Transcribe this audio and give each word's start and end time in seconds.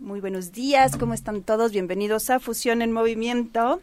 Muy 0.00 0.22
buenos 0.22 0.52
días, 0.52 0.96
¿cómo 0.96 1.12
están 1.12 1.42
todos? 1.42 1.72
Bienvenidos 1.72 2.30
a 2.30 2.40
Fusión 2.40 2.80
en 2.80 2.90
Movimiento. 2.90 3.82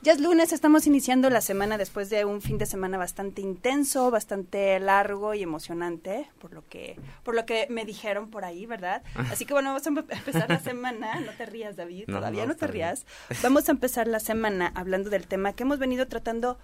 Ya 0.00 0.12
es 0.12 0.20
lunes, 0.20 0.54
estamos 0.54 0.86
iniciando 0.86 1.28
la 1.28 1.42
semana 1.42 1.76
después 1.76 2.08
de 2.08 2.24
un 2.24 2.40
fin 2.40 2.56
de 2.56 2.64
semana 2.64 2.96
bastante 2.96 3.42
intenso, 3.42 4.10
bastante 4.10 4.80
largo 4.80 5.34
y 5.34 5.42
emocionante, 5.42 6.26
por 6.40 6.54
lo 6.54 6.66
que, 6.66 6.98
por 7.22 7.34
lo 7.34 7.44
que 7.44 7.66
me 7.68 7.84
dijeron 7.84 8.30
por 8.30 8.46
ahí, 8.46 8.64
¿verdad? 8.64 9.02
Así 9.30 9.44
que 9.44 9.52
bueno, 9.52 9.68
vamos 9.68 9.86
a 9.86 9.90
empezar 9.90 10.48
la 10.48 10.58
semana. 10.58 11.20
No 11.20 11.32
te 11.32 11.44
rías, 11.44 11.76
David, 11.76 12.06
todavía 12.06 12.46
no, 12.46 12.56
te 12.56 12.66
rías. 12.66 13.04
Vamos 13.42 13.68
a 13.68 13.72
empezar 13.72 14.08
la 14.08 14.20
semana 14.20 14.72
hablando 14.74 15.10
del 15.10 15.26
tema 15.26 15.52
que 15.52 15.64
hemos 15.64 15.78
venido 15.78 16.08
tratando 16.08 16.58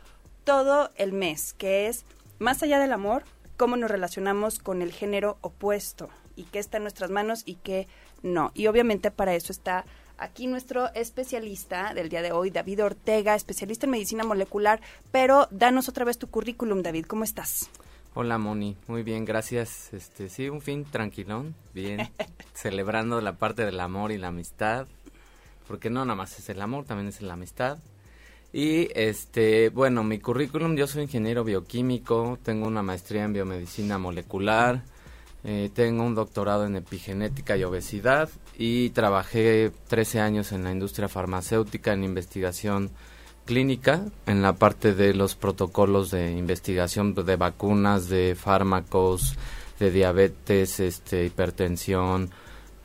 todo 0.45 0.91
el 0.97 1.13
mes, 1.13 1.53
que 1.53 1.89
es 1.89 2.07
más 2.39 2.63
allá 2.63 2.79
del 2.79 2.95
amor, 2.95 3.25
cómo 3.59 3.77
nos 3.77 3.91
relacionamos 3.91 4.59
con 4.59 4.81
el 4.81 4.93
género 4.93 5.37
opuesto 5.43 6.09
y 6.37 6.45
qué 6.45 6.59
está 6.59 6.79
en 6.79 6.85
nuestras 6.85 7.11
manos 7.11 7.43
y 7.45 7.57
qué 7.57 7.87
no. 8.25 8.51
Y 8.55 8.67
obviamente 8.67 9.13
para 9.13 9.37
eso 9.37 9.53
está 9.53 9.85
aquí 10.19 10.49
nuestro 10.49 10.93
especialista 10.95 11.95
del 11.95 12.09
día 12.09 12.23
de 12.23 12.33
hoy, 12.33 12.51
David 12.51 12.83
Ortega, 12.83 13.35
especialista 13.37 13.87
en 13.87 13.93
medicina 13.93 14.25
molecular. 14.25 14.81
Pero 15.13 15.47
danos 15.53 15.89
otra 15.89 16.05
vez 16.05 16.19
tu 16.19 16.29
currículum, 16.29 16.83
David. 16.83 17.07
¿Cómo 17.07 17.23
estás? 17.23 17.71
Hola 18.17 18.39
Moni, 18.39 18.77
muy 18.87 19.03
bien, 19.03 19.25
gracias. 19.25 19.93
Este, 19.93 20.29
sí, 20.29 20.49
un 20.49 20.61
fin 20.61 20.85
tranquilón, 20.85 21.55
bien, 21.75 22.11
celebrando 22.55 23.21
la 23.21 23.33
parte 23.33 23.65
del 23.65 23.81
amor 23.81 24.13
y 24.13 24.19
la 24.19 24.29
amistad, 24.29 24.87
porque 25.67 25.91
no 25.91 26.05
nada 26.05 26.15
más 26.15 26.39
es 26.39 26.49
el 26.49 26.63
amor, 26.63 26.85
también 26.85 27.09
es 27.09 27.21
la 27.23 27.33
amistad. 27.33 27.79
Y 28.53 28.89
este, 28.95 29.71
bueno, 29.71 30.05
mi 30.05 30.21
currículum, 30.21 30.77
yo 30.77 30.87
soy 30.87 31.03
ingeniero 31.03 31.43
bioquímico, 31.43 32.39
tengo 32.45 32.69
una 32.69 32.83
maestría 32.83 33.25
en 33.25 33.33
biomedicina 33.33 33.99
molecular, 33.99 34.85
eh, 35.45 35.71
tengo 35.75 36.05
un 36.05 36.15
doctorado 36.15 36.65
en 36.65 36.77
epigenética 36.77 37.57
y 37.57 37.65
obesidad 37.65 38.31
y 38.57 38.91
trabajé 38.91 39.73
13 39.89 40.21
años 40.21 40.53
en 40.53 40.65
la 40.65 40.73
industria 40.73 41.09
farmacéutica 41.09 41.93
en 41.93 42.03
investigación 42.03 42.91
clínica, 43.45 44.07
en 44.27 44.41
la 44.41 44.55
parte 44.55 44.95
de 44.95 45.13
los 45.13 45.35
protocolos 45.35 46.11
de 46.11 46.33
investigación 46.33 47.15
de 47.15 47.37
vacunas, 47.37 48.09
de 48.09 48.35
fármacos, 48.35 49.35
de 49.79 49.91
diabetes, 49.91 50.81
este, 50.81 51.27
hipertensión, 51.27 52.31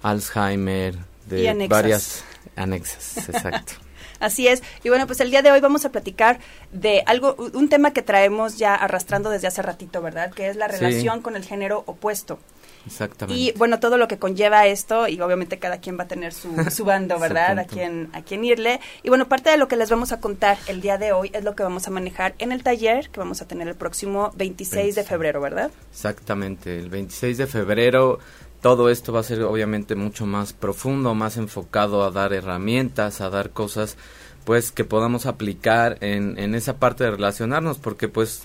Alzheimer, 0.01 0.95
de 1.27 1.67
varias 1.69 2.25
anexas, 2.55 3.29
exacto. 3.29 3.73
Así 4.19 4.47
es. 4.47 4.63
Y 4.83 4.89
bueno, 4.89 5.07
pues 5.07 5.19
el 5.19 5.31
día 5.31 5.41
de 5.41 5.51
hoy 5.51 5.59
vamos 5.59 5.85
a 5.85 5.91
platicar 5.91 6.39
de 6.71 7.03
algo, 7.05 7.35
un 7.53 7.69
tema 7.69 7.91
que 7.91 8.01
traemos 8.01 8.57
ya 8.57 8.75
arrastrando 8.75 9.29
desde 9.29 9.47
hace 9.47 9.61
ratito, 9.61 10.01
¿verdad? 10.01 10.31
Que 10.31 10.49
es 10.49 10.55
la 10.55 10.67
relación 10.67 11.21
con 11.21 11.35
el 11.35 11.43
género 11.43 11.83
opuesto. 11.85 12.39
Exactamente. 12.85 13.39
Y 13.39 13.51
bueno, 13.57 13.79
todo 13.79 13.97
lo 13.97 14.07
que 14.07 14.17
conlleva 14.17 14.65
esto, 14.67 15.07
y 15.07 15.19
obviamente 15.19 15.59
cada 15.59 15.79
quien 15.79 15.97
va 15.97 16.03
a 16.03 16.07
tener 16.07 16.33
su, 16.33 16.49
su 16.71 16.85
bando, 16.85 17.19
¿verdad? 17.19 17.59
a 17.59 17.65
quien, 17.65 18.09
a 18.13 18.21
quien 18.21 18.43
irle. 18.43 18.79
Y 19.03 19.09
bueno, 19.09 19.27
parte 19.27 19.49
de 19.49 19.57
lo 19.57 19.67
que 19.67 19.75
les 19.75 19.89
vamos 19.89 20.11
a 20.11 20.19
contar 20.19 20.57
el 20.67 20.81
día 20.81 20.97
de 20.97 21.11
hoy 21.11 21.29
es 21.33 21.43
lo 21.43 21.55
que 21.55 21.63
vamos 21.63 21.87
a 21.87 21.91
manejar 21.91 22.35
en 22.39 22.51
el 22.51 22.63
taller 22.63 23.09
que 23.09 23.19
vamos 23.19 23.41
a 23.41 23.47
tener 23.47 23.67
el 23.67 23.75
próximo 23.75 24.31
26 24.35 24.95
de 24.95 25.03
febrero, 25.03 25.41
¿verdad? 25.41 25.71
Exactamente, 25.91 26.77
el 26.77 26.89
26 26.89 27.37
de 27.37 27.47
febrero 27.47 28.19
todo 28.61 28.89
esto 28.89 29.13
va 29.13 29.21
a 29.21 29.23
ser 29.23 29.43
obviamente 29.43 29.95
mucho 29.95 30.25
más 30.25 30.53
profundo, 30.53 31.15
más 31.15 31.37
enfocado 31.37 32.03
a 32.03 32.11
dar 32.11 32.33
herramientas, 32.33 33.21
a 33.21 33.29
dar 33.29 33.51
cosas 33.51 33.97
pues 34.43 34.71
que 34.71 34.83
podamos 34.83 35.25
aplicar 35.25 35.97
en, 36.01 36.37
en 36.39 36.55
esa 36.55 36.77
parte 36.77 37.03
de 37.03 37.11
relacionarnos, 37.11 37.77
porque 37.77 38.07
pues 38.07 38.43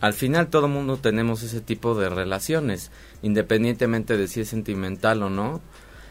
al 0.00 0.14
final 0.14 0.48
todo 0.48 0.68
mundo 0.68 0.96
tenemos 0.96 1.42
ese 1.42 1.60
tipo 1.60 1.94
de 1.94 2.08
relaciones, 2.08 2.90
independientemente 3.22 4.16
de 4.16 4.28
si 4.28 4.40
es 4.40 4.48
sentimental 4.48 5.22
o 5.22 5.30
no. 5.30 5.60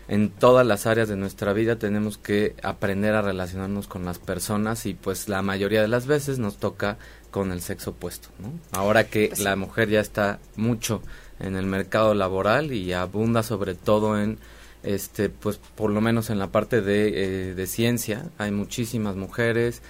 En 0.08 0.30
todas 0.30 0.66
las 0.66 0.88
áreas 0.88 1.08
de 1.08 1.16
nuestra 1.16 1.54
vida 1.54 1.78
tenemos 1.78 2.18
que 2.18 2.56
aprender 2.64 3.16
a 3.16 3.22
relacionarnos 3.22 3.88
con 3.88 4.04
las 4.04 4.20
personas 4.20 4.86
y 4.86 4.94
pues 4.94 5.30
la 5.30 5.42
mayoría 5.42 5.82
de 5.82 5.88
las 5.88 6.08
veces 6.08 6.40
nos 6.40 6.58
toca 6.58 6.98
con 7.32 7.52
el 7.52 7.62
sexo 7.62 7.92
opuesto, 7.92 8.30
¿no? 8.40 8.52
Ahora 8.72 9.06
que 9.06 9.30
pues 9.30 9.40
la 9.40 9.56
mujer 9.56 9.90
ya 9.90 10.02
está 10.02 10.40
mucho 10.58 11.02
en 11.42 11.56
el 11.56 11.66
mercado 11.66 12.14
laboral 12.14 12.72
y 12.72 12.94
abunda 12.94 13.44
sobre 13.44 13.76
todo 13.76 14.20
en 14.20 14.38
este 14.84 15.30
pues 15.30 15.60
por 15.76 15.92
lo 15.92 16.02
menos 16.02 16.30
en 16.30 16.40
la 16.40 16.48
parte 16.48 16.82
de, 16.82 17.50
eh, 17.50 17.54
de 17.54 17.68
ciencia. 17.68 18.26
Hay 18.38 18.52
muchísimas 18.52 19.16
mujeres 19.16 19.82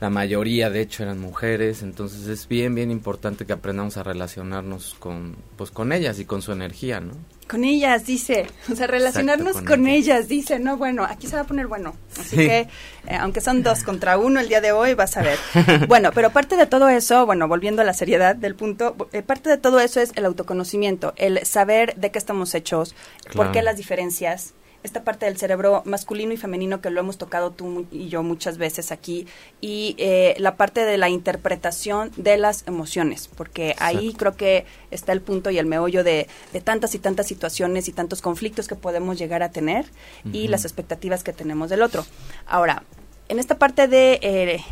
la 0.00 0.10
mayoría 0.10 0.70
de 0.70 0.80
hecho 0.80 1.02
eran 1.02 1.18
mujeres, 1.18 1.82
entonces 1.82 2.26
es 2.26 2.48
bien 2.48 2.74
bien 2.74 2.90
importante 2.90 3.44
que 3.44 3.52
aprendamos 3.52 3.96
a 3.96 4.02
relacionarnos 4.02 4.96
con 4.98 5.36
pues 5.56 5.70
con 5.70 5.92
ellas 5.92 6.18
y 6.18 6.24
con 6.24 6.40
su 6.42 6.52
energía, 6.52 7.00
¿no? 7.00 7.12
Con 7.50 7.64
ellas, 7.64 8.06
dice, 8.06 8.46
o 8.70 8.76
sea, 8.76 8.86
relacionarnos 8.86 9.60
con, 9.62 9.88
ellas. 9.88 10.28
dice, 10.28 10.60
no, 10.60 10.76
bueno, 10.76 11.02
aquí 11.02 11.26
se 11.26 11.34
va 11.34 11.42
a 11.42 11.46
poner 11.46 11.66
bueno, 11.66 11.96
así 12.16 12.36
que 12.36 12.68
eh, 13.08 13.16
aunque 13.18 13.40
son 13.40 13.64
dos 13.64 13.82
contra 13.82 14.18
uno 14.18 14.38
el 14.38 14.48
día 14.48 14.60
de 14.60 14.70
hoy, 14.70 14.94
vas 14.94 15.16
a 15.16 15.22
ver. 15.22 15.36
bueno, 15.88 16.12
pero 16.14 16.30
parte 16.30 16.56
de 16.56 16.66
todo 16.66 16.88
eso, 16.88 17.26
bueno, 17.26 17.48
volviendo 17.48 17.82
a 17.82 17.84
la 17.84 17.92
seriedad 17.92 18.36
del 18.36 18.54
punto, 18.54 18.94
eh, 19.12 19.22
parte 19.22 19.50
de 19.50 19.58
todo 19.58 19.80
eso 19.80 20.00
es 20.00 20.12
el 20.14 20.26
autoconocimiento, 20.26 21.12
el 21.16 21.44
saber 21.44 21.96
de 21.96 22.12
qué 22.12 22.18
estamos 22.20 22.54
hechos, 22.54 22.94
por 23.34 23.50
qué 23.50 23.62
las 23.62 23.76
diferencias, 23.76 24.54
esta 24.82 25.04
parte 25.04 25.26
del 25.26 25.36
cerebro 25.36 25.82
masculino 25.84 26.32
y 26.32 26.36
femenino 26.36 26.80
que 26.80 26.90
lo 26.90 27.00
hemos 27.00 27.18
tocado 27.18 27.50
tú 27.50 27.86
y 27.90 28.08
yo 28.08 28.22
muchas 28.22 28.58
veces 28.58 28.92
aquí, 28.92 29.26
y 29.60 29.94
eh, 29.98 30.34
la 30.38 30.56
parte 30.56 30.84
de 30.84 30.98
la 30.98 31.08
interpretación 31.08 32.10
de 32.16 32.38
las 32.38 32.66
emociones, 32.66 33.28
porque 33.28 33.74
ahí 33.78 34.14
creo 34.14 34.36
que 34.36 34.64
está 34.90 35.12
el 35.12 35.20
punto 35.20 35.50
y 35.50 35.58
el 35.58 35.66
meollo 35.66 36.02
de, 36.04 36.28
de, 36.52 36.60
tantas 36.60 36.94
y 36.94 36.98
tantas 36.98 37.26
situaciones 37.26 37.88
y 37.88 37.92
tantos 37.92 38.22
conflictos 38.22 38.68
que 38.68 38.74
podemos 38.74 39.18
llegar 39.18 39.42
a 39.42 39.50
tener 39.50 39.86
y 40.32 40.48
las 40.48 40.64
expectativas 40.64 41.24
que 41.24 41.32
tenemos 41.32 41.70
del 41.70 41.82
otro. 41.82 42.06
Ahora, 42.46 42.82
en 43.28 43.38
esta 43.38 43.58
parte 43.58 43.88
de... 43.88 44.18
Eh, 44.22 44.64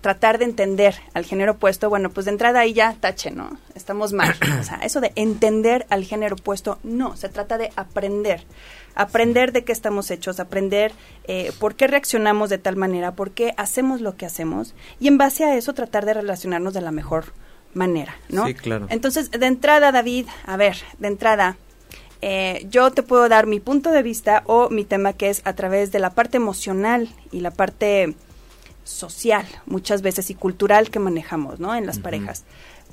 tratar 0.00 0.38
de 0.38 0.44
entender 0.44 0.94
al 1.12 1.24
género 1.24 1.52
opuesto, 1.52 1.88
bueno, 1.88 2.10
pues 2.10 2.26
de 2.26 2.32
entrada 2.32 2.60
ahí 2.60 2.72
ya 2.72 2.94
tache, 3.00 3.30
¿no? 3.30 3.58
Estamos 3.74 4.12
mal. 4.12 4.34
O 4.60 4.62
sea, 4.62 4.78
eso 4.82 5.00
de 5.00 5.12
entender 5.16 5.86
al 5.90 6.04
género 6.04 6.36
opuesto, 6.36 6.78
no, 6.82 7.16
se 7.16 7.28
trata 7.28 7.58
de 7.58 7.70
aprender 7.76 8.44
aprender 8.98 9.52
de 9.52 9.64
qué 9.64 9.72
estamos 9.72 10.10
hechos, 10.10 10.40
aprender 10.40 10.92
eh, 11.24 11.52
por 11.60 11.76
qué 11.76 11.86
reaccionamos 11.86 12.50
de 12.50 12.58
tal 12.58 12.76
manera, 12.76 13.12
por 13.12 13.30
qué 13.30 13.54
hacemos 13.56 14.00
lo 14.00 14.16
que 14.16 14.26
hacemos 14.26 14.74
y 14.98 15.06
en 15.06 15.16
base 15.16 15.44
a 15.44 15.56
eso 15.56 15.72
tratar 15.72 16.04
de 16.04 16.14
relacionarnos 16.14 16.74
de 16.74 16.80
la 16.80 16.90
mejor 16.90 17.32
manera, 17.74 18.16
¿no? 18.28 18.46
Sí, 18.46 18.54
claro. 18.54 18.86
Entonces, 18.90 19.30
de 19.30 19.46
entrada, 19.46 19.92
David, 19.92 20.26
a 20.44 20.56
ver, 20.56 20.78
de 20.98 21.06
entrada, 21.06 21.56
eh, 22.22 22.66
yo 22.70 22.90
te 22.90 23.04
puedo 23.04 23.28
dar 23.28 23.46
mi 23.46 23.60
punto 23.60 23.92
de 23.92 24.02
vista 24.02 24.42
o 24.46 24.68
mi 24.68 24.84
tema 24.84 25.12
que 25.12 25.30
es 25.30 25.42
a 25.44 25.52
través 25.52 25.92
de 25.92 26.00
la 26.00 26.10
parte 26.10 26.36
emocional 26.36 27.08
y 27.30 27.40
la 27.40 27.52
parte 27.52 28.16
social, 28.82 29.46
muchas 29.66 30.02
veces, 30.02 30.28
y 30.30 30.34
cultural 30.34 30.90
que 30.90 30.98
manejamos, 30.98 31.60
¿no? 31.60 31.72
En 31.76 31.86
las 31.86 32.00
parejas. 32.00 32.44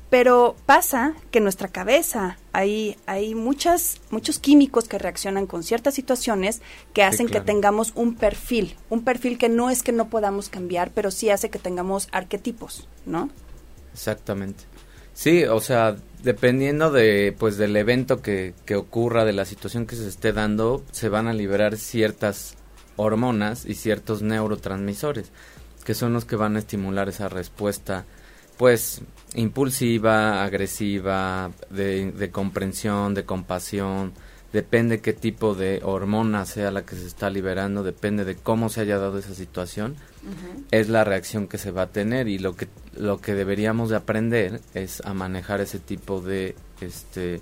Pero 0.10 0.56
pasa 0.66 1.14
que 1.32 1.40
en 1.40 1.44
nuestra 1.46 1.68
cabeza 1.68 2.38
hay, 2.54 2.96
hay 3.08 3.34
muchas, 3.34 4.00
muchos 4.12 4.40
químicos 4.40 4.88
que 4.88 5.00
reaccionan 5.00 5.48
con 5.48 5.64
ciertas 5.64 5.96
situaciones 5.96 6.62
que 6.94 7.04
hacen 7.04 7.28
que 7.28 7.42
tengamos 7.42 7.92
un 7.96 8.16
perfil, 8.16 8.76
un 8.90 9.04
perfil 9.04 9.38
que 9.38 9.50
no 9.50 9.70
es 9.70 9.82
que 9.82 9.92
no 9.92 10.10
podamos 10.10 10.50
cambiar, 10.50 10.92
pero 10.94 11.10
sí 11.10 11.32
hace 11.32 11.50
que 11.50 11.58
tengamos 11.60 12.08
arquetipos, 12.12 12.88
¿no? 13.06 13.30
Exactamente. 13.94 14.66
Sí, 15.16 15.46
o 15.46 15.60
sea, 15.60 15.96
dependiendo 16.22 16.92
de 16.92 17.36
pues 17.38 17.58
del 17.58 17.76
evento 17.76 18.22
que, 18.22 18.54
que 18.66 18.76
ocurra, 18.76 19.26
de 19.26 19.34
la 19.34 19.46
situación 19.46 19.88
que 19.88 19.96
se 19.96 20.08
esté 20.08 20.34
dando, 20.34 20.84
se 20.92 21.10
van 21.10 21.28
a 21.28 21.34
liberar 21.34 21.78
ciertas 21.78 22.56
hormonas 22.96 23.66
y 23.66 23.74
ciertos 23.74 24.22
neurotransmisores, 24.22 25.32
que 25.84 25.96
son 25.96 26.14
los 26.14 26.26
que 26.26 26.36
van 26.36 26.58
a 26.58 26.60
estimular 26.60 27.10
esa 27.10 27.28
respuesta 27.28 28.06
pues 28.58 29.02
impulsiva, 29.36 30.44
agresiva, 30.44 31.52
de, 31.70 32.30
comprensión, 32.32 33.14
de 33.14 33.26
compasión, 33.26 34.14
depende 34.54 35.02
qué 35.02 35.14
tipo 35.14 35.54
de 35.54 35.82
hormona 35.84 36.46
sea 36.46 36.72
la 36.72 36.86
que 36.86 36.96
se 36.96 37.06
está 37.06 37.30
liberando, 37.30 37.84
depende 37.84 38.24
de 38.26 38.36
cómo 38.36 38.70
se 38.70 38.82
haya 38.82 38.98
dado 38.98 39.18
esa 39.18 39.36
situación, 39.36 39.96
es 40.72 40.90
la 40.90 41.04
reacción 41.04 41.48
que 41.48 41.58
se 41.58 41.72
va 41.72 41.84
a 41.84 41.92
tener. 41.92 42.28
Y 42.28 42.40
lo 42.40 42.56
que 42.56 42.68
lo 42.98 43.20
que 43.20 43.34
deberíamos 43.34 43.90
de 43.90 43.98
aprender 43.98 44.62
es 44.74 45.02
a 45.02 45.14
manejar 45.14 45.62
ese 45.62 45.80
tipo 45.80 46.22
de 46.22 46.56
este 46.82 47.42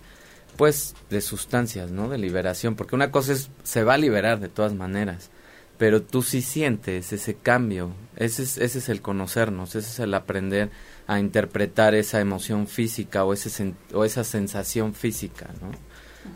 pues 0.57 0.95
de 1.09 1.21
sustancias, 1.21 1.91
¿no? 1.91 2.09
De 2.09 2.17
liberación, 2.17 2.75
porque 2.75 2.95
una 2.95 3.11
cosa 3.11 3.33
es 3.33 3.49
se 3.63 3.83
va 3.83 3.95
a 3.95 3.97
liberar 3.97 4.39
de 4.39 4.49
todas 4.49 4.73
maneras, 4.73 5.29
pero 5.77 6.01
tú 6.01 6.21
sí 6.21 6.41
sientes 6.41 7.11
ese 7.11 7.35
cambio, 7.35 7.91
ese 8.15 8.43
es, 8.43 8.57
ese 8.57 8.79
es 8.79 8.89
el 8.89 9.01
conocernos, 9.01 9.75
ese 9.75 9.89
es 9.89 9.99
el 9.99 10.13
aprender 10.13 10.69
a 11.07 11.19
interpretar 11.19 11.95
esa 11.95 12.19
emoción 12.21 12.67
física 12.67 13.25
o, 13.25 13.33
ese 13.33 13.73
o 13.93 14.05
esa 14.05 14.23
sensación 14.23 14.93
física, 14.93 15.49
¿no? 15.61 15.71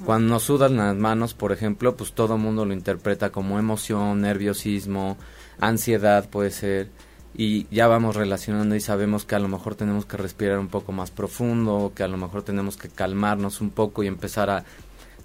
Cuando 0.06 0.34
nos 0.34 0.44
sudan 0.44 0.76
las 0.76 0.96
manos, 0.96 1.34
por 1.34 1.54
ejemplo, 1.54 1.96
pues 1.96 2.12
todo 2.12 2.36
el 2.36 2.42
mundo 2.42 2.66
lo 2.66 2.74
interpreta 2.74 3.30
como 3.30 3.58
emoción, 3.58 4.20
nerviosismo, 4.22 5.18
ansiedad 5.60 6.30
puede 6.30 6.52
ser, 6.52 6.90
y 7.34 7.68
ya 7.74 7.88
vamos 7.88 8.16
relacionando 8.16 8.76
y 8.76 8.82
sabemos 8.82 9.24
que 9.24 9.36
a 9.36 9.40
lo 9.40 9.48
mejor 9.48 9.76
tenemos 9.76 10.06
que 10.06 10.18
respirar 10.18 10.60
un 10.60 10.68
poco 10.68 10.92
más 10.92 11.12
profundo, 11.12 11.94
que 11.96 12.04
a 12.04 12.08
lo 12.08 12.18
mejor 12.18 12.44
tenemos 12.44 12.78
que 12.78 12.90
calmarnos 12.90 13.62
un 13.62 13.70
poco 13.70 14.04
y 14.04 14.08
empezar 14.08 14.50
a, 14.50 14.66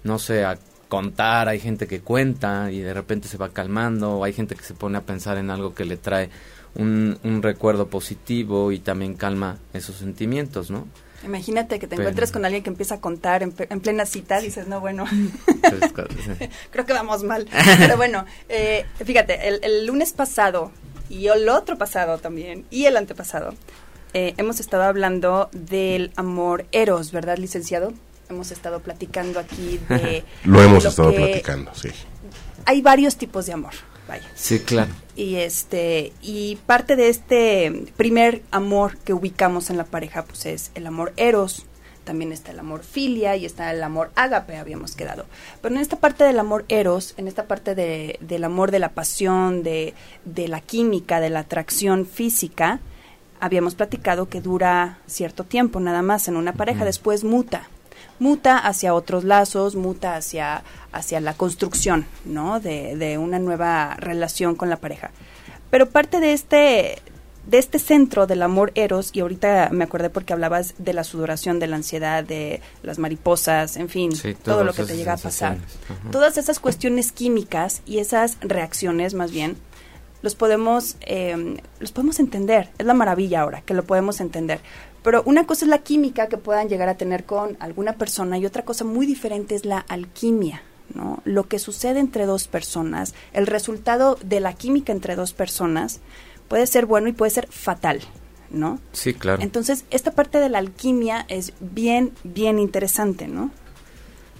no 0.03 0.19
sé, 0.19 0.45
a 0.45 0.57
contar, 0.87 1.49
hay 1.49 1.59
gente 1.59 1.87
que 1.87 2.01
cuenta 2.01 2.71
y 2.71 2.79
de 2.79 2.93
repente 2.93 3.27
se 3.27 3.37
va 3.37 3.49
calmando, 3.49 4.17
o 4.17 4.23
hay 4.23 4.31
gente 4.31 4.55
que 4.55 4.63
se 4.63 4.75
pone 4.75 4.97
a 4.97 5.01
pensar 5.01 5.37
en 5.37 5.49
algo 5.49 5.73
que 5.73 5.85
le 5.85 5.97
trae 5.97 6.29
un, 6.75 7.17
un 7.23 7.41
recuerdo 7.41 7.87
positivo 7.87 8.71
y 8.71 8.79
también 8.79 9.15
calma 9.15 9.57
esos 9.73 9.97
sentimientos, 9.97 10.71
¿no? 10.71 10.87
Imagínate 11.23 11.79
que 11.79 11.87
te 11.87 11.95
encuentres 11.95 12.31
con 12.31 12.43
alguien 12.43 12.63
que 12.63 12.69
empieza 12.69 12.95
a 12.95 13.01
contar 13.01 13.43
en, 13.43 13.51
plena 13.51 14.05
cita, 14.05 14.39
dices, 14.39 14.67
no, 14.67 14.81
bueno, 14.81 15.05
creo 16.71 16.85
que 16.85 16.93
vamos 16.93 17.23
mal. 17.23 17.47
Pero 17.79 17.95
bueno, 17.95 18.25
eh, 18.49 18.85
fíjate, 19.03 19.39
el, 19.47 19.85
lunes 19.85 20.11
pasado 20.11 20.71
y 21.09 21.27
el 21.27 21.47
otro 21.47 21.77
pasado 21.77 22.17
también 22.17 22.65
y 22.69 22.85
el 22.85 22.97
antepasado, 22.97 23.53
eh, 24.13 24.33
hemos 24.37 24.59
estado 24.59 24.83
hablando 24.83 25.49
del 25.53 26.11
amor 26.17 26.65
eros, 26.73 27.11
¿verdad, 27.13 27.37
licenciado? 27.37 27.93
Hemos 28.29 28.51
estado 28.51 28.81
platicando 28.81 29.39
aquí 29.39 29.79
de... 29.89 30.25
lo 30.43 30.61
hemos 30.61 30.83
estado 30.83 31.13
platicando, 31.13 31.73
sí. 31.73 31.89
Hay 32.65 32.81
varios 32.81 33.15
tipos 33.15 33.45
de 33.45 33.53
amor. 33.53 33.73
Sí, 34.35 34.59
claro. 34.59 34.91
Y 35.15 35.35
este 35.35 36.11
y 36.21 36.57
parte 36.65 36.95
de 36.95 37.09
este 37.09 37.85
primer 37.97 38.41
amor 38.51 38.97
que 38.97 39.13
ubicamos 39.13 39.69
en 39.69 39.77
la 39.77 39.85
pareja 39.85 40.23
pues 40.23 40.45
es 40.45 40.71
el 40.75 40.87
amor 40.87 41.13
eros, 41.17 41.65
también 42.03 42.31
está 42.31 42.51
el 42.51 42.59
amor 42.59 42.83
filia 42.83 43.35
y 43.35 43.45
está 43.45 43.71
el 43.71 43.81
amor 43.83 44.11
ágape, 44.15 44.57
habíamos 44.57 44.95
quedado. 44.95 45.25
Pero 45.61 45.75
en 45.75 45.81
esta 45.81 45.97
parte 45.97 46.23
del 46.23 46.39
amor 46.39 46.65
eros, 46.67 47.13
en 47.17 47.27
esta 47.27 47.45
parte 47.45 47.75
de, 47.75 48.17
del 48.21 48.43
amor 48.43 48.71
de 48.71 48.79
la 48.79 48.89
pasión, 48.89 49.63
de, 49.63 49.93
de 50.25 50.47
la 50.47 50.59
química, 50.59 51.19
de 51.19 51.29
la 51.29 51.41
atracción 51.41 52.05
física, 52.05 52.79
habíamos 53.39 53.75
platicado 53.75 54.29
que 54.29 54.41
dura 54.41 54.99
cierto 55.05 55.43
tiempo 55.43 55.79
nada 55.79 56.01
más 56.01 56.27
en 56.27 56.35
una 56.35 56.53
pareja, 56.53 56.85
después 56.85 57.23
muta 57.23 57.69
muta 58.19 58.57
hacia 58.57 58.93
otros 58.93 59.23
lazos, 59.23 59.75
muta 59.75 60.15
hacia, 60.15 60.63
hacia 60.91 61.19
la 61.19 61.33
construcción, 61.33 62.05
¿no? 62.25 62.59
De, 62.59 62.95
de 62.95 63.17
una 63.17 63.39
nueva 63.39 63.95
relación 63.95 64.55
con 64.55 64.69
la 64.69 64.77
pareja. 64.77 65.11
Pero 65.69 65.89
parte 65.89 66.19
de 66.19 66.33
este, 66.33 67.01
de 67.47 67.57
este 67.57 67.79
centro 67.79 68.27
del 68.27 68.43
amor 68.43 68.71
eros, 68.75 69.09
y 69.13 69.21
ahorita 69.21 69.69
me 69.71 69.83
acordé 69.83 70.09
porque 70.09 70.33
hablabas 70.33 70.75
de 70.77 70.93
la 70.93 71.03
sudoración, 71.03 71.59
de 71.59 71.67
la 71.67 71.75
ansiedad, 71.75 72.23
de 72.23 72.61
las 72.83 72.99
mariposas, 72.99 73.75
en 73.77 73.89
fin, 73.89 74.11
todo 74.43 74.63
lo 74.63 74.73
que 74.73 74.83
te 74.83 74.95
llega 74.95 75.13
a 75.13 75.17
pasar. 75.17 75.57
Todas 76.11 76.37
esas 76.37 76.59
cuestiones 76.59 77.11
químicas 77.11 77.81
y 77.85 77.97
esas 77.97 78.37
reacciones, 78.41 79.13
más 79.13 79.31
bien, 79.31 79.57
los 80.21 80.35
podemos, 80.35 80.95
eh, 81.01 81.57
los 81.79 81.91
podemos 81.91 82.19
entender. 82.19 82.69
Es 82.77 82.85
la 82.85 82.93
maravilla 82.93 83.41
ahora, 83.41 83.61
que 83.61 83.73
lo 83.73 83.83
podemos 83.83 84.21
entender. 84.21 84.61
Pero 85.03 85.21
una 85.25 85.45
cosa 85.45 85.65
es 85.65 85.69
la 85.69 85.79
química 85.79 86.27
que 86.27 86.37
puedan 86.37 86.69
llegar 86.69 86.89
a 86.89 86.95
tener 86.95 87.25
con 87.25 87.57
alguna 87.59 87.93
persona 87.93 88.37
y 88.37 88.45
otra 88.45 88.63
cosa 88.63 88.85
muy 88.85 89.05
diferente 89.05 89.55
es 89.55 89.65
la 89.65 89.79
alquimia. 89.79 90.63
¿no? 90.93 91.21
Lo 91.25 91.47
que 91.47 91.59
sucede 91.59 91.99
entre 91.99 92.25
dos 92.25 92.47
personas, 92.47 93.13
el 93.33 93.47
resultado 93.47 94.17
de 94.23 94.39
la 94.39 94.53
química 94.53 94.91
entre 94.91 95.15
dos 95.15 95.33
personas 95.33 96.01
puede 96.47 96.67
ser 96.67 96.85
bueno 96.85 97.07
y 97.07 97.13
puede 97.13 97.31
ser 97.31 97.47
fatal, 97.47 98.01
¿no? 98.51 98.79
Sí, 98.91 99.13
claro. 99.13 99.41
Entonces, 99.41 99.85
esta 99.89 100.11
parte 100.11 100.39
de 100.39 100.49
la 100.49 100.59
alquimia 100.59 101.25
es 101.29 101.53
bien, 101.59 102.11
bien 102.23 102.59
interesante, 102.59 103.27
¿no? 103.27 103.49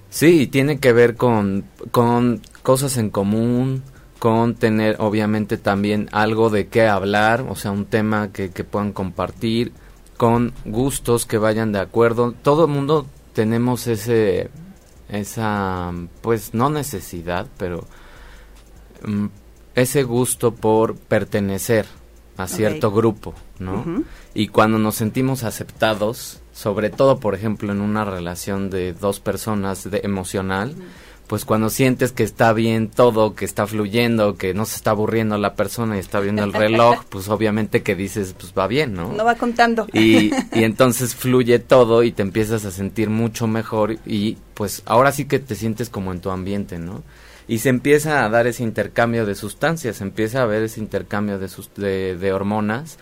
Sí, 0.09 0.45
tiene 0.45 0.79
que 0.79 0.93
ver 0.93 1.15
con, 1.15 1.65
con 1.89 2.41
cosas 2.61 2.97
en 2.97 3.09
común, 3.09 3.81
con 4.19 4.53
tener 4.53 4.97
obviamente 4.99 5.57
también 5.57 6.07
algo 6.11 6.51
de 6.51 6.67
qué 6.67 6.87
hablar, 6.87 7.45
o 7.49 7.55
sea, 7.55 7.71
un 7.71 7.85
tema 7.85 8.31
que, 8.31 8.51
que 8.51 8.63
puedan 8.63 8.93
compartir, 8.93 9.73
con 10.17 10.53
gustos 10.65 11.25
que 11.25 11.37
vayan 11.37 11.71
de 11.71 11.79
acuerdo. 11.79 12.33
Todo 12.41 12.65
el 12.65 12.71
mundo 12.71 13.07
tenemos 13.33 13.87
ese, 13.87 14.49
esa, 15.09 15.91
pues 16.21 16.53
no 16.53 16.69
necesidad, 16.69 17.47
pero 17.57 17.85
mm, 19.05 19.27
ese 19.75 20.03
gusto 20.03 20.53
por 20.53 20.95
pertenecer 20.95 21.85
a 22.37 22.47
cierto 22.47 22.91
grupo, 22.91 23.33
¿no? 23.59 24.03
Y 24.33 24.47
cuando 24.47 24.79
nos 24.79 24.95
sentimos 24.95 25.43
aceptados, 25.43 26.41
sobre 26.51 26.89
todo, 26.89 27.19
por 27.19 27.35
ejemplo, 27.35 27.71
en 27.71 27.81
una 27.81 28.05
relación 28.05 28.69
de 28.69 28.93
dos 28.93 29.19
personas 29.19 29.89
de 29.89 30.01
emocional, 30.03 30.75
pues 31.27 31.45
cuando 31.45 31.69
sientes 31.69 32.11
que 32.11 32.23
está 32.23 32.53
bien 32.53 32.89
todo, 32.89 33.33
que 33.33 33.45
está 33.45 33.65
fluyendo, 33.65 34.35
que 34.35 34.53
no 34.53 34.65
se 34.65 34.75
está 34.75 34.91
aburriendo 34.91 35.37
la 35.37 35.55
persona 35.55 35.95
y 35.95 35.99
está 35.99 36.19
viendo 36.19 36.43
el 36.43 36.53
reloj, 36.53 37.03
pues 37.09 37.29
obviamente 37.29 37.81
que 37.81 37.95
dices, 37.95 38.35
pues 38.37 38.53
va 38.57 38.67
bien, 38.67 38.93
¿no? 38.93 39.13
No 39.13 39.23
va 39.23 39.35
contando. 39.35 39.87
Y, 39.93 40.27
y 40.27 40.33
entonces 40.63 41.15
fluye 41.15 41.59
todo 41.59 42.03
y 42.03 42.11
te 42.11 42.21
empiezas 42.21 42.65
a 42.65 42.71
sentir 42.71 43.09
mucho 43.09 43.47
mejor 43.47 43.97
y 44.05 44.37
pues 44.53 44.83
ahora 44.85 45.11
sí 45.11 45.25
que 45.25 45.39
te 45.39 45.55
sientes 45.55 45.89
como 45.89 46.11
en 46.11 46.19
tu 46.19 46.29
ambiente, 46.29 46.77
¿no? 46.77 47.03
Y 47.47 47.59
se 47.59 47.69
empieza 47.69 48.23
a 48.23 48.29
dar 48.29 48.47
ese 48.47 48.63
intercambio 48.63 49.25
de 49.25 49.35
sustancias, 49.35 49.97
se 49.97 50.03
empieza 50.03 50.41
a 50.41 50.45
ver 50.45 50.63
ese 50.63 50.79
intercambio 50.79 51.39
de, 51.39 51.49
sus, 51.49 51.73
de, 51.75 52.15
de 52.15 52.31
hormonas 52.31 52.97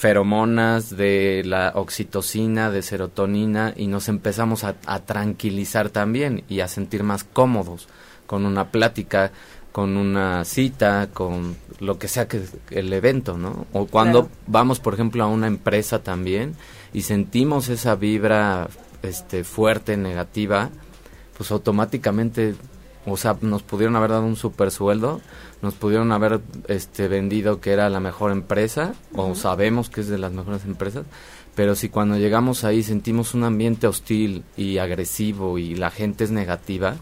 feromonas, 0.00 0.96
de 0.96 1.42
la 1.44 1.72
oxitocina, 1.74 2.70
de 2.70 2.80
serotonina 2.80 3.74
y 3.76 3.86
nos 3.86 4.08
empezamos 4.08 4.64
a, 4.64 4.72
tranquilizar 5.04 5.90
también 5.90 6.42
y 6.48 6.60
a 6.60 6.68
sentir 6.68 7.02
más 7.02 7.22
cómodos 7.22 7.86
con 8.26 8.46
una 8.46 8.70
plática, 8.70 9.30
con 9.72 9.98
una 9.98 10.46
cita, 10.46 11.10
con 11.12 11.54
lo 11.80 11.98
que 11.98 12.08
sea 12.08 12.26
que 12.26 12.42
el 12.70 12.90
evento, 12.94 13.36
¿no? 13.36 13.66
O 13.74 13.88
cuando 13.88 14.30
vamos, 14.46 14.80
por 14.80 14.94
ejemplo, 14.94 15.22
a 15.22 15.26
una 15.26 15.48
empresa 15.48 15.98
también 15.98 16.54
y 16.94 17.02
sentimos 17.02 17.68
esa 17.68 17.94
vibra 17.94 18.70
este 19.02 19.44
fuerte, 19.44 19.98
negativa, 19.98 20.70
pues 21.36 21.50
automáticamente, 21.50 22.54
o 23.06 23.16
sea, 23.16 23.36
nos 23.40 23.62
pudieron 23.62 23.96
haber 23.96 24.10
dado 24.10 24.24
un 24.24 24.36
super 24.36 24.70
sueldo, 24.70 25.20
nos 25.62 25.74
pudieron 25.74 26.12
haber 26.12 26.40
este 26.68 27.08
vendido 27.08 27.60
que 27.60 27.72
era 27.72 27.88
la 27.88 28.00
mejor 28.00 28.32
empresa 28.32 28.94
o 29.14 29.34
sabemos 29.34 29.90
que 29.90 30.02
es 30.02 30.08
de 30.08 30.18
las 30.18 30.32
mejores 30.32 30.64
empresas 30.64 31.04
pero 31.54 31.74
si 31.74 31.88
cuando 31.88 32.16
llegamos 32.16 32.64
ahí 32.64 32.82
sentimos 32.82 33.34
un 33.34 33.44
ambiente 33.44 33.86
hostil 33.86 34.44
y 34.56 34.78
agresivo 34.78 35.58
y 35.58 35.74
la 35.74 35.90
gente 35.90 36.24
es 36.24 36.30
negativa 36.30 36.96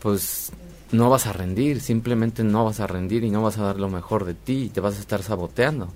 pues 0.00 0.52
no 0.92 1.10
vas 1.10 1.26
a 1.26 1.32
rendir 1.32 1.80
simplemente 1.80 2.44
no 2.44 2.64
vas 2.64 2.80
a 2.80 2.86
rendir 2.86 3.24
y 3.24 3.30
no 3.30 3.42
vas 3.42 3.58
a 3.58 3.62
dar 3.62 3.78
lo 3.78 3.88
mejor 3.88 4.24
de 4.24 4.34
ti 4.34 4.64
y 4.64 4.68
te 4.68 4.80
vas 4.80 4.96
a 4.96 5.00
estar 5.00 5.22
saboteando 5.22 5.88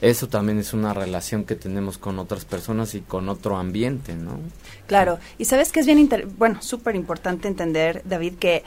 eso 0.00 0.28
también 0.28 0.58
es 0.58 0.72
una 0.72 0.92
relación 0.92 1.44
que 1.44 1.54
tenemos 1.54 1.98
con 1.98 2.18
otras 2.18 2.44
personas 2.44 2.94
y 2.94 3.00
con 3.00 3.28
otro 3.28 3.56
ambiente, 3.56 4.14
¿no? 4.14 4.38
Claro, 4.86 5.18
y 5.38 5.46
sabes 5.46 5.72
que 5.72 5.80
es 5.80 5.86
bien, 5.86 6.08
bueno, 6.38 6.60
súper 6.62 6.96
importante 6.96 7.48
entender, 7.48 8.02
David, 8.04 8.34
que 8.34 8.64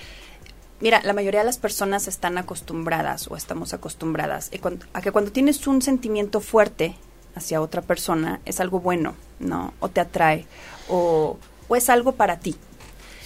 Mira, 0.82 1.02
la 1.04 1.12
mayoría 1.14 1.42
de 1.42 1.46
las 1.46 1.58
personas 1.58 2.08
están 2.08 2.38
acostumbradas 2.38 3.28
o 3.30 3.36
estamos 3.36 3.74
acostumbradas 3.74 4.50
a 4.94 5.02
que 5.02 5.12
cuando 5.12 5.32
tienes 5.32 5.68
un 5.68 5.82
sentimiento 5.82 6.40
fuerte 6.40 6.96
hacia 7.36 7.62
otra 7.62 7.82
persona 7.82 8.40
es 8.46 8.62
algo 8.62 8.80
bueno, 8.80 9.16
¿no? 9.40 9.74
O 9.82 9.90
te 9.90 10.00
atrae 10.00 10.46
o, 10.88 11.38
es 11.76 11.90
algo 11.90 12.14
para 12.14 12.40
ti. 12.40 12.56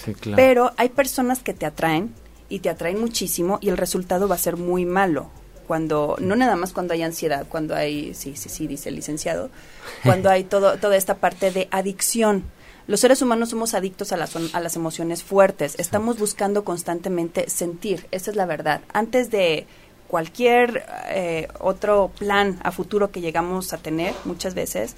Sí, 0.03 0.15
claro. 0.15 0.35
Pero 0.35 0.71
hay 0.77 0.89
personas 0.89 1.43
que 1.43 1.53
te 1.53 1.67
atraen 1.67 2.13
y 2.49 2.59
te 2.59 2.69
atraen 2.69 2.99
muchísimo 2.99 3.59
y 3.61 3.69
el 3.69 3.77
resultado 3.77 4.27
va 4.27 4.35
a 4.35 4.39
ser 4.39 4.57
muy 4.57 4.85
malo. 4.85 5.29
Cuando, 5.73 6.17
no 6.19 6.35
nada 6.35 6.55
más 6.55 6.71
cuando 6.71 6.93
hay 6.93 7.01
ansiedad, 7.01 7.47
cuando 7.49 7.73
hay, 7.73 8.13
sí, 8.13 8.35
sí, 8.35 8.47
sí, 8.47 8.67
dice 8.67 8.89
el 8.89 8.95
licenciado, 8.95 9.49
cuando 10.03 10.29
hay 10.29 10.43
todo, 10.43 10.77
toda 10.77 10.95
esta 10.95 11.15
parte 11.15 11.49
de 11.49 11.67
adicción 11.71 12.43
los 12.85 12.99
seres 12.99 13.23
humanos 13.23 13.49
somos 13.49 13.73
adictos 13.73 14.11
a 14.11 14.17
las, 14.17 14.35
a 14.35 14.59
las 14.59 14.75
emociones 14.75 15.23
fuertes. 15.23 15.73
Estamos 15.79 16.19
buscando 16.19 16.63
constantemente 16.63 17.49
sentir. 17.49 18.05
Esa 18.11 18.29
es 18.29 18.37
la 18.37 18.45
verdad. 18.45 18.81
Antes 18.93 19.31
de 19.31 19.65
cualquier 20.07 20.85
eh, 21.07 21.47
otro 21.59 22.11
plan 22.19 22.59
a 22.61 22.71
futuro 22.71 23.09
que 23.09 23.21
llegamos 23.21 23.73
a 23.73 23.79
tener, 23.79 24.13
muchas 24.25 24.53
veces, 24.53 24.95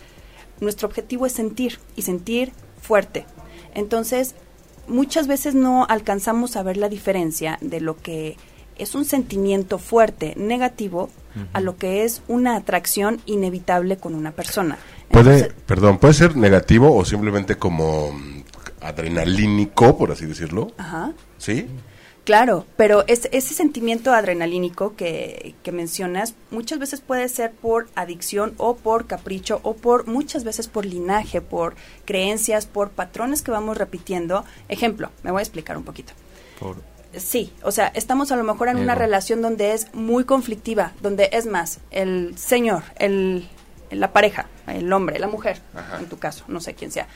nuestro 0.60 0.90
objetivo 0.90 1.26
es 1.26 1.32
sentir 1.32 1.80
y 1.96 2.02
sentir 2.02 2.52
fuerte. 2.82 3.26
Entonces, 3.74 4.36
muchas 4.90 5.28
veces 5.28 5.56
no 5.56 5.86
alcanzamos 5.88 6.58
a 6.58 6.64
ver 6.64 6.76
la 6.76 6.90
diferencia 6.90 7.60
de 7.62 7.80
lo 7.80 7.96
que 7.96 8.36
es 8.78 8.96
un 8.96 9.06
sentimiento 9.06 9.78
fuerte, 9.78 10.34
negativo, 10.38 11.10
a 11.52 11.60
lo 11.60 11.78
que 11.78 12.06
es 12.06 12.22
una 12.30 12.56
atracción 12.56 13.20
inevitable 13.26 13.98
con 13.98 14.16
una 14.16 14.32
persona. 14.32 14.78
Puede, 15.10 15.52
perdón, 15.66 15.98
puede 15.98 16.14
ser 16.14 16.38
negativo 16.38 16.96
o 16.96 17.04
simplemente 17.04 17.58
como 17.58 18.14
mm, 18.14 18.44
adrenalínico, 18.82 19.98
por 19.98 20.12
así 20.12 20.26
decirlo. 20.26 20.72
Ajá. 20.78 21.12
¿Sí? 21.38 21.68
Claro, 22.24 22.66
pero 22.76 23.04
es, 23.08 23.30
ese 23.32 23.54
sentimiento 23.54 24.12
adrenalínico 24.12 24.96
que, 24.96 25.54
que, 25.62 25.72
mencionas 25.72 26.34
muchas 26.50 26.80
veces 26.80 27.00
puede 27.00 27.30
ser 27.30 27.52
por 27.52 27.88
adicción 27.94 28.56
o 28.58 28.78
por 28.78 29.06
capricho 29.06 29.60
o 29.62 29.76
por 29.76 30.08
muchas 30.08 30.44
veces 30.44 30.68
por 30.68 30.88
linaje, 30.88 31.42
por 31.42 31.76
creencias, 32.06 32.66
por 32.66 32.90
patrones 32.90 33.44
que 33.44 33.52
vamos 33.52 33.78
repitiendo. 33.78 34.44
Ejemplo, 34.70 35.12
me 35.22 35.32
voy 35.32 35.40
a 35.40 35.44
explicar 35.44 35.78
un 35.78 35.84
poquito. 35.84 36.14
Por 36.60 36.78
Sí, 37.18 37.54
o 37.64 37.72
sea, 37.72 37.88
estamos 37.94 38.32
a 38.32 38.36
lo 38.36 38.44
mejor 38.44 38.68
en 38.68 38.78
una 38.78 38.96
relación 38.96 39.42
donde 39.42 39.74
es 39.74 39.94
muy 39.94 40.26
conflictiva, 40.26 40.92
donde 41.02 41.30
es 41.32 41.46
más, 41.46 41.80
el 41.92 42.38
señor, 42.38 42.84
el, 42.98 43.48
la 43.92 44.12
pareja, 44.12 44.48
el 44.68 44.92
hombre, 44.92 45.20
la 45.20 45.28
mujer, 45.28 45.62
en 46.00 46.08
tu 46.08 46.18
caso, 46.18 46.46
no 46.48 46.60
sé 46.60 46.74
quién 46.74 46.92
sea, 46.92 47.08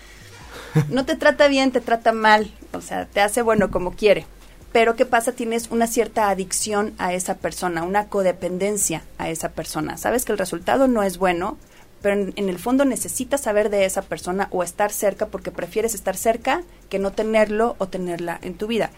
no 0.90 1.06
te 1.06 1.16
trata 1.16 1.48
bien, 1.48 1.72
te 1.72 1.82
trata 1.82 2.12
mal, 2.12 2.52
o 2.74 2.82
sea, 2.82 3.06
te 3.06 3.22
hace 3.22 3.42
bueno 3.42 3.72
como 3.72 3.92
quiere. 3.92 4.26
Pero 4.72 4.96
¿qué 4.96 5.06
pasa? 5.06 5.32
Tienes 5.32 5.70
una 5.72 5.88
cierta 5.88 6.30
adicción 6.30 6.94
a 7.00 7.14
esa 7.14 7.38
persona, 7.38 7.84
una 7.84 8.08
codependencia 8.08 9.02
a 9.18 9.30
esa 9.30 9.50
persona. 9.50 9.98
Sabes 9.98 10.26
que 10.26 10.32
el 10.32 10.38
resultado 10.38 10.88
no 10.88 11.02
es 11.02 11.18
bueno, 11.18 11.58
pero 12.04 12.32
en, 12.36 12.50
el 12.50 12.60
fondo 12.60 12.86
necesitas 12.86 13.42
saber 13.42 13.72
de 13.72 13.86
esa 13.86 14.04
persona 14.04 14.48
o 14.52 14.64
estar 14.64 14.92
cerca 14.92 15.26
porque 15.26 15.52
prefieres 15.52 15.96
estar 15.96 16.16
cerca 16.16 16.62
que 16.90 17.00
no 17.00 17.12
tenerlo 17.12 17.76
o 17.80 17.88
tenerla 17.88 18.40
en 18.42 18.54
tu 18.54 18.68
vida 18.68 18.92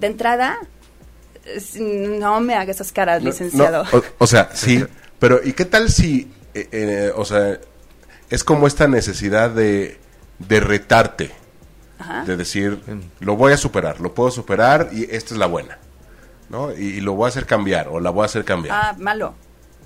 de 0.00 0.06
entrada, 0.06 0.58
no 1.78 2.40
me 2.40 2.54
haga 2.54 2.72
esas 2.72 2.90
caras, 2.92 3.22
licenciado. 3.22 3.84
o, 4.18 4.26
sea, 4.26 4.50
sí, 4.54 4.84
pero 5.18 5.40
¿y 5.44 5.52
qué 5.52 5.64
tal 5.64 5.90
si, 5.90 6.32
eh, 6.54 6.68
eh, 6.72 7.12
o 7.14 7.24
sea, 7.24 7.58
es 8.30 8.44
como 8.44 8.66
esta 8.66 8.88
necesidad 8.88 9.50
de, 9.50 9.98
de 10.38 10.60
retarte? 10.60 11.30
De 12.24 12.38
decir, 12.38 12.80
lo 13.20 13.36
voy 13.36 13.52
a 13.52 13.58
superar, 13.58 14.00
lo 14.00 14.14
puedo 14.14 14.30
superar 14.30 14.88
y 14.90 15.04
esta 15.14 15.34
es 15.34 15.38
la 15.38 15.44
buena, 15.44 15.76
¿no? 16.48 16.72
Y, 16.72 17.02
lo 17.02 17.12
voy 17.12 17.26
a 17.26 17.28
hacer 17.28 17.44
cambiar 17.44 17.88
o 17.88 18.00
la 18.00 18.08
voy 18.08 18.22
a 18.22 18.24
hacer 18.24 18.42
cambiar. 18.42 18.74
Ah, 18.74 18.96
malo. 18.98 19.34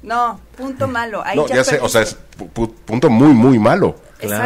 No, 0.00 0.38
punto 0.56 0.86
malo. 0.86 1.24
no, 1.34 1.48
ya, 1.48 1.64
sé, 1.64 1.80
o 1.80 1.88
sea, 1.88 2.02
es 2.02 2.16
punto 2.84 3.10
muy, 3.10 3.34
muy 3.34 3.58
malo. 3.58 3.96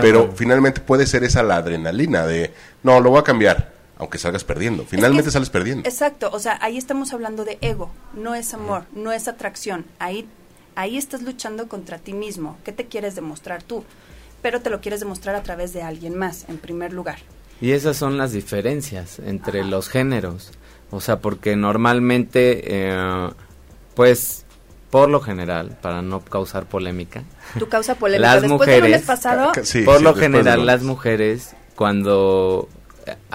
Pero 0.00 0.32
finalmente 0.34 0.80
puede 0.80 1.06
ser 1.06 1.24
esa 1.24 1.42
la 1.42 1.56
adrenalina 1.56 2.26
de, 2.26 2.54
no, 2.82 3.00
lo 3.00 3.10
voy 3.10 3.20
a 3.20 3.22
cambiar 3.22 3.77
aunque 3.98 4.18
salgas 4.18 4.44
perdiendo. 4.44 4.84
Finalmente 4.84 5.30
sales 5.30 5.50
perdiendo. 5.50 5.88
Exacto, 5.88 6.30
o 6.32 6.38
sea, 6.38 6.58
ahí 6.62 6.78
estamos 6.78 7.12
hablando 7.12 7.44
de 7.44 7.58
ego, 7.60 7.90
no 8.14 8.34
es 8.34 8.54
amor, 8.54 8.84
no 8.94 9.12
es 9.12 9.28
atracción. 9.28 9.84
Ahí, 9.98 10.28
ahí 10.76 10.96
estás 10.96 11.22
luchando 11.22 11.68
contra 11.68 11.98
ti 11.98 12.12
mismo. 12.12 12.56
¿Qué 12.64 12.72
te 12.72 12.86
quieres 12.86 13.14
demostrar 13.14 13.62
tú? 13.62 13.84
Pero 14.40 14.60
te 14.62 14.70
lo 14.70 14.80
quieres 14.80 15.00
demostrar 15.00 15.34
a 15.34 15.42
través 15.42 15.72
de 15.72 15.82
alguien 15.82 16.16
más, 16.16 16.46
en 16.48 16.58
primer 16.58 16.92
lugar. 16.92 17.18
Y 17.60 17.72
esas 17.72 17.96
son 17.96 18.16
las 18.16 18.30
diferencias 18.30 19.18
entre 19.18 19.64
los 19.64 19.88
géneros. 19.88 20.52
O 20.90 21.00
sea, 21.00 21.18
porque 21.18 21.56
normalmente, 21.56 22.62
eh, 22.64 23.30
pues, 23.94 24.44
por 24.90 25.08
lo 25.08 25.20
general, 25.20 25.76
para 25.82 26.02
no 26.02 26.20
causar 26.20 26.66
polémica. 26.66 27.24
¿Tu 27.58 27.68
causa 27.68 27.94
polémica? 27.98 28.34
Las 28.34 28.42
Después 28.42 28.60
mujeres, 28.60 29.02
pasado, 29.02 29.52
por 29.84 30.02
lo 30.02 30.14
general, 30.14 30.64
las 30.64 30.82
mujeres, 30.84 31.56
cuando 31.74 32.68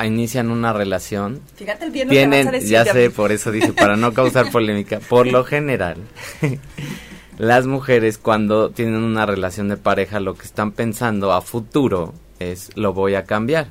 inician 0.04 0.52
una 0.52 0.74
relación. 0.74 1.42
Fíjate 1.56 1.86
el 1.86 1.92
bien 1.92 2.10
tienen, 2.10 2.52
ya 2.62 2.86
sé, 2.86 3.10
por 3.10 3.32
eso 3.32 3.52
dice, 3.52 3.74
para 3.74 3.96
no 3.96 4.14
causar 4.14 4.52
polémica, 4.52 5.00
por 5.00 5.28
lo 5.28 5.44
general, 5.44 5.98
las 7.38 7.66
mujeres 7.66 8.18
cuando 8.18 8.70
tienen 8.70 8.96
una 8.96 9.26
relación 9.26 9.70
de 9.70 9.78
pareja 9.78 10.20
lo 10.20 10.36
que 10.36 10.46
están 10.46 10.72
pensando 10.72 11.34
a 11.34 11.42
futuro 11.42 12.14
es 12.40 12.72
lo 12.76 12.94
voy 12.94 13.16
a 13.16 13.24
cambiar. 13.24 13.68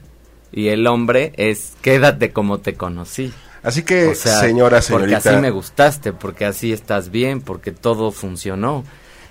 Y 0.53 0.69
el 0.69 0.87
hombre 0.87 1.33
es 1.37 1.73
quédate 1.81 2.33
como 2.33 2.59
te 2.59 2.75
conocí. 2.75 3.33
Así 3.63 3.85
que, 3.85 4.15
señora, 4.15 4.83
señorita. 4.83 5.19
Porque 5.19 5.29
así 5.29 5.41
me 5.41 5.51
gustaste, 5.51 6.13
porque 6.13 6.45
así 6.45 6.73
estás 6.73 7.11
bien, 7.11 7.41
porque 7.41 7.71
todo 7.71 8.11
funcionó. 8.11 8.85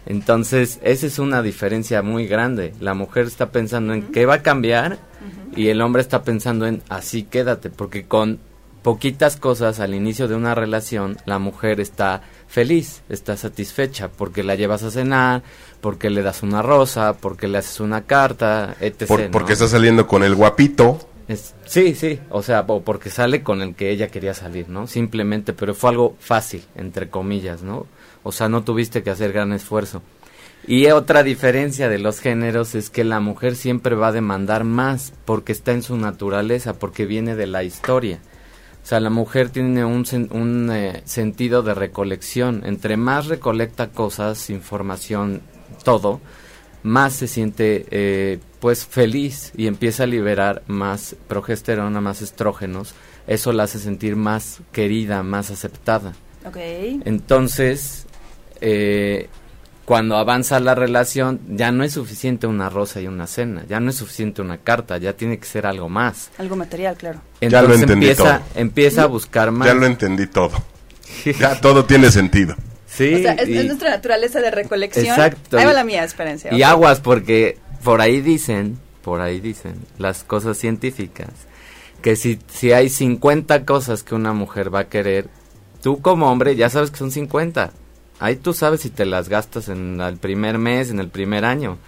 Entonces, 0.05 0.79
esa 0.83 1.05
es 1.05 1.19
una 1.19 1.41
diferencia 1.41 2.01
muy 2.01 2.27
grande. 2.27 2.73
La 2.79 2.93
mujer 2.93 3.25
está 3.25 3.51
pensando 3.51 3.93
en 3.93 4.03
qué 4.03 4.25
va 4.25 4.35
a 4.35 4.41
cambiar 4.41 4.99
y 5.55 5.67
el 5.67 5.81
hombre 5.81 6.01
está 6.01 6.23
pensando 6.23 6.65
en 6.65 6.81
así 6.89 7.23
quédate, 7.23 7.69
porque 7.69 8.05
con 8.05 8.39
poquitas 8.81 9.37
cosas 9.37 9.79
al 9.79 9.93
inicio 9.93 10.27
de 10.27 10.35
una 10.35 10.55
relación, 10.55 11.17
la 11.25 11.39
mujer 11.39 11.79
está 11.79 12.21
feliz, 12.47 13.03
está 13.09 13.37
satisfecha, 13.37 14.09
porque 14.09 14.43
la 14.43 14.55
llevas 14.55 14.83
a 14.83 14.91
cenar, 14.91 15.43
porque 15.81 16.09
le 16.09 16.23
das 16.23 16.43
una 16.43 16.61
rosa, 16.61 17.13
porque 17.13 17.47
le 17.47 17.59
haces 17.59 17.79
una 17.79 18.01
carta, 18.01 18.75
etc. 18.79 19.29
porque 19.31 19.53
está 19.53 19.67
saliendo 19.67 20.07
con 20.07 20.23
el 20.23 20.35
guapito. 20.35 20.99
sí, 21.65 21.93
sí, 21.93 22.19
o 22.29 22.41
sea, 22.41 22.65
o 22.67 22.81
porque 22.81 23.09
sale 23.09 23.43
con 23.43 23.61
el 23.61 23.75
que 23.75 23.91
ella 23.91 24.07
quería 24.07 24.33
salir, 24.33 24.67
¿no? 24.67 24.87
Simplemente, 24.87 25.53
pero 25.53 25.73
fue 25.73 25.91
algo 25.91 26.15
fácil, 26.19 26.63
entre 26.75 27.09
comillas, 27.09 27.61
¿no? 27.61 27.85
O 28.23 28.31
sea, 28.31 28.49
no 28.49 28.63
tuviste 28.63 29.03
que 29.03 29.09
hacer 29.09 29.33
gran 29.33 29.53
esfuerzo. 29.53 30.01
Y 30.67 30.85
otra 30.87 31.23
diferencia 31.23 31.89
de 31.89 31.97
los 31.97 32.19
géneros 32.19 32.75
es 32.75 32.89
que 32.89 33.03
la 33.03 33.19
mujer 33.19 33.55
siempre 33.55 33.95
va 33.95 34.09
a 34.09 34.11
demandar 34.11 34.63
más 34.63 35.13
porque 35.25 35.51
está 35.51 35.71
en 35.71 35.81
su 35.81 35.97
naturaleza, 35.97 36.77
porque 36.77 37.05
viene 37.05 37.35
de 37.35 37.47
la 37.47 37.63
historia. 37.63 38.19
O 38.83 38.85
sea, 38.85 38.99
la 38.99 39.09
mujer 39.09 39.49
tiene 39.49 39.85
un, 39.85 40.05
un 40.31 40.71
eh, 40.71 41.01
sentido 41.05 41.63
de 41.63 41.73
recolección. 41.73 42.63
Entre 42.65 42.97
más 42.97 43.27
recolecta 43.27 43.89
cosas, 43.89 44.49
información, 44.49 45.41
todo, 45.83 46.19
más 46.83 47.13
se 47.13 47.27
siente 47.27 47.85
eh, 47.91 48.39
pues 48.59 48.85
feliz 48.85 49.51
y 49.55 49.67
empieza 49.67 50.03
a 50.03 50.07
liberar 50.07 50.63
más 50.67 51.15
progesterona, 51.27 52.01
más 52.01 52.21
estrógenos. 52.21 52.93
Eso 53.27 53.53
la 53.53 53.63
hace 53.63 53.79
sentir 53.79 54.15
más 54.15 54.61
querida, 54.71 55.21
más 55.23 55.51
aceptada. 55.51 56.13
Okay. 56.45 57.01
Entonces, 57.05 58.00
eh, 58.61 59.27
cuando 59.85 60.15
avanza 60.15 60.59
la 60.59 60.73
relación, 60.73 61.41
ya 61.49 61.71
no 61.71 61.83
es 61.83 61.93
suficiente 61.93 62.47
una 62.47 62.69
rosa 62.69 63.01
y 63.01 63.07
una 63.07 63.27
cena, 63.27 63.65
ya 63.67 63.79
no 63.79 63.89
es 63.89 63.97
suficiente 63.97 64.41
una 64.41 64.57
carta, 64.59 64.97
ya 64.97 65.13
tiene 65.13 65.37
que 65.37 65.45
ser 65.45 65.65
algo 65.65 65.89
más. 65.89 66.29
Algo 66.37 66.55
material, 66.55 66.95
claro. 66.95 67.19
Entonces 67.41 67.51
ya 67.51 67.61
lo 67.61 67.73
entendí 67.73 68.07
empieza, 68.07 68.37
todo. 68.37 68.47
empieza 68.55 69.03
a 69.03 69.05
buscar 69.07 69.51
más. 69.51 69.67
Ya 69.67 69.73
lo 69.73 69.85
entendí 69.85 70.27
todo. 70.27 70.51
ya 71.39 71.59
todo 71.59 71.83
tiene 71.83 72.09
sentido. 72.11 72.55
Sí. 72.85 73.15
O 73.15 73.17
sea, 73.17 73.33
es, 73.33 73.65
nuestra 73.65 73.89
naturaleza 73.89 74.39
de 74.39 74.51
recolección. 74.51 75.07
Exacto. 75.07 75.57
Ahí 75.57 75.65
va 75.65 75.73
la 75.73 75.83
mía 75.83 76.03
experiencia. 76.03 76.53
Y 76.53 76.61
aguas, 76.61 77.01
porque 77.01 77.57
por 77.83 77.99
ahí 77.99 78.21
dicen, 78.21 78.77
por 79.01 79.19
ahí 79.19 79.39
dicen 79.39 79.75
las 79.97 80.23
cosas 80.23 80.57
científicas, 80.57 81.31
que 82.01 82.15
si, 82.15 82.39
si 82.47 82.71
hay 82.71 82.89
50 82.89 83.65
cosas 83.65 84.03
que 84.03 84.15
una 84.15 84.31
mujer 84.31 84.73
va 84.73 84.81
a 84.81 84.87
querer, 84.87 85.27
tú 85.81 86.01
como 86.01 86.31
hombre 86.31 86.55
ya 86.55 86.69
sabes 86.69 86.91
que 86.91 86.97
son 86.97 87.11
50 87.11 87.73
Ahí 88.21 88.35
tú 88.35 88.53
sabes 88.53 88.81
si 88.81 88.91
te 88.91 89.03
las 89.07 89.29
gastas 89.29 89.67
en 89.67 89.99
el 89.99 90.17
primer 90.17 90.59
mes, 90.59 90.91
en 90.91 90.99
el 90.99 91.09
primer 91.09 91.43
año. 91.43 91.79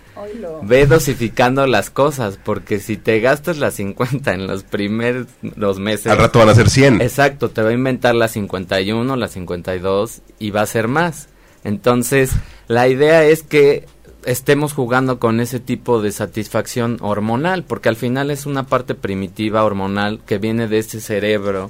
Ve 0.64 0.88
dosificando 0.88 1.68
las 1.68 1.92
cosas, 1.92 2.40
porque 2.44 2.80
si 2.80 2.98
te 2.98 3.20
gastas 3.20 3.60
las 3.60 3.76
50 3.76 4.34
en 4.34 4.48
los 4.48 4.64
primeros 4.64 5.28
los 5.56 5.80
meses... 5.80 6.08
Al 6.08 6.18
rato 6.18 6.40
van 6.40 6.50
a 6.50 6.56
ser 6.56 6.72
100. 6.72 7.02
Exacto, 7.02 7.52
te 7.52 7.62
va 7.62 7.70
a 7.70 7.74
inventar 7.74 8.16
las 8.16 8.32
51, 8.32 9.16
las 9.16 9.32
52 9.32 10.22
y 10.40 10.50
va 10.50 10.62
a 10.62 10.66
ser 10.66 10.88
más. 10.88 11.30
Entonces, 11.64 12.32
la 12.68 12.88
idea 12.88 13.24
es 13.26 13.44
que 13.44 13.86
estemos 14.26 14.74
jugando 14.74 15.20
con 15.20 15.40
ese 15.40 15.60
tipo 15.60 16.02
de 16.02 16.12
satisfacción 16.12 16.98
hormonal, 17.02 17.64
porque 17.64 17.90
al 17.90 17.96
final 17.96 18.32
es 18.32 18.48
una 18.48 18.64
parte 18.64 18.96
primitiva 18.96 19.64
hormonal 19.64 20.20
que 20.26 20.40
viene 20.40 20.68
de 20.68 20.80
ese 20.80 21.00
cerebro 21.00 21.70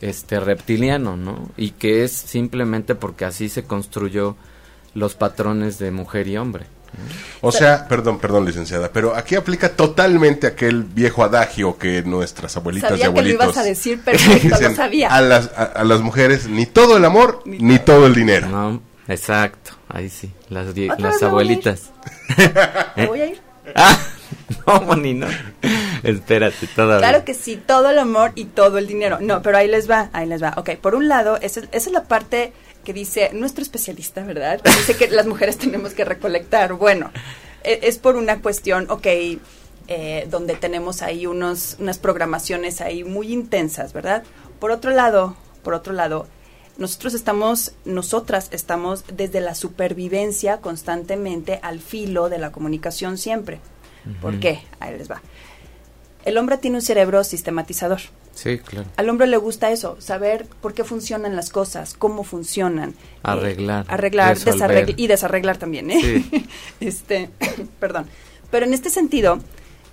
este 0.00 0.40
reptiliano, 0.40 1.16
¿no? 1.16 1.50
Y 1.56 1.72
que 1.72 2.04
es 2.04 2.12
simplemente 2.12 2.94
porque 2.94 3.24
así 3.24 3.48
se 3.48 3.64
construyó 3.64 4.36
los 4.94 5.14
patrones 5.14 5.78
de 5.78 5.90
mujer 5.90 6.28
y 6.28 6.36
hombre. 6.36 6.66
O 7.40 7.52
sea, 7.52 7.86
perdón, 7.86 8.18
perdón, 8.18 8.44
licenciada, 8.44 8.90
pero 8.92 9.14
aquí 9.14 9.36
aplica 9.36 9.70
totalmente 9.70 10.46
aquel 10.46 10.82
viejo 10.82 11.22
adagio 11.22 11.78
que 11.78 12.02
nuestras 12.02 12.56
abuelitas 12.56 12.98
y 12.98 13.02
abuelitos. 13.02 13.38
Que 13.38 13.44
lo 13.44 13.44
ibas 13.44 13.56
a 13.56 13.62
decir, 13.62 14.00
perfecto, 14.04 14.60
lo 14.60 14.74
sabía. 14.74 15.08
A 15.08 15.20
las, 15.20 15.50
a, 15.56 15.84
las 15.84 16.00
mujeres, 16.00 16.48
ni 16.48 16.66
todo 16.66 16.96
el 16.96 17.04
amor, 17.04 17.42
ni, 17.46 17.78
todo 17.78 18.06
el 18.06 18.14
dinero. 18.14 18.48
No, 18.48 18.82
exacto, 19.08 19.72
ahí 19.88 20.10
sí, 20.10 20.32
las, 20.48 20.76
las 20.98 21.22
abuelitas. 21.22 21.90
voy 23.06 23.20
a 23.20 23.26
ir? 23.26 23.40
Ah, 23.74 23.96
no, 24.66 24.80
Moni, 24.82 25.14
no. 25.14 25.26
Espérate. 26.02 26.66
Claro 26.74 27.24
que 27.24 27.34
sí, 27.34 27.56
todo 27.56 27.90
el 27.90 27.98
amor 27.98 28.32
y 28.34 28.46
todo 28.46 28.78
el 28.78 28.86
dinero. 28.86 29.18
No, 29.20 29.42
pero 29.42 29.58
ahí 29.58 29.68
les 29.68 29.90
va, 29.90 30.10
ahí 30.12 30.26
les 30.26 30.42
va. 30.42 30.54
Ok, 30.56 30.70
por 30.76 30.94
un 30.94 31.08
lado, 31.08 31.36
esa, 31.40 31.62
es 31.72 31.90
la 31.90 32.04
parte 32.04 32.52
que 32.84 32.92
dice 32.92 33.30
nuestro 33.32 33.62
especialista, 33.62 34.22
¿verdad? 34.22 34.60
dice 34.64 34.96
que 34.96 35.08
las 35.08 35.26
mujeres 35.26 35.58
tenemos 35.58 35.92
que 35.92 36.04
recolectar. 36.04 36.72
Bueno, 36.74 37.10
e, 37.62 37.80
es, 37.82 37.98
por 37.98 38.16
una 38.16 38.40
cuestión, 38.40 38.86
ok, 38.90 39.06
eh, 39.06 40.26
donde 40.30 40.54
tenemos 40.54 41.02
ahí 41.02 41.26
unos, 41.26 41.76
unas 41.78 41.98
programaciones 41.98 42.80
ahí 42.80 43.04
muy 43.04 43.32
intensas, 43.32 43.92
¿verdad? 43.92 44.22
Por 44.58 44.70
otro 44.70 44.90
lado, 44.90 45.36
por 45.62 45.74
otro 45.74 45.92
lado, 45.92 46.26
nosotros 46.78 47.12
estamos, 47.12 47.72
nosotras 47.84 48.48
estamos 48.52 49.04
desde 49.14 49.42
la 49.42 49.54
supervivencia 49.54 50.62
constantemente 50.62 51.60
al 51.62 51.80
filo 51.80 52.30
de 52.30 52.38
la 52.38 52.52
comunicación 52.52 53.18
siempre. 53.18 53.60
¿Por 54.20 54.38
qué? 54.40 54.62
Ahí 54.78 54.96
les 54.96 55.10
va. 55.10 55.20
El 56.24 56.36
hombre 56.36 56.58
tiene 56.58 56.76
un 56.76 56.82
cerebro 56.82 57.24
sistematizador. 57.24 58.00
Sí, 58.34 58.58
claro. 58.58 58.88
Al 58.96 59.08
hombre 59.08 59.26
le 59.26 59.36
gusta 59.36 59.70
eso, 59.70 59.96
saber 60.00 60.46
por 60.60 60.74
qué 60.74 60.84
funcionan 60.84 61.36
las 61.36 61.50
cosas, 61.50 61.94
cómo 61.94 62.24
funcionan. 62.24 62.94
Arreglar. 63.22 63.84
Eh, 63.84 63.88
arreglar, 63.88 64.38
desarreglar 64.38 64.98
y 64.98 65.06
desarreglar 65.06 65.56
también, 65.56 65.90
¿eh? 65.90 66.00
Sí. 66.00 66.46
este, 66.80 67.30
perdón. 67.80 68.06
Pero 68.50 68.66
en 68.66 68.74
este 68.74 68.90
sentido, 68.90 69.40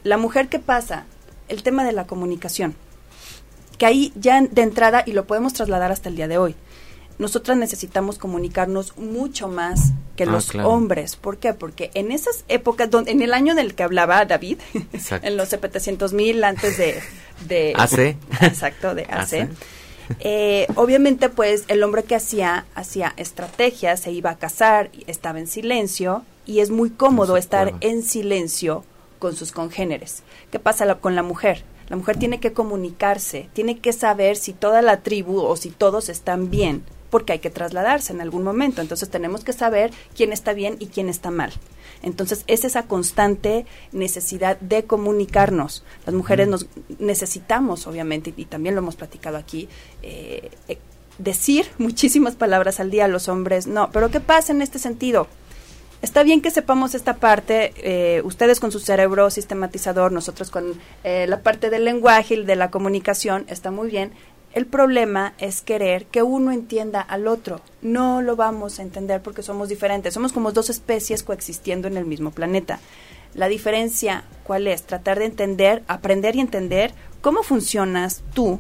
la 0.04 0.18
mujer 0.18 0.50
que 0.50 0.60
pasa, 0.60 1.06
el 1.48 1.64
tema 1.64 1.84
de 1.84 1.94
la 1.94 2.08
comunicación. 2.08 2.76
que 3.78 3.86
ahí 3.86 4.12
ya 4.16 4.42
de 4.42 4.62
entrada, 4.62 5.04
y 5.06 5.14
lo 5.14 5.26
podemos 5.28 5.54
trasladar 5.54 5.92
hasta 5.92 6.10
el 6.10 6.16
día 6.16 6.28
de 6.28 6.38
hoy, 6.38 6.56
nosotras 7.20 7.58
necesitamos 7.58 8.18
comunicarnos 8.18 8.98
mucho 8.98 9.48
más 9.48 9.92
que 10.16 10.24
ah, 10.24 10.28
los 10.28 10.54
hombres. 10.56 11.16
¿Por 11.16 11.38
qué? 11.38 11.54
Porque 11.54 11.92
en 11.94 12.12
esas 12.12 12.46
épocas, 12.48 12.90
donde, 12.90 13.12
en 13.12 13.22
el 13.22 13.34
año 13.34 13.56
del 13.56 13.76
que 13.76 13.84
hablaba 13.84 14.24
David, 14.26 14.60
en 15.22 15.38
los 15.38 15.50
700 15.50 16.14
mil 16.14 16.44
antes 16.44 16.78
de, 16.78 17.02
de... 17.48 17.74
AC. 17.78 18.18
Exacto, 18.42 18.94
de 18.94 19.04
AC. 19.04 19.50
Eh, 20.20 20.68
obviamente, 20.76 21.30
pues, 21.30 21.66
el 21.68 21.84
hombre 21.84 22.04
que 22.04 22.16
hacía, 22.16 22.66
hacía 22.76 23.14
estrategias, 23.18 24.02
se 24.02 24.12
iba 24.12 24.32
a 24.32 24.38
casar, 24.38 24.90
estaba 25.08 25.40
en 25.40 25.48
silencio, 25.48 26.24
y 26.46 26.60
es 26.60 26.70
muy 26.70 26.90
cómodo 26.90 27.36
estar 27.36 27.74
en 27.82 28.04
silencio 28.04 28.86
con 29.20 29.36
sus 29.36 29.52
congéneres. 29.52 30.24
¿Qué 30.52 30.60
pasa 30.60 30.96
con 30.96 31.16
la 31.16 31.24
mujer? 31.24 31.64
La 31.90 31.98
mujer 31.98 32.18
tiene 32.18 32.40
que 32.40 32.54
comunicarse, 32.54 33.50
tiene 33.54 33.80
que 33.80 33.94
saber 33.94 34.36
si 34.36 34.54
toda 34.54 34.82
la 34.82 35.02
tribu 35.02 35.40
o 35.40 35.56
si 35.56 35.70
todos 35.70 36.10
están 36.10 36.50
bien, 36.50 36.84
porque 37.18 37.34
hay 37.34 37.40
que 37.40 37.50
trasladarse 37.50 38.14
en 38.14 38.22
algún 38.22 38.44
momento. 38.44 38.80
Entonces 38.80 39.10
tenemos 39.10 39.44
que 39.44 39.52
saber 39.52 39.90
quién 40.16 40.32
está 40.32 40.54
bien 40.54 40.76
y 40.78 40.86
quién 40.86 41.10
está 41.10 41.32
mal. 41.32 41.52
Entonces 42.04 42.44
es 42.46 42.64
esa 42.64 42.84
constante 42.84 43.66
necesidad 43.92 44.60
de 44.60 44.84
comunicarnos. 44.84 45.84
Las 46.06 46.14
mujeres 46.14 46.48
nos 46.48 46.68
necesitamos, 47.00 47.88
obviamente, 47.88 48.36
y 48.38 48.46
también 48.46 48.76
lo 48.76 48.82
hemos 48.82 48.96
platicado 48.96 49.38
aquí, 49.38 49.68
eh, 50.04 50.52
eh, 50.68 50.78
decir 51.18 51.66
muchísimas 51.80 52.36
palabras 52.36 52.80
al 52.80 52.92
día. 52.92 53.08
Los 53.08 53.30
hombres 53.30 53.66
no. 53.66 53.90
Pero 53.92 54.12
¿qué 54.12 54.20
pasa 54.20 54.54
en 54.54 54.62
este 54.62 54.78
sentido? 54.78 55.28
Está 56.04 56.22
bien 56.22 56.42
que 56.42 56.52
sepamos 56.52 56.94
esta 56.94 57.16
parte, 57.16 57.74
eh, 57.78 58.22
ustedes 58.24 58.60
con 58.60 58.72
su 58.72 58.80
cerebro 58.80 59.32
sistematizador, 59.32 60.12
nosotros 60.12 60.52
con 60.52 60.80
eh, 61.04 61.26
la 61.28 61.42
parte 61.42 61.72
del 61.72 61.86
lenguaje 61.86 62.36
y 62.36 62.46
de 62.46 62.56
la 62.56 62.70
comunicación, 62.70 63.46
está 63.48 63.72
muy 63.72 63.90
bien. 63.90 64.12
El 64.54 64.66
problema 64.66 65.34
es 65.38 65.62
querer 65.62 66.06
que 66.06 66.24
uno 66.24 66.52
entienda 66.52 67.02
al 67.02 67.28
otro. 67.28 67.62
No 67.82 68.22
lo 68.22 68.36
vamos 68.36 68.80
a 68.80 68.82
entender 68.82 69.22
porque 69.22 69.44
somos 69.44 69.70
diferentes. 69.70 70.14
Somos 70.14 70.34
como 70.34 70.52
dos 70.52 70.70
especies 70.70 71.24
coexistiendo 71.24 71.88
en 71.88 71.98
el 71.98 72.06
mismo 72.06 72.32
planeta. 72.32 72.80
La 73.34 73.48
diferencia, 73.48 74.24
¿cuál 74.44 74.68
es? 74.68 74.84
Tratar 74.84 75.20
de 75.20 75.26
entender, 75.26 75.84
aprender 75.88 76.36
y 76.36 76.40
entender 76.40 76.94
cómo 77.22 77.44
funcionas 77.44 78.24
tú 78.34 78.60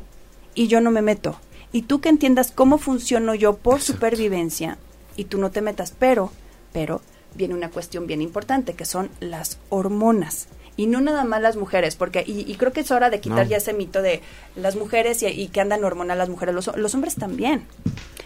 y 0.53 0.67
yo 0.67 0.81
no 0.81 0.91
me 0.91 1.01
meto. 1.01 1.39
Y 1.71 1.83
tú 1.83 1.99
que 1.99 2.09
entiendas 2.09 2.51
cómo 2.51 2.77
funciono 2.77 3.33
yo 3.33 3.57
por 3.57 3.81
supervivencia 3.81 4.77
y 5.15 5.25
tú 5.25 5.37
no 5.37 5.51
te 5.51 5.61
metas. 5.61 5.93
Pero, 5.97 6.31
pero, 6.73 7.01
viene 7.33 7.55
una 7.55 7.69
cuestión 7.69 8.07
bien 8.07 8.21
importante, 8.21 8.73
que 8.73 8.85
son 8.85 9.09
las 9.19 9.57
hormonas. 9.69 10.47
Y 10.77 10.87
no 10.87 11.01
nada 11.01 11.23
más 11.23 11.41
las 11.41 11.57
mujeres, 11.57 11.95
porque, 11.95 12.23
y, 12.25 12.53
creo 12.55 12.71
que 12.71 12.81
es 12.81 12.91
hora 12.91 13.09
de 13.09 13.19
quitar 13.19 13.47
ya 13.47 13.57
ese 13.57 13.73
mito 13.73 14.01
de 14.01 14.21
las 14.55 14.75
mujeres 14.75 15.23
y, 15.23 15.47
que 15.47 15.59
andan 15.59 15.83
hormonal 15.83 16.17
las 16.17 16.29
mujeres, 16.29 16.53
los, 16.53 16.95
hombres 16.95 17.15
también. 17.15 17.65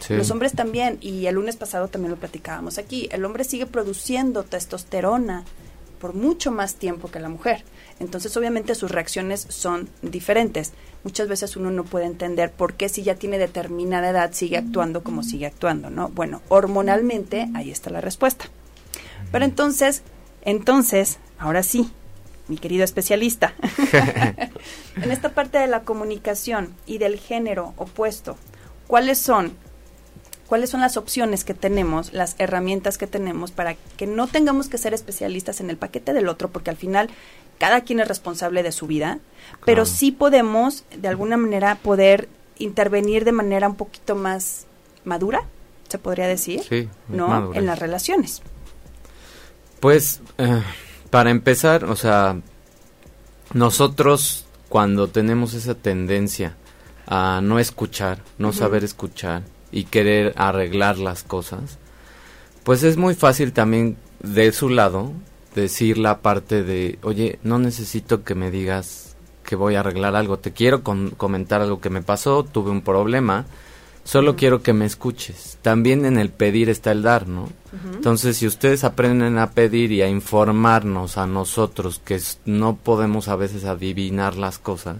Los 0.09 0.29
hombres 0.31 0.53
también, 0.53 0.97
y 0.99 1.27
el 1.27 1.35
lunes 1.35 1.55
pasado 1.55 1.87
también 1.87 2.11
lo 2.11 2.17
platicábamos 2.17 2.77
aquí, 2.77 3.07
el 3.11 3.23
hombre 3.23 3.45
sigue 3.45 3.65
produciendo 3.65 4.43
testosterona 4.43 5.45
por 6.01 6.15
mucho 6.15 6.51
más 6.51 6.75
tiempo 6.75 7.09
que 7.09 7.19
la 7.19 7.29
mujer. 7.29 7.63
Entonces, 7.99 8.35
obviamente, 8.35 8.73
sus 8.73 8.89
reacciones 8.89 9.45
son 9.49 9.87
diferentes. 10.01 10.73
Muchas 11.03 11.27
veces 11.27 11.55
uno 11.55 11.69
no 11.69 11.83
puede 11.83 12.05
entender 12.05 12.51
por 12.51 12.73
qué 12.73 12.89
si 12.89 13.03
ya 13.03 13.13
tiene 13.15 13.37
determinada 13.37 14.09
edad 14.09 14.33
sigue 14.33 14.57
actuando 14.57 15.03
como 15.03 15.21
sigue 15.21 15.45
actuando, 15.45 15.91
¿no? 15.91 16.09
Bueno, 16.09 16.41
hormonalmente 16.49 17.47
ahí 17.53 17.69
está 17.69 17.91
la 17.91 18.01
respuesta. 18.01 18.45
Pero 19.31 19.45
entonces, 19.45 20.01
entonces, 20.41 21.19
ahora 21.37 21.61
sí, 21.61 21.91
mi 22.51 22.57
querido 22.57 22.83
especialista, 22.83 23.53
en 25.01 25.09
esta 25.09 25.29
parte 25.29 25.57
de 25.57 25.67
la 25.67 25.83
comunicación 25.83 26.75
y 26.85 26.97
del 26.97 27.17
género 27.17 27.73
opuesto, 27.77 28.35
¿cuáles 28.87 29.19
son? 29.19 29.53
¿Cuáles 30.47 30.69
son 30.69 30.81
las 30.81 30.97
opciones 30.97 31.45
que 31.45 31.53
tenemos, 31.53 32.11
las 32.11 32.35
herramientas 32.37 32.97
que 32.97 33.07
tenemos 33.07 33.51
para 33.51 33.75
que 33.95 34.05
no 34.05 34.27
tengamos 34.27 34.67
que 34.67 34.77
ser 34.77 34.93
especialistas 34.93 35.61
en 35.61 35.69
el 35.69 35.77
paquete 35.77 36.11
del 36.11 36.27
otro, 36.27 36.49
porque 36.49 36.69
al 36.69 36.75
final 36.75 37.09
cada 37.57 37.81
quien 37.81 38.01
es 38.01 38.09
responsable 38.09 38.61
de 38.61 38.73
su 38.73 38.85
vida, 38.85 39.19
pero 39.63 39.85
sí 39.85 40.11
podemos, 40.11 40.83
de 40.93 41.07
alguna 41.07 41.37
manera, 41.37 41.75
poder 41.75 42.27
intervenir 42.57 43.23
de 43.23 43.31
manera 43.31 43.69
un 43.69 43.75
poquito 43.75 44.15
más 44.15 44.67
madura, 45.05 45.45
se 45.87 45.97
podría 45.97 46.27
decir, 46.27 46.89
¿no? 47.07 47.53
En 47.53 47.65
las 47.65 47.79
relaciones. 47.79 48.41
Pues, 49.79 50.21
eh, 50.37 50.61
para 51.09 51.29
empezar, 51.29 51.85
o 51.85 51.95
sea, 51.95 52.37
nosotros 53.53 54.45
cuando 54.69 55.07
tenemos 55.07 55.53
esa 55.53 55.75
tendencia 55.75 56.55
a 57.07 57.41
no 57.43 57.59
escuchar, 57.59 58.19
no 58.37 58.53
saber 58.53 58.83
escuchar 58.83 59.43
y 59.71 59.85
querer 59.85 60.33
arreglar 60.37 60.97
las 60.97 61.23
cosas, 61.23 61.77
pues 62.63 62.83
es 62.83 62.97
muy 62.97 63.15
fácil 63.15 63.53
también 63.53 63.97
de 64.21 64.51
su 64.51 64.69
lado 64.69 65.11
decir 65.55 65.97
la 65.97 66.21
parte 66.21 66.63
de, 66.63 66.99
oye, 67.03 67.39
no 67.43 67.59
necesito 67.59 68.23
que 68.23 68.35
me 68.35 68.51
digas 68.51 69.15
que 69.43 69.55
voy 69.55 69.75
a 69.75 69.81
arreglar 69.81 70.15
algo, 70.15 70.39
te 70.39 70.53
quiero 70.53 70.83
comentar 70.83 71.61
algo 71.61 71.81
que 71.81 71.89
me 71.89 72.01
pasó, 72.01 72.43
tuve 72.43 72.71
un 72.71 72.81
problema, 72.81 73.45
Solo 74.03 74.35
quiero 74.35 74.63
que 74.63 74.73
me 74.73 74.85
escuches. 74.85 75.57
También 75.61 76.05
en 76.05 76.17
el 76.17 76.29
pedir 76.29 76.69
está 76.69 76.91
el 76.91 77.03
dar, 77.03 77.27
¿no? 77.27 77.49
Entonces, 77.93 78.37
si 78.37 78.47
ustedes 78.47 78.83
aprenden 78.83 79.37
a 79.37 79.51
pedir 79.51 79.91
y 79.91 80.01
a 80.01 80.09
informarnos 80.09 81.17
a 81.17 81.27
nosotros, 81.27 82.01
que 82.03 82.19
no 82.45 82.75
podemos 82.75 83.27
a 83.27 83.35
veces 83.35 83.63
adivinar 83.63 84.35
las 84.35 84.59
cosas, 84.59 84.97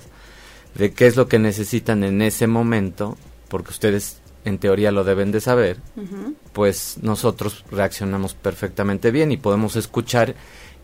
de 0.75 0.93
qué 0.93 1.07
es 1.07 1.17
lo 1.17 1.27
que 1.27 1.39
necesitan 1.39 2.03
en 2.03 2.21
ese 2.21 2.47
momento, 2.47 3.17
porque 3.49 3.71
ustedes 3.71 4.21
en 4.45 4.57
teoría 4.57 4.91
lo 4.91 5.03
deben 5.03 5.31
de 5.31 5.41
saber, 5.41 5.77
pues 6.53 6.97
nosotros 7.01 7.65
reaccionamos 7.71 8.35
perfectamente 8.35 9.11
bien 9.11 9.31
y 9.31 9.37
podemos 9.37 9.75
escuchar 9.75 10.35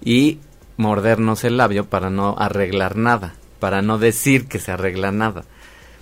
y 0.03 0.39
mordernos 0.75 1.43
el 1.43 1.57
labio 1.57 1.85
para 1.85 2.09
no 2.09 2.35
arreglar 2.37 2.97
nada, 2.97 3.35
para 3.59 3.81
no 3.81 3.97
decir 3.97 4.47
que 4.47 4.59
se 4.59 4.71
arregla 4.71 5.11
nada 5.11 5.45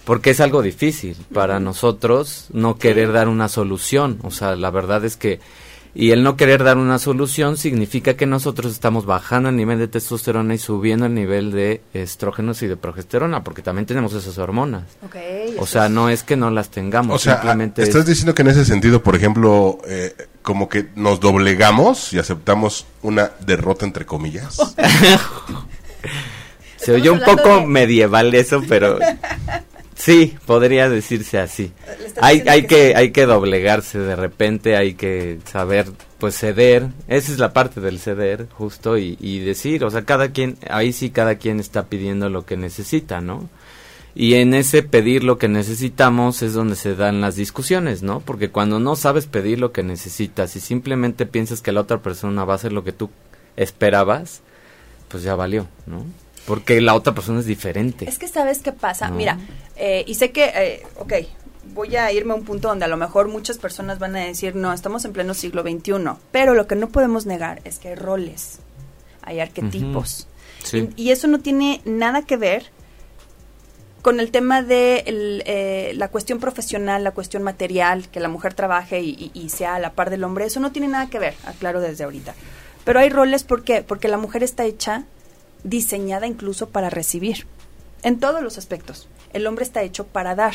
porque 0.05 0.29
es 0.29 0.39
algo 0.39 0.61
difícil 0.61 1.17
para 1.33 1.59
nosotros 1.59 2.47
no 2.53 2.77
querer 2.77 3.11
dar 3.11 3.27
una 3.27 3.49
solución. 3.49 4.19
O 4.21 4.31
sea, 4.31 4.55
la 4.55 4.69
verdad 4.69 5.03
es 5.03 5.17
que, 5.17 5.39
y 5.95 6.11
el 6.11 6.23
no 6.23 6.37
querer 6.37 6.63
dar 6.63 6.77
una 6.77 6.99
solución 6.99 7.57
significa 7.57 8.15
que 8.15 8.27
nosotros 8.27 8.71
estamos 8.71 9.05
bajando 9.05 9.49
el 9.49 9.55
nivel 9.55 9.79
de 9.79 9.87
testosterona 9.87 10.53
y 10.53 10.57
subiendo 10.59 11.07
el 11.07 11.15
nivel 11.15 11.51
de 11.51 11.81
estrógenos 11.93 12.61
y 12.61 12.67
de 12.67 12.77
progesterona, 12.77 13.43
porque 13.43 13.63
también 13.63 13.87
tenemos 13.87 14.13
esas 14.13 14.37
hormonas. 14.37 14.83
o 15.57 15.65
sea, 15.65 15.89
no 15.89 16.09
es 16.09 16.21
que 16.23 16.35
no 16.35 16.51
las 16.51 16.69
tengamos. 16.69 17.15
O 17.15 17.19
sea, 17.19 17.35
simplemente 17.35 17.81
estás 17.81 18.05
diciendo 18.05 18.35
que 18.35 18.43
en 18.43 18.49
ese 18.49 18.65
sentido, 18.65 19.01
por 19.01 19.15
ejemplo, 19.15 19.79
eh, 19.87 20.13
como 20.43 20.69
que 20.69 20.89
nos 20.95 21.19
doblegamos 21.19 22.13
y 22.13 22.19
aceptamos 22.19 22.85
una 23.01 23.31
derrota 23.45 23.85
entre 23.85 24.05
comillas. 24.05 24.57
Se 26.77 26.91
oyó 26.91 27.13
un 27.13 27.21
poco 27.21 27.65
medieval 27.65 28.35
eso, 28.35 28.61
pero 28.69 28.99
Sí, 29.95 30.37
podría 30.45 30.89
decirse 30.89 31.39
así. 31.39 31.71
Hay, 32.21 32.43
hay 32.47 32.67
que, 32.67 32.95
hay 32.95 33.11
que 33.11 33.25
doblegarse 33.25 33.97
de 33.97 34.15
repente, 34.15 34.75
hay 34.75 34.93
que 34.93 35.39
saber, 35.49 35.87
pues 36.19 36.37
ceder. 36.37 36.89
Esa 37.07 37.31
es 37.31 37.39
la 37.39 37.53
parte 37.53 37.79
del 37.79 37.99
ceder, 37.99 38.47
justo, 38.51 38.97
y, 38.97 39.17
y 39.21 39.39
decir, 39.39 39.85
o 39.85 39.89
sea, 39.89 40.03
cada 40.03 40.31
quien, 40.31 40.57
ahí 40.69 40.91
sí 40.91 41.09
cada 41.11 41.35
quien 41.35 41.61
está 41.61 41.85
pidiendo 41.85 42.29
lo 42.29 42.45
que 42.45 42.57
necesita, 42.57 43.21
¿no? 43.21 43.49
Y 44.15 44.35
en 44.35 44.53
ese 44.53 44.83
pedir 44.83 45.23
lo 45.23 45.37
que 45.37 45.47
necesitamos 45.49 46.41
es 46.41 46.53
donde 46.53 46.75
se 46.75 46.95
dan 46.95 47.19
las 47.19 47.35
discusiones, 47.35 48.03
¿no? 48.03 48.19
Porque 48.19 48.49
cuando 48.49 48.79
no 48.79 48.95
sabes 48.95 49.27
pedir 49.27 49.59
lo 49.59 49.71
que 49.71 49.83
necesitas 49.83 50.55
y 50.55 50.59
simplemente 50.61 51.25
piensas 51.25 51.61
que 51.61 51.73
la 51.73 51.81
otra 51.81 52.01
persona 52.01 52.45
va 52.45 52.53
a 52.53 52.55
hacer 52.55 52.71
lo 52.71 52.83
que 52.83 52.93
tú 52.93 53.09
esperabas, 53.57 54.41
pues 55.09 55.23
ya 55.23 55.35
valió, 55.35 55.67
¿no? 55.85 56.05
Porque 56.45 56.79
la 56.81 56.93
otra 56.93 57.13
persona 57.13 57.39
es 57.39 57.45
diferente. 57.45 58.07
Es 58.07 58.19
que 58.19 58.27
sabes 58.27 58.59
qué 58.59 58.71
pasa. 58.71 59.09
Mira, 59.09 59.39
eh, 59.75 60.03
y 60.07 60.15
sé 60.15 60.31
que, 60.31 60.45
eh, 60.45 60.83
ok, 60.97 61.13
voy 61.73 61.95
a 61.95 62.11
irme 62.11 62.33
a 62.33 62.35
un 62.35 62.43
punto 62.43 62.67
donde 62.67 62.85
a 62.85 62.87
lo 62.87 62.97
mejor 62.97 63.27
muchas 63.27 63.57
personas 63.57 63.99
van 63.99 64.15
a 64.15 64.19
decir, 64.19 64.55
no, 64.55 64.71
estamos 64.71 65.05
en 65.05 65.13
pleno 65.13 65.33
siglo 65.33 65.63
XXI. 65.63 65.93
Pero 66.31 66.53
lo 66.53 66.67
que 66.67 66.75
no 66.75 66.89
podemos 66.89 67.25
negar 67.25 67.61
es 67.63 67.79
que 67.79 67.89
hay 67.89 67.95
roles, 67.95 68.59
hay 69.21 69.39
arquetipos. 69.39 70.27
y, 70.95 71.11
eso 71.11 71.27
no 71.27 71.39
tiene 71.39 71.81
nada 71.85 72.23
que 72.23 72.37
ver 72.37 72.71
con 74.01 74.19
el 74.19 74.29
tema 74.29 74.61
de 74.61 75.03
eh, 75.07 75.93
la 75.95 76.09
cuestión 76.09 76.39
profesional, 76.39 77.03
la 77.03 77.11
cuestión 77.11 77.41
material, 77.41 78.07
que 78.09 78.19
la 78.19 78.29
mujer 78.29 78.53
trabaje 78.53 79.01
y, 79.01 79.31
y, 79.33 79.49
sea 79.49 79.75
a 79.75 79.79
la 79.79 79.93
par 79.93 80.11
del 80.11 80.23
hombre, 80.23 80.45
eso 80.45 80.59
no 80.59 80.71
tiene 80.71 80.87
nada 80.87 81.07
que 81.09 81.17
ver, 81.17 81.33
aclaro 81.45 81.81
desde 81.81 82.03
ahorita. 82.03 82.35
Pero 82.83 82.99
hay 82.99 83.09
roles, 83.09 83.43
¿por 83.43 83.63
qué? 83.63 83.81
Porque 83.81 84.07
la 84.07 84.17
mujer 84.17 84.43
está 84.43 84.63
hecha 84.63 85.05
diseñada 85.63 86.27
incluso 86.27 86.69
para 86.69 86.89
recibir, 86.89 87.47
en 88.03 88.19
todos 88.19 88.41
los 88.41 88.57
aspectos. 88.57 89.07
El 89.33 89.47
hombre 89.47 89.63
está 89.63 89.81
hecho 89.81 90.05
para 90.05 90.35
dar. 90.35 90.53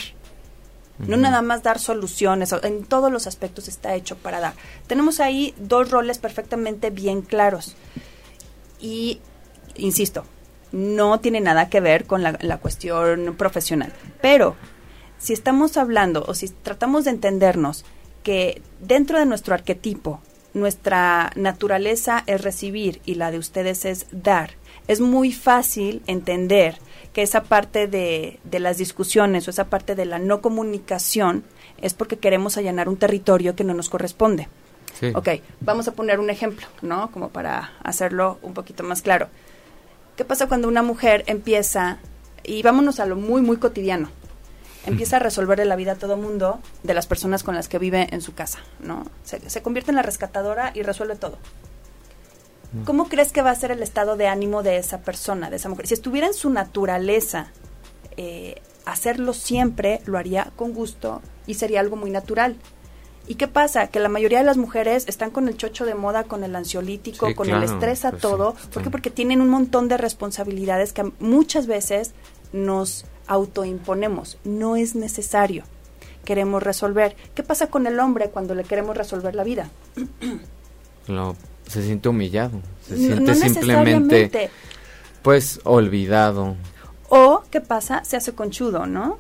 No 0.99 1.17
nada 1.17 1.41
más 1.41 1.63
dar 1.63 1.79
soluciones, 1.79 2.55
en 2.63 2.85
todos 2.85 3.11
los 3.11 3.27
aspectos 3.27 3.69
está 3.69 3.95
hecho 3.95 4.17
para 4.19 4.39
dar. 4.39 4.53
Tenemos 4.87 5.19
ahí 5.19 5.55
dos 5.57 5.91
roles 5.91 6.19
perfectamente 6.19 6.91
bien 6.91 7.23
claros. 7.23 7.75
Y, 8.81 9.21
insisto, 9.77 10.25
no 10.73 11.19
tiene 11.21 11.41
nada 11.41 11.71
que 11.71 11.81
ver 11.81 12.07
con 12.07 12.23
la, 12.23 12.37
la 12.43 12.59
cuestión 12.59 13.35
profesional. 13.39 13.95
Pero 14.21 14.57
si 15.17 15.33
estamos 15.33 15.79
hablando 15.79 16.23
o 16.29 16.35
si 16.35 16.49
tratamos 16.49 17.05
de 17.05 17.13
entendernos 17.13 17.87
que 18.23 18.61
dentro 18.81 19.19
de 19.19 19.27
nuestro 19.27 19.55
arquetipo, 19.55 20.21
nuestra 20.55 21.31
naturaleza 21.37 22.25
es 22.27 22.43
recibir 22.43 23.01
y 23.05 23.15
la 23.15 23.31
de 23.31 23.39
ustedes 23.39 23.85
es 23.85 24.07
dar, 24.11 24.53
es 24.89 25.01
muy 25.01 25.33
fácil 25.33 26.03
entender 26.07 26.79
que 27.13 27.23
esa 27.23 27.43
parte 27.43 27.87
de, 27.87 28.39
de 28.45 28.61
las 28.61 28.79
discusiones 28.79 29.47
o 29.47 29.51
esa 29.51 29.65
parte 29.65 29.95
de 29.95 30.05
la 30.05 30.19
no 30.19 30.41
comunicación 30.41 31.45
es 31.81 31.95
porque 31.95 32.19
queremos 32.19 32.57
allanar 32.57 32.89
un 32.89 32.97
territorio 32.97 33.57
que 33.57 33.65
no 33.65 33.75
nos 33.75 33.89
corresponde. 33.89 34.49
Sí. 34.99 35.13
Ok, 35.15 35.29
vamos 35.61 35.89
a 35.89 35.93
poner 35.93 36.21
un 36.21 36.31
ejemplo, 36.31 36.67
¿no? 36.83 37.11
Como 37.11 37.31
para 37.31 37.73
hacerlo 37.83 38.39
un 38.43 38.55
poquito 38.55 38.83
más 38.83 39.03
claro. 39.03 39.29
¿Qué 40.17 40.25
pasa 40.25 40.49
cuando 40.49 40.69
una 40.69 40.83
mujer 40.83 41.25
empieza, 41.27 41.99
y 42.43 42.63
vámonos 42.63 43.01
a 43.01 43.07
lo 43.07 43.17
muy, 43.17 43.41
muy 43.41 43.57
cotidiano, 43.57 44.11
empieza 44.85 45.17
a 45.17 45.21
resolverle 45.21 45.65
la 45.65 45.77
vida 45.77 45.93
a 45.93 45.95
todo 45.95 46.17
mundo 46.17 46.61
de 46.83 46.95
las 46.95 47.07
personas 47.07 47.43
con 47.43 47.55
las 47.55 47.69
que 47.69 47.79
vive 47.79 48.09
en 48.11 48.21
su 48.21 48.35
casa, 48.35 48.59
¿no? 48.81 49.07
Se, 49.25 49.49
se 49.49 49.63
convierte 49.63 49.91
en 49.91 49.97
la 49.97 50.03
rescatadora 50.03 50.73
y 50.75 50.83
resuelve 50.83 51.17
todo. 51.17 51.39
¿Cómo 52.85 53.09
crees 53.09 53.33
que 53.33 53.43
va 53.43 53.51
a 53.51 53.55
ser 53.55 53.73
el 53.73 53.83
estado 53.83 54.17
de 54.17 54.29
ánimo 54.29 54.63
de 54.63 54.77
esa 54.77 54.99
persona, 55.01 55.51
de 55.51 55.57
esa 55.57 55.69
mujer? 55.69 55.87
Si 55.89 55.95
estuviera 55.95 56.27
en 56.29 56.35
su 56.35 56.51
naturaleza 56.51 57.49
eh, 58.17 58.63
hacerlo 58.85 59.33
siempre, 59.33 60.01
lo 60.07 60.19
haría 60.19 60.53
con 60.57 60.73
gusto 60.73 61.21
y 61.47 61.55
sería 61.55 61.81
algo 61.81 61.97
muy 61.97 62.11
natural. 62.11 62.57
¿Y 63.27 63.35
qué 63.37 63.49
pasa? 63.49 63.89
Que 63.89 64.01
la 64.01 64.09
mayoría 64.09 64.39
de 64.39 64.45
las 64.45 64.57
mujeres 64.57 65.05
están 65.09 65.31
con 65.31 65.47
el 65.49 65.57
chocho 65.57 65.85
de 65.85 65.95
moda, 65.95 66.25
con 66.25 66.43
el 66.45 66.55
ansiolítico, 66.57 67.27
Sí, 67.29 67.35
con 67.35 67.49
el 67.51 67.63
estrés 67.63 68.05
a 68.05 68.11
pues 68.11 68.23
todo. 68.23 68.55
sí, 68.61 68.69
¿Por 68.73 68.83
qué? 68.83 68.91
Porque 68.91 69.11
tienen 69.11 69.41
un 69.41 69.49
montón 69.51 69.89
de 69.89 69.97
responsabilidades 69.97 70.93
que 70.93 71.11
muchas 71.21 71.67
veces 71.67 72.13
nos 72.53 73.05
autoimponemos. 73.27 74.39
No 74.45 74.77
es 74.77 74.95
necesario. 74.97 75.65
Queremos 76.25 76.63
resolver. 76.63 77.17
¿Qué 77.35 77.43
pasa 77.43 77.69
con 77.69 77.87
el 77.87 77.99
hombre 78.01 78.31
cuando 78.31 78.55
le 78.55 78.65
queremos 78.65 78.97
resolver 78.97 79.35
la 79.35 79.45
vida? 79.45 79.71
Lo- 81.09 81.37
se 81.71 81.83
siente 81.83 82.09
humillado, 82.09 82.61
se 82.87 82.97
siente 82.97 83.21
no 83.21 83.35
simplemente, 83.35 84.51
pues, 85.23 85.61
olvidado 85.65 86.57
O, 87.09 87.43
¿qué 87.51 87.61
pasa? 87.61 88.05
Se 88.05 88.17
hace 88.17 88.35
conchudo, 88.35 88.87
¿no? 88.87 89.19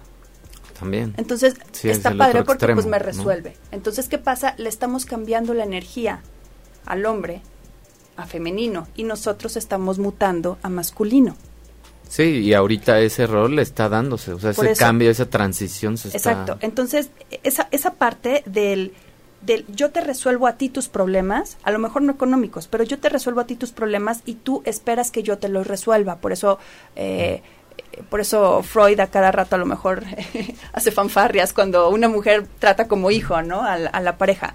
también. 0.78 1.12
Entonces, 1.18 1.54
Sí, 1.72 1.90
está 1.90 2.14
padre 2.16 2.42
porque 2.42 2.72
pues 2.72 2.86
me 2.86 2.98
¿no? 2.98 3.04
resuelve. 3.04 3.54
Entonces, 3.70 4.08
¿qué 4.08 4.16
pasa? 4.16 4.54
Le 4.56 4.68
estamos 4.70 5.04
cambiando 5.04 5.52
la 5.52 5.64
energía 5.64 6.22
al 6.86 7.04
hombre 7.04 7.42
a 8.16 8.26
femenino 8.26 8.88
y 8.96 9.04
nosotros 9.04 9.56
estamos 9.58 9.98
mutando 9.98 10.58
a 10.62 10.70
masculino. 10.70 11.36
Sí, 12.08 12.40
y 12.40 12.54
ahorita 12.54 12.98
ese 13.00 13.26
rol 13.26 13.58
está 13.58 13.88
dándose, 13.88 14.32
o 14.32 14.40
sea, 14.40 14.52
Por 14.52 14.64
ese 14.64 14.72
eso. 14.72 14.80
cambio, 14.80 15.10
esa 15.10 15.26
transición 15.26 15.96
se 15.98 16.08
está... 16.08 16.30
Exacto. 16.30 16.58
Entonces, 16.60 17.10
esa, 17.44 17.68
esa 17.70 17.94
parte 17.94 18.42
del, 18.46 18.94
del 19.42 19.64
yo 19.68 19.90
te 19.90 20.00
resuelvo 20.00 20.46
a 20.46 20.54
ti 20.54 20.68
tus 20.68 20.88
problemas, 20.88 21.56
a 21.62 21.70
lo 21.70 21.78
mejor 21.78 22.02
no 22.02 22.12
económicos, 22.12 22.68
pero 22.68 22.84
yo 22.84 22.98
te 22.98 23.08
resuelvo 23.08 23.40
a 23.40 23.46
ti 23.46 23.56
tus 23.56 23.72
problemas 23.72 24.22
y 24.24 24.34
tú 24.34 24.62
esperas 24.64 25.10
que 25.10 25.22
yo 25.22 25.38
te 25.38 25.48
los 25.48 25.66
resuelva. 25.66 26.16
Por 26.16 26.32
eso, 26.32 26.58
eh, 26.96 27.42
por 28.08 28.20
eso 28.20 28.62
Freud 28.62 29.00
a 29.00 29.06
cada 29.08 29.32
rato 29.32 29.56
a 29.56 29.58
lo 29.58 29.66
mejor 29.66 30.04
hace 30.72 30.90
fanfarrias 30.90 31.52
cuando 31.52 31.88
una 31.90 32.08
mujer 32.08 32.46
trata 32.58 32.88
como 32.88 33.10
hijo, 33.10 33.40
¿no? 33.42 33.62
A 33.62 33.78
la, 33.78 33.90
a 33.90 34.00
la 34.00 34.18
pareja. 34.18 34.54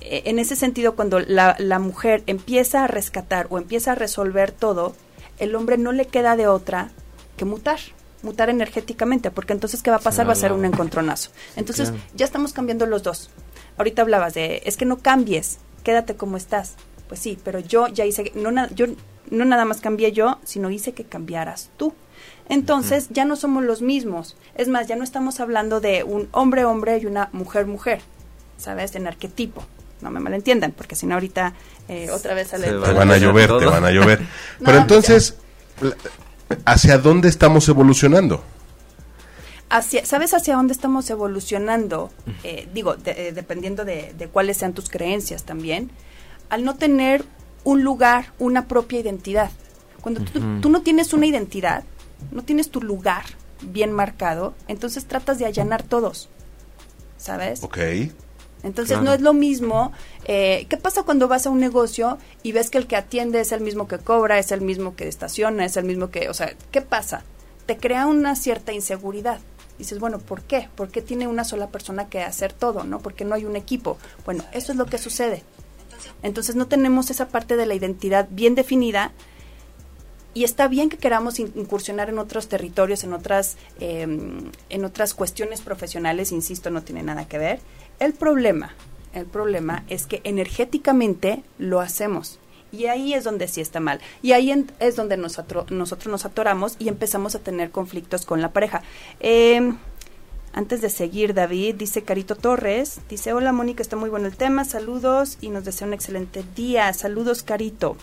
Eh, 0.00 0.22
en 0.26 0.38
ese 0.38 0.56
sentido, 0.56 0.96
cuando 0.96 1.20
la, 1.20 1.56
la 1.58 1.78
mujer 1.78 2.22
empieza 2.26 2.84
a 2.84 2.86
rescatar 2.86 3.46
o 3.50 3.58
empieza 3.58 3.92
a 3.92 3.94
resolver 3.94 4.50
todo, 4.52 4.94
el 5.38 5.54
hombre 5.54 5.78
no 5.78 5.92
le 5.92 6.06
queda 6.06 6.36
de 6.36 6.46
otra 6.46 6.90
que 7.36 7.44
mutar, 7.44 7.78
mutar 8.22 8.50
energéticamente, 8.50 9.30
porque 9.30 9.52
entonces 9.52 9.82
¿qué 9.82 9.90
va 9.90 9.96
a 9.96 10.00
pasar? 10.00 10.28
Va 10.28 10.32
a 10.32 10.36
ser 10.36 10.52
un 10.52 10.64
encontronazo. 10.64 11.30
Entonces 11.56 11.92
ya 12.14 12.24
estamos 12.24 12.52
cambiando 12.52 12.86
los 12.86 13.02
dos. 13.02 13.30
Ahorita 13.78 14.02
hablabas 14.02 14.34
de, 14.34 14.62
es 14.64 14.76
que 14.76 14.84
no 14.84 14.98
cambies, 14.98 15.58
quédate 15.82 16.14
como 16.16 16.36
estás. 16.36 16.74
Pues 17.08 17.20
sí, 17.20 17.38
pero 17.44 17.58
yo 17.58 17.88
ya 17.88 18.04
hice, 18.04 18.32
no, 18.34 18.50
na- 18.50 18.70
yo 18.74 18.86
no 19.30 19.44
nada 19.44 19.64
más 19.64 19.80
cambié 19.80 20.12
yo, 20.12 20.38
sino 20.44 20.70
hice 20.70 20.92
que 20.92 21.04
cambiaras 21.04 21.70
tú. 21.76 21.92
Entonces 22.48 23.08
ya 23.10 23.24
no 23.24 23.36
somos 23.36 23.64
los 23.64 23.82
mismos. 23.82 24.36
Es 24.54 24.68
más, 24.68 24.86
ya 24.86 24.96
no 24.96 25.04
estamos 25.04 25.40
hablando 25.40 25.80
de 25.80 26.04
un 26.04 26.28
hombre-hombre 26.32 26.98
y 26.98 27.06
una 27.06 27.28
mujer-mujer, 27.32 28.00
¿sabes? 28.58 28.94
En 28.94 29.06
arquetipo. 29.06 29.64
No 30.02 30.10
me 30.10 30.20
malentiendan, 30.20 30.72
porque 30.72 30.94
si 30.96 31.06
no 31.06 31.14
ahorita 31.14 31.54
eh, 31.88 32.10
otra 32.10 32.34
vez 32.34 32.48
sale... 32.48 32.66
Te 32.68 32.74
van 32.74 33.10
a 33.10 33.16
llover, 33.16 33.48
te 33.58 33.64
van 33.64 33.84
a 33.84 33.90
llover. 33.90 34.20
No, 34.60 34.66
Pero 34.66 34.78
entonces, 34.78 35.36
¿hacia 36.64 36.98
dónde 36.98 37.28
estamos 37.28 37.68
evolucionando? 37.68 38.42
Hacia, 39.70 40.04
¿Sabes 40.04 40.34
hacia 40.34 40.54
dónde 40.56 40.72
estamos 40.72 41.08
evolucionando? 41.10 42.10
Eh, 42.44 42.68
digo, 42.72 42.94
de- 42.96 43.28
eh, 43.28 43.32
dependiendo 43.32 43.84
de, 43.84 44.14
de 44.16 44.28
cuáles 44.28 44.56
sean 44.58 44.72
tus 44.74 44.88
creencias 44.90 45.44
también. 45.44 45.90
Al 46.50 46.64
no 46.64 46.76
tener 46.76 47.24
un 47.64 47.82
lugar, 47.82 48.32
una 48.38 48.66
propia 48.68 49.00
identidad. 49.00 49.50
Cuando 50.00 50.20
tú, 50.60 50.68
no 50.68 50.82
tienes 50.82 51.12
una 51.14 51.26
identidad, 51.26 51.82
no 52.30 52.42
tienes 52.44 52.70
tu 52.70 52.82
lugar 52.82 53.24
bien 53.62 53.90
marcado, 53.92 54.54
entonces 54.68 55.06
tratas 55.06 55.38
de 55.38 55.46
allanar 55.46 55.82
todos. 55.82 56.28
¿Sabes? 57.16 57.62
Ok. 57.62 57.78
Entonces 58.62 58.92
Claro. 58.98 59.04
no 59.04 59.12
es 59.14 59.20
lo 59.20 59.32
mismo. 59.34 59.92
eh, 60.26 60.66
¿Qué 60.68 60.76
pasa 60.76 61.02
cuando 61.02 61.28
vas 61.28 61.46
a 61.46 61.50
un 61.50 61.58
negocio 61.60 62.18
y 62.42 62.52
ves 62.52 62.70
que 62.70 62.78
el 62.78 62.86
que 62.86 62.96
atiende 62.96 63.40
es 63.40 63.52
el 63.52 63.60
mismo 63.60 63.88
que 63.88 63.98
cobra, 63.98 64.38
es 64.38 64.52
el 64.52 64.60
mismo 64.60 64.94
que 64.96 65.08
estaciona, 65.08 65.64
es 65.64 65.76
el 65.76 65.84
mismo 65.84 66.10
que, 66.10 66.28
o 66.28 66.34
sea, 66.34 66.54
¿qué 66.70 66.80
pasa? 66.82 67.22
Te 67.66 67.76
crea 67.78 68.06
una 68.06 68.36
cierta 68.36 68.72
inseguridad. 68.72 69.38
Dices, 69.78 69.98
bueno, 69.98 70.18
¿por 70.18 70.42
qué? 70.42 70.68
¿Por 70.76 70.90
qué 70.90 71.02
tiene 71.02 71.26
una 71.26 71.44
sola 71.44 71.68
persona 71.68 72.08
que 72.08 72.22
hacer 72.22 72.52
todo, 72.52 72.84
no? 72.84 73.00
Porque 73.00 73.24
no 73.24 73.34
hay 73.34 73.44
un 73.44 73.56
equipo. 73.56 73.98
Bueno, 74.24 74.44
eso 74.52 74.72
es 74.72 74.78
lo 74.78 74.86
que 74.86 74.98
sucede. 74.98 75.42
Entonces 76.22 76.54
no 76.54 76.66
tenemos 76.66 77.10
esa 77.10 77.28
parte 77.28 77.56
de 77.56 77.66
la 77.66 77.74
identidad 77.74 78.28
bien 78.30 78.54
definida 78.54 79.12
y 80.32 80.44
está 80.44 80.68
bien 80.68 80.88
que 80.90 80.96
queramos 80.96 81.38
in- 81.38 81.52
incursionar 81.54 82.08
en 82.08 82.18
otros 82.18 82.48
territorios, 82.48 83.04
en 83.04 83.12
otras, 83.12 83.56
eh, 83.80 84.02
en 84.68 84.84
otras 84.84 85.14
cuestiones 85.14 85.60
profesionales, 85.60 86.32
insisto, 86.32 86.70
no 86.70 86.82
tiene 86.82 87.02
nada 87.02 87.26
que 87.26 87.38
ver. 87.38 87.60
El 88.00 88.14
problema, 88.14 88.74
el 89.12 89.26
problema 89.26 89.84
es 89.88 90.06
que 90.06 90.20
energéticamente 90.24 91.42
lo 91.58 91.80
hacemos. 91.80 92.38
Y 92.74 92.86
ahí 92.86 93.14
es 93.14 93.24
donde 93.24 93.48
sí 93.48 93.60
está 93.60 93.80
mal. 93.80 94.00
Y 94.22 94.32
ahí 94.32 94.50
en- 94.50 94.70
es 94.80 94.96
donde 94.96 95.16
nosotros, 95.16 95.70
nosotros 95.70 96.08
nos 96.10 96.24
atoramos 96.24 96.76
y 96.78 96.88
empezamos 96.88 97.34
a 97.34 97.38
tener 97.38 97.70
conflictos 97.70 98.26
con 98.26 98.40
la 98.42 98.52
pareja. 98.52 98.82
Eh, 99.20 99.72
antes 100.52 100.80
de 100.80 100.88
seguir, 100.90 101.34
David, 101.34 101.74
dice 101.76 102.02
Carito 102.02 102.36
Torres, 102.36 103.00
dice, 103.08 103.32
hola 103.32 103.52
Mónica, 103.52 103.82
está 103.82 103.96
muy 103.96 104.08
bueno 104.10 104.26
el 104.26 104.36
tema, 104.36 104.64
saludos 104.64 105.38
y 105.40 105.48
nos 105.48 105.64
desea 105.64 105.86
un 105.88 105.94
excelente 105.94 106.44
día. 106.54 106.92
Saludos, 106.92 107.42
Carito. 107.42 107.96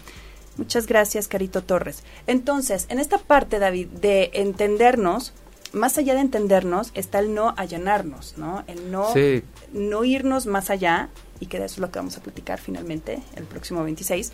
Muchas 0.57 0.85
gracias, 0.85 1.29
Carito 1.29 1.61
Torres. 1.63 2.03
Entonces, 2.27 2.85
en 2.89 2.99
esta 2.99 3.17
parte, 3.19 3.57
David, 3.57 3.87
de 3.87 4.31
entendernos, 4.33 5.33
más 5.71 5.97
allá 5.97 6.13
de 6.13 6.19
entendernos, 6.19 6.91
está 6.93 7.19
el 7.19 7.33
no 7.33 7.53
allanarnos, 7.55 8.33
¿no? 8.37 8.65
El 8.67 8.91
no, 8.91 9.13
Sí. 9.13 9.43
no 9.71 10.03
irnos 10.03 10.45
más 10.45 10.69
allá, 10.69 11.07
y 11.41 11.47
que 11.47 11.59
de 11.59 11.65
eso 11.65 11.75
es 11.75 11.79
lo 11.79 11.91
que 11.91 11.99
vamos 11.99 12.15
a 12.17 12.21
platicar 12.21 12.59
finalmente 12.61 13.21
el 13.35 13.43
próximo 13.43 13.83
26, 13.83 14.31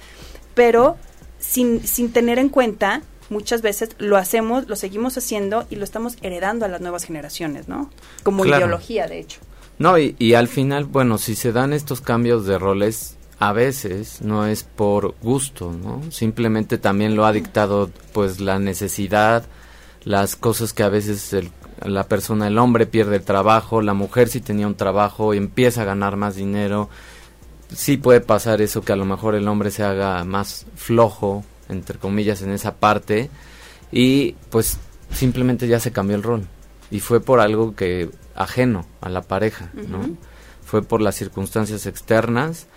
pero 0.54 0.98
sin, 1.39 1.86
sin 1.88 2.12
tener 2.13 2.38
en 2.38 2.50
cuenta, 2.50 3.02
muchas 3.30 3.62
veces 3.63 3.89
lo 3.98 4.17
hacemos, 4.17 4.67
lo 4.67 4.76
seguimos 4.76 5.17
haciendo 5.17 5.65
y 5.72 5.76
lo 5.78 5.84
estamos 5.84 6.17
heredando 6.22 6.65
a 6.65 6.67
las 6.70 6.82
nuevas 6.82 7.04
generaciones, 7.06 7.67
¿no? 7.67 7.89
Como 8.24 8.43
Claro. 8.43 8.65
ideología, 8.65 9.08
de 9.08 9.20
hecho. 9.20 9.39
No, 9.80 9.98
y, 9.98 10.15
y 10.20 10.34
al 10.36 10.48
final, 10.48 10.86
bueno, 10.86 11.17
si 11.17 11.36
se 11.36 11.52
dan 11.52 11.74
estos 11.74 12.02
cambios 12.02 12.46
de 12.46 12.58
roles, 12.58 13.15
a 13.39 13.54
veces 13.54 14.22
no 14.22 14.48
es 14.48 14.63
por 14.63 15.13
gusto, 15.22 15.72
¿no? 15.72 16.02
Simplemente 16.12 16.78
también 16.80 17.15
lo 17.15 17.26
ha 17.26 17.32
dictado, 17.32 17.91
pues, 18.13 18.39
la 18.39 18.58
necesidad, 18.58 19.46
las 20.04 20.36
cosas 20.36 20.74
que 20.74 20.82
a 20.84 20.89
veces 20.89 21.32
el- 21.34 21.52
la 21.84 22.04
persona, 22.04 22.48
el 22.48 22.58
hombre 22.58 22.86
pierde 22.86 23.18
el 23.18 23.24
trabajo, 23.24 23.82
la 23.82 23.94
mujer 23.94 24.30
si 24.30 24.42
tenía 24.42 24.68
un 24.68 24.76
trabajo 24.76 25.34
y 25.34 25.38
empieza 25.38 25.82
a 25.82 25.86
ganar 25.86 26.16
más 26.18 26.36
dinero. 26.36 26.90
Sí 27.74 27.98
puede 27.98 28.22
pasar 28.22 28.62
eso 28.62 28.82
que 28.82 28.94
a 28.94 28.96
lo 28.96 29.06
mejor 29.06 29.36
el 29.36 29.48
hombre 29.48 29.72
se 29.72 29.84
haga 29.84 30.24
más 30.24 30.66
flojo, 30.76 31.44
entre 31.70 31.98
comillas, 32.00 32.42
en 32.42 32.52
esa 32.52 32.76
parte 32.76 33.30
y 33.92 34.34
pues 34.50 34.78
simplemente 35.12 35.68
ya 35.68 35.80
se 35.80 35.92
cambió 35.92 36.16
el 36.16 36.24
rol 36.24 36.44
y 36.92 37.00
fue 37.02 37.20
por 37.22 37.40
algo 37.40 37.76
que 37.76 38.10
ajeno 38.36 38.86
a 39.02 39.10
la 39.10 39.22
pareja, 39.22 39.70
¿no? 39.90 40.00
Fue 40.66 40.82
por 40.82 41.02
las 41.02 41.16
circunstancias 41.16 41.86
externas 41.86 42.68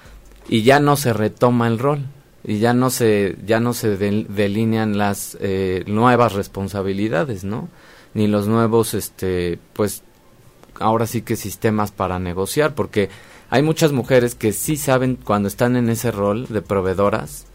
y 0.49 0.63
ya 0.63 0.81
no 0.81 0.97
se 0.97 1.13
retoma 1.13 1.69
el 1.69 1.79
rol 1.79 2.01
y 2.43 2.59
ya 2.59 2.73
no 2.73 2.91
se 2.91 3.37
ya 3.47 3.61
no 3.61 3.75
se 3.75 3.97
del- 3.97 4.27
delinean 4.35 4.97
las 4.99 5.37
eh, 5.41 5.85
nuevas 5.87 6.33
responsabilidades, 6.33 7.45
¿no? 7.45 7.69
Ni 8.14 8.27
los 8.27 8.49
nuevos 8.49 8.94
este 8.94 9.59
pues 9.73 10.03
ahora 10.79 11.07
sí 11.07 11.23
que 11.23 11.37
sistemas 11.37 11.92
para 11.92 12.18
negociar 12.18 12.75
porque 12.75 13.09
hay 13.51 13.62
muchas 13.62 13.92
mujeres 13.92 14.35
que 14.35 14.53
sí 14.53 14.77
saben 14.77 15.16
cuando 15.16 15.49
están 15.49 15.77
en 15.77 15.88
ese 15.88 16.11
rol 16.11 16.46
de 16.49 16.62
proveedoras 16.62 17.46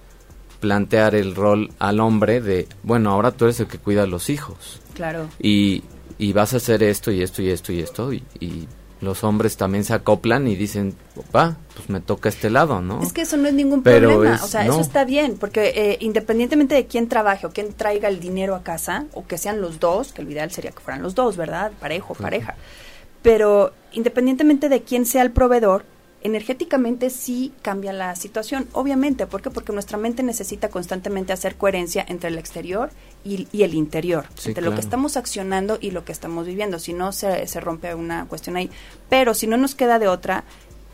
replantear 0.65 1.13
el 1.13 1.35
rol 1.35 1.69
al 1.77 1.99
hombre 1.99 2.41
de, 2.41 2.67
bueno, 2.81 3.11
ahora 3.11 3.31
tú 3.31 3.45
eres 3.45 3.59
el 3.59 3.67
que 3.67 3.77
cuida 3.77 4.03
a 4.03 4.07
los 4.07 4.29
hijos. 4.29 4.81
Claro. 4.95 5.27
Y, 5.39 5.83
y 6.17 6.33
vas 6.33 6.53
a 6.53 6.57
hacer 6.57 6.81
esto 6.81 7.11
y 7.11 7.21
esto 7.21 7.41
y 7.41 7.49
esto 7.49 7.71
y 7.71 7.79
esto 7.79 8.11
y, 8.11 8.23
y 8.39 8.67
los 9.01 9.23
hombres 9.23 9.57
también 9.57 9.83
se 9.83 9.93
acoplan 9.93 10.47
y 10.47 10.55
dicen, 10.55 10.95
papá, 11.15 11.57
pues 11.75 11.89
me 11.89 11.99
toca 11.99 12.29
este 12.29 12.49
lado, 12.49 12.81
¿no? 12.81 13.01
Es 13.01 13.13
que 13.13 13.21
eso 13.21 13.37
no 13.37 13.47
es 13.47 13.53
ningún 13.53 13.83
problema, 13.83 14.39
o 14.41 14.47
sea, 14.47 14.65
eso 14.65 14.79
está 14.79 15.03
bien, 15.05 15.37
porque 15.37 15.73
eh, 15.75 15.97
independientemente 16.01 16.75
de 16.75 16.85
quién 16.87 17.07
trabaje 17.07 17.45
o 17.45 17.51
quién 17.51 17.73
traiga 17.73 18.07
el 18.07 18.19
dinero 18.19 18.55
a 18.55 18.63
casa, 18.63 19.05
o 19.13 19.25
que 19.27 19.37
sean 19.37 19.61
los 19.61 19.79
dos, 19.79 20.13
que 20.13 20.23
lo 20.23 20.31
ideal 20.31 20.51
sería 20.51 20.71
que 20.71 20.79
fueran 20.79 21.01
los 21.01 21.15
dos, 21.15 21.37
¿verdad? 21.37 21.71
Parejo, 21.79 22.13
pareja. 22.15 22.55
Pero 23.21 23.73
independientemente 23.91 24.69
de 24.69 24.83
quién 24.83 25.05
sea 25.05 25.23
el 25.23 25.31
proveedor, 25.31 25.85
energéticamente 26.25 27.11
sí 27.11 27.53
cambia 27.61 27.93
la 27.93 28.15
situación, 28.15 28.67
obviamente, 28.73 29.27
¿por 29.27 29.43
qué? 29.43 29.51
Porque 29.51 29.71
nuestra 29.73 29.99
mente 29.99 30.23
necesita 30.23 30.69
constantemente 30.69 31.33
hacer 31.33 31.55
coherencia 31.55 32.03
entre 32.07 32.29
el 32.29 32.39
exterior 32.39 32.89
y, 33.23 33.47
el 33.61 33.75
interior, 33.75 34.25
entre 34.43 34.63
lo 34.63 34.73
que 34.73 34.81
estamos 34.81 35.17
accionando 35.17 35.77
y 35.79 35.91
lo 35.91 36.03
que 36.03 36.11
estamos 36.11 36.47
viviendo, 36.47 36.79
si 36.79 36.93
no 36.93 37.11
se, 37.11 37.45
se 37.45 37.59
rompe 37.59 37.93
una 37.93 38.25
cuestión 38.25 38.57
ahí. 38.57 38.71
Pero 39.07 39.35
si 39.35 39.45
no 39.45 39.55
nos 39.55 39.75
queda 39.75 39.99
de 39.99 40.07
otra, 40.07 40.45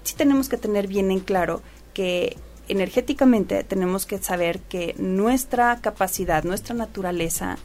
sí 0.03 0.15
tenemos 0.15 0.49
que 0.49 0.57
tener 0.57 0.87
bien 0.87 1.11
en 1.11 1.21
claro 1.21 1.61
que 1.93 2.35
energéticamente 2.67 3.63
tenemos 3.63 4.05
que 4.05 4.17
saber 4.17 4.59
que 4.59 4.95
nuestra 4.97 5.79
capacidad, 5.79 6.43
nuestra 6.43 6.75
naturaleza, 6.75 7.57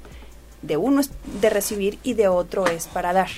de 0.62 0.76
uno 0.76 1.00
es 1.00 1.10
de 1.40 1.50
recibir 1.50 1.98
y 2.04 2.14
de 2.14 2.28
otro 2.28 2.68
es 2.68 2.86
para 2.86 3.12
dar. 3.12 3.30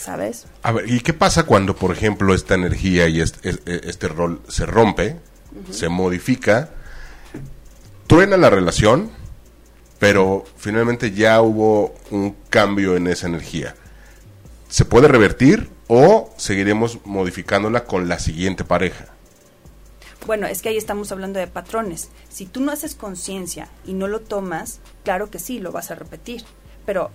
¿Sabes? 0.00 0.46
A 0.62 0.72
ver, 0.72 0.90
¿y 0.90 1.00
qué 1.00 1.12
pasa 1.12 1.44
cuando, 1.44 1.76
por 1.76 1.92
ejemplo, 1.92 2.34
esta 2.34 2.54
energía 2.54 3.08
y 3.08 3.20
este, 3.20 3.58
este 3.66 4.08
rol 4.08 4.40
se 4.48 4.66
rompe, 4.66 5.16
se 5.70 5.88
modifica, 5.88 6.70
truena 8.06 8.36
la 8.36 8.50
relación, 8.50 9.10
pero 9.98 10.44
finalmente 10.56 11.12
ya 11.12 11.40
hubo 11.42 11.94
un 12.10 12.34
cambio 12.48 12.96
en 12.96 13.06
esa 13.06 13.26
energía? 13.26 13.74
¿Se 14.68 14.84
puede 14.84 15.08
revertir 15.08 15.68
o 15.88 16.32
seguiremos 16.36 16.98
modificándola 17.04 17.84
con 17.84 18.08
la 18.08 18.18
siguiente 18.18 18.64
pareja? 18.64 19.06
Bueno, 20.26 20.46
es 20.46 20.62
que 20.62 20.68
ahí 20.68 20.76
estamos 20.76 21.12
hablando 21.12 21.38
de 21.38 21.46
patrones. 21.46 22.10
Si 22.28 22.46
tú 22.46 22.60
no 22.60 22.72
haces 22.72 22.94
conciencia 22.94 23.68
y 23.86 23.94
no 23.94 24.06
lo 24.06 24.20
tomas, 24.20 24.80
claro 25.02 25.30
que 25.30 25.38
sí, 25.38 25.58
lo 25.58 25.72
vas 25.72 25.90
a 25.90 25.94
repetir. 25.94 26.44
Pero 26.86 27.10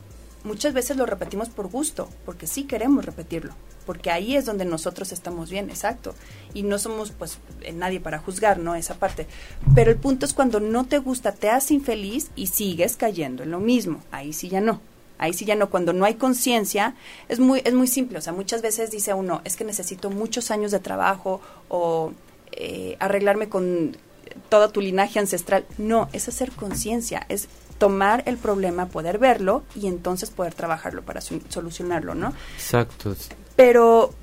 muchas 0.45 0.73
veces 0.73 0.95
lo 0.95 1.05
repetimos 1.05 1.49
por 1.49 1.67
gusto, 1.67 2.08
porque 2.25 2.47
sí 2.47 2.63
queremos 2.63 3.03
repetirlo, 3.03 3.53
porque 3.86 4.12
ahí 4.12 4.36
es 4.36 4.45
donde 4.45 4.63
nosotros 4.63 5.12
estamos 5.12 5.49
bien, 5.49 5.69
exacto. 5.69 6.15
Y 6.53 6.63
no 6.63 6.79
somos 6.79 7.12
pues 7.12 7.39
eh, 7.62 7.73
nadie 7.73 7.99
para 7.99 8.19
juzgar, 8.19 8.60
¿no? 8.60 8.75
Esa 8.75 8.95
parte. 8.95 9.27
Pero 9.73 9.91
el 9.91 9.97
punto 9.97 10.25
es 10.25 10.34
cuando 10.34 10.60
no 10.60 10.86
te 10.86 10.99
gusta, 10.99 11.34
te 11.34 11.49
hace 11.49 11.73
infeliz 11.73 12.29
y 12.36 12.47
sigues 12.47 12.95
cayendo 12.95 13.43
en 13.43 13.51
lo 13.51 13.60
mismo. 13.60 14.01
Ahí 14.12 14.31
sí 14.31 14.47
ya 14.47 14.62
no. 14.62 14.79
Ahí 15.17 15.34
sí 15.34 15.45
ya 15.45 15.55
no, 15.55 15.69
cuando 15.69 15.93
no 15.93 16.05
hay 16.05 16.15
conciencia, 16.15 16.95
es 17.29 17.39
muy, 17.39 17.62
es 17.63 17.73
muy 17.73 17.88
simple. 17.88 18.17
O 18.17 18.21
sea, 18.21 18.34
muchas 18.34 18.62
veces 18.62 18.91
dice 18.91 19.13
uno, 19.13 19.41
es 19.43 19.55
que 19.55 19.63
necesito 19.63 20.10
muchos 20.10 20.51
años 20.51 20.71
de 20.71 20.79
trabajo 20.79 21.41
o 21.69 22.13
eh, 22.51 22.97
arreglarme 22.99 23.49
con 23.49 23.97
toda 24.49 24.69
tu 24.69 24.81
linaje 24.81 25.19
ancestral. 25.19 25.65
No, 25.77 26.10
es 26.13 26.27
hacer 26.27 26.51
conciencia, 26.51 27.25
es 27.29 27.47
tomar 27.77 28.23
el 28.25 28.38
problema, 28.38 28.88
poder 28.88 29.17
verlo 29.17 29.63
y 29.75 29.88
entonces 29.88 30.31
poder 30.31 30.53
trabajarlo 30.53 31.03
para 31.03 31.21
solucionarlo, 31.21 32.15
¿no? 32.15 32.33
Exacto. 32.55 33.15
Pero, 33.55 34.13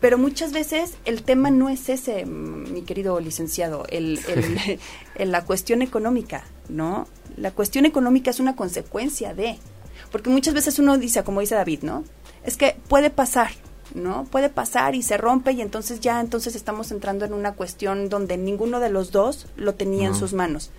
pero 0.00 0.18
muchas 0.18 0.52
veces 0.52 0.94
el 1.04 1.22
tema 1.22 1.50
no 1.50 1.68
es 1.68 1.88
ese, 1.88 2.24
mi 2.26 2.82
querido 2.82 3.18
licenciado, 3.20 3.84
el, 3.88 4.20
el, 5.16 5.30
la 5.30 5.44
cuestión 5.44 5.82
económica, 5.82 6.44
¿no? 6.68 7.08
La 7.36 7.50
cuestión 7.50 7.86
económica 7.86 8.30
es 8.30 8.40
una 8.40 8.56
consecuencia 8.56 9.34
de, 9.34 9.58
porque 10.12 10.30
muchas 10.30 10.54
veces 10.54 10.78
uno 10.78 10.96
dice, 10.98 11.24
como 11.24 11.40
dice 11.40 11.54
David, 11.54 11.82
¿no? 11.82 12.04
Es 12.44 12.56
que 12.56 12.76
puede 12.88 13.10
pasar, 13.10 13.50
¿no? 13.94 14.24
Puede 14.24 14.48
pasar 14.48 14.94
y 14.94 15.02
se 15.02 15.16
rompe 15.16 15.52
y 15.52 15.60
entonces 15.60 16.00
ya 16.00 16.20
entonces 16.20 16.54
estamos 16.54 16.90
entrando 16.90 17.24
en 17.24 17.32
una 17.32 17.52
cuestión 17.52 18.08
donde 18.08 18.36
ninguno 18.36 18.80
de 18.80 18.90
los 18.90 19.10
dos 19.10 19.46
lo 19.56 19.74
tenía 19.74 20.08
en 20.08 20.14
sus 20.14 20.32
manos. 20.32 20.70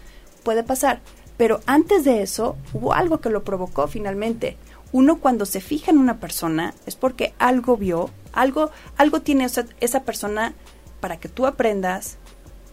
Puede 0.44 0.64
pasar, 0.64 1.02
pero 1.42 1.60
antes 1.66 2.04
de 2.04 2.22
eso, 2.22 2.56
hubo 2.72 2.94
algo 2.94 3.20
que 3.20 3.32
lo 3.32 3.44
provocó 3.44 3.88
finalmente. 3.88 4.58
Uno 4.92 5.18
cuando 5.18 5.48
se 5.48 5.60
fija 5.60 5.90
en 5.90 5.98
una 5.98 6.20
persona 6.20 6.76
es 6.86 6.96
porque 6.96 7.34
algo 7.40 7.78
vio, 7.78 8.12
algo, 8.32 8.70
algo 8.96 9.22
tiene 9.22 9.46
esa, 9.46 9.66
esa 9.80 10.04
persona 10.04 10.54
para 11.00 11.18
que 11.18 11.30
tú 11.30 11.48
aprendas, 11.48 12.18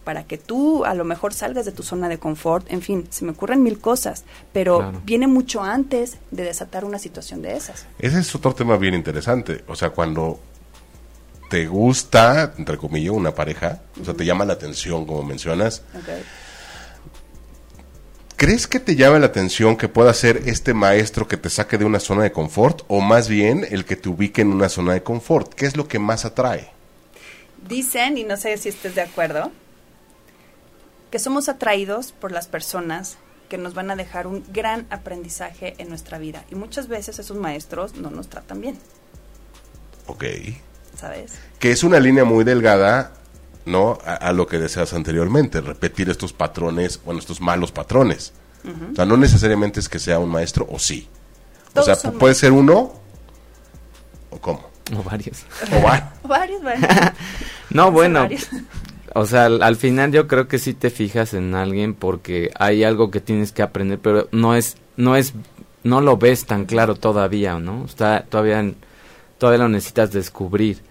para 0.03 0.25
que 0.25 0.37
tú 0.37 0.85
a 0.85 0.93
lo 0.93 1.03
mejor 1.03 1.33
salgas 1.33 1.65
de 1.65 1.71
tu 1.71 1.81
zona 1.81 2.09
de 2.09 2.19
confort, 2.19 2.71
en 2.71 2.83
fin, 2.83 3.07
se 3.09 3.25
me 3.25 3.31
ocurren 3.31 3.63
mil 3.63 3.79
cosas, 3.79 4.23
pero 4.53 4.91
viene 5.03 5.25
mucho 5.25 5.63
antes 5.63 6.17
de 6.29 6.43
desatar 6.43 6.85
una 6.85 6.99
situación 6.99 7.41
de 7.41 7.57
esas. 7.57 7.87
Ese 7.97 8.19
es 8.19 8.35
otro 8.35 8.53
tema 8.53 8.77
bien 8.77 8.93
interesante, 8.93 9.63
o 9.67 9.75
sea, 9.75 9.89
cuando 9.89 10.39
te 11.49 11.65
gusta, 11.65 12.53
entre 12.55 12.77
comillas, 12.77 13.13
una 13.13 13.33
pareja, 13.33 13.81
o 13.99 14.05
sea, 14.05 14.13
te 14.13 14.25
llama 14.25 14.45
la 14.45 14.53
atención, 14.53 15.07
como 15.07 15.23
mencionas, 15.23 15.81
¿Crees 18.39 18.67
que 18.67 18.79
te 18.79 18.95
llama 18.95 19.19
la 19.19 19.25
atención 19.25 19.75
que 19.75 19.89
pueda 19.89 20.13
ser 20.13 20.43
este 20.45 20.73
maestro 20.73 21.27
que 21.27 21.35
te 21.35 21.49
saque 21.49 21.77
de 21.77 21.83
una 21.83 21.99
zona 21.99 22.23
de 22.23 22.31
confort 22.31 22.83
o 22.87 23.01
más 23.01 23.27
bien 23.27 23.67
el 23.69 23.83
que 23.83 23.97
te 23.97 24.07
ubique 24.07 24.41
en 24.41 24.53
una 24.53 24.69
zona 24.69 24.93
de 24.93 25.03
confort? 25.03 25.53
¿Qué 25.53 25.65
es 25.65 25.75
lo 25.75 25.89
que 25.89 25.99
más 25.99 26.23
atrae? 26.23 26.71
Dicen, 27.67 28.17
y 28.17 28.23
no 28.23 28.37
sé 28.37 28.57
si 28.57 28.69
estés 28.69 28.95
de 28.95 29.01
acuerdo, 29.01 29.51
que 31.11 31.19
somos 31.19 31.49
atraídos 31.49 32.13
por 32.13 32.31
las 32.31 32.47
personas 32.47 33.17
que 33.49 33.57
nos 33.57 33.73
van 33.73 33.91
a 33.91 33.97
dejar 33.97 34.25
un 34.25 34.45
gran 34.53 34.87
aprendizaje 34.89 35.75
en 35.77 35.89
nuestra 35.89 36.17
vida. 36.17 36.45
Y 36.49 36.55
muchas 36.55 36.87
veces 36.87 37.19
esos 37.19 37.35
maestros 37.35 37.95
no 37.95 38.09
nos 38.09 38.29
tratan 38.29 38.61
bien. 38.61 38.77
Ok. 40.07 40.23
¿Sabes? 40.97 41.33
Que 41.59 41.71
es 41.71 41.83
una 41.83 41.99
línea 41.99 42.23
muy 42.23 42.45
delgada 42.45 43.18
¿no? 43.69 43.97
A, 44.05 44.33
lo 44.33 44.47
que 44.47 44.57
deseas 44.57 44.93
anteriormente, 44.93 45.61
repetir 45.61 46.09
estos 46.09 46.33
patrones, 46.33 46.99
bueno, 47.05 47.19
estos 47.19 47.39
malos 47.39 47.71
patrones. 47.71 48.33
O 48.91 48.95
sea, 48.95 49.05
no 49.05 49.15
necesariamente 49.15 49.79
es 49.79 49.87
que 49.87 49.99
sea 49.99 50.19
un 50.19 50.29
maestro 50.29 50.67
o 50.69 50.79
sí. 50.79 51.07
o 51.73 51.81
sea, 51.81 51.95
puede 52.11 52.35
ser 52.35 52.51
uno 52.51 52.91
o 54.29 54.37
cómo. 54.39 54.69
O 54.97 55.03
varios. 55.03 55.45
O, 55.71 56.27
varios, 56.27 56.61
no, 57.69 57.91
bueno. 57.91 58.27
O 59.15 59.25
sea, 59.25 59.45
al, 59.45 59.75
final 59.75 60.11
yo 60.11 60.27
creo 60.27 60.47
que 60.47 60.59
sí 60.59 60.73
te 60.73 60.89
fijas 60.89 61.33
en 61.33 61.55
alguien 61.55 61.93
porque 61.93 62.51
hay 62.59 62.83
algo 62.83 63.09
que 63.11 63.21
tienes 63.21 63.51
que 63.51 63.61
aprender, 63.61 63.99
pero 63.99 64.27
no 64.31 64.55
es, 64.55 64.77
no 64.97 65.15
es, 65.15 65.33
no 65.83 66.01
lo 66.01 66.17
ves 66.17 66.45
tan 66.45 66.65
claro 66.65 66.95
todavía, 66.95 67.59
¿no? 67.59 67.85
Está 67.85 68.25
todavía 68.29 68.59
en, 68.59 68.75
todavía 69.39 69.63
lo 69.63 69.69
necesitas 69.69 70.11
descubrir. 70.11 70.81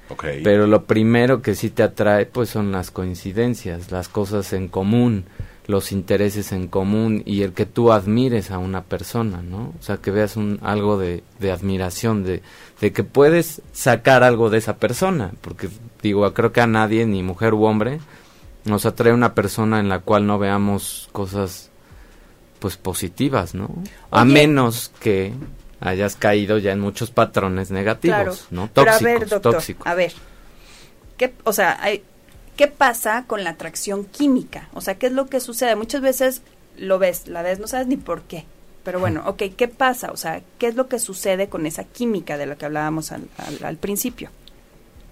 Pero 0.43 0.67
lo 0.67 0.85
primero 0.85 1.43
que 1.43 1.55
sí 1.55 1.71
te 1.71 1.85
atrae 1.85 2.27
pues 2.27 2.49
son 2.49 2.73
las 2.73 2.91
coincidencias, 2.91 3.93
las 3.93 4.09
cosas 4.09 4.53
en 4.53 4.69
común, 4.69 5.27
los 5.67 5.93
intereses 5.93 6.51
en 6.53 6.67
común 6.67 7.23
y 7.27 7.43
el 7.43 7.53
que 7.53 7.67
tú 7.67 7.93
admires 7.93 8.51
a 8.51 8.59
una 8.59 8.85
persona, 8.85 9.43
¿no? 9.43 9.75
O 9.79 9.83
sea, 9.83 9.99
que 9.99 10.11
veas 10.11 10.37
un, 10.37 10.59
algo 10.63 10.99
de, 10.99 11.23
de 11.39 11.53
admiración, 11.53 12.25
de, 12.25 12.43
de 12.81 12.93
que 12.93 13.05
puedes 13.05 13.61
sacar 13.73 14.23
algo 14.23 14.49
de 14.49 14.59
esa 14.59 14.79
persona, 14.79 15.33
porque 15.43 15.69
digo, 16.03 16.33
creo 16.33 16.53
que 16.53 16.63
a 16.63 16.67
nadie, 16.67 17.05
ni 17.05 17.23
mujer 17.23 17.53
u 17.53 17.65
hombre, 17.65 18.01
nos 18.65 18.87
atrae 18.87 19.13
una 19.13 19.35
persona 19.35 19.79
en 19.79 19.91
la 19.91 20.01
cual 20.01 20.27
no 20.27 20.39
veamos 20.39 21.11
cosas 21.13 21.71
pues 22.61 22.77
positivas, 22.79 23.55
¿no? 23.55 23.71
a 24.11 24.25
menos 24.25 24.91
que 25.01 25.33
hayas 25.81 26.17
caído 26.17 26.59
ya 26.59 26.73
en 26.73 26.81
muchos 26.81 27.11
patrones 27.11 27.71
negativos, 27.71 28.47
¿no? 28.51 28.69
Tóxicos, 28.69 28.99
Pero 29.03 29.13
a 29.13 29.19
ver, 29.19 29.29
doctor, 29.29 29.63
a 29.85 29.95
ver, 29.95 30.13
¿qué, 31.17 31.35
o 31.45 31.53
sea, 31.53 31.79
¿qué 32.57 32.67
pasa 32.67 33.25
con 33.27 33.45
la 33.45 33.51
atracción 33.51 34.05
química? 34.05 34.69
O 34.75 34.81
sea, 34.81 34.97
¿qué 34.97 35.07
es 35.07 35.13
lo 35.13 35.27
que 35.27 35.41
sucede? 35.41 35.77
Muchas 35.77 36.01
veces 36.01 36.43
lo 36.77 36.99
ves, 36.99 37.29
la 37.29 37.43
ves, 37.43 37.59
no 37.59 37.69
sabes 37.69 37.87
ni 37.87 37.97
por 37.97 38.23
qué. 38.23 38.45
Pero 38.85 39.01
bueno, 39.01 39.23
ok, 39.27 39.43
¿qué 39.57 39.69
pasa? 39.69 40.11
O 40.13 40.17
sea, 40.17 40.41
¿qué 40.59 40.69
es 40.69 40.75
lo 40.75 40.89
que 40.89 40.99
sucede 40.99 41.49
con 41.49 41.67
esa 41.67 41.85
química 41.85 42.39
de 42.39 42.47
la 42.47 42.57
que 42.57 42.65
hablábamos 42.65 43.13
al, 43.13 43.29
al, 43.63 43.77
principio? 43.77 44.31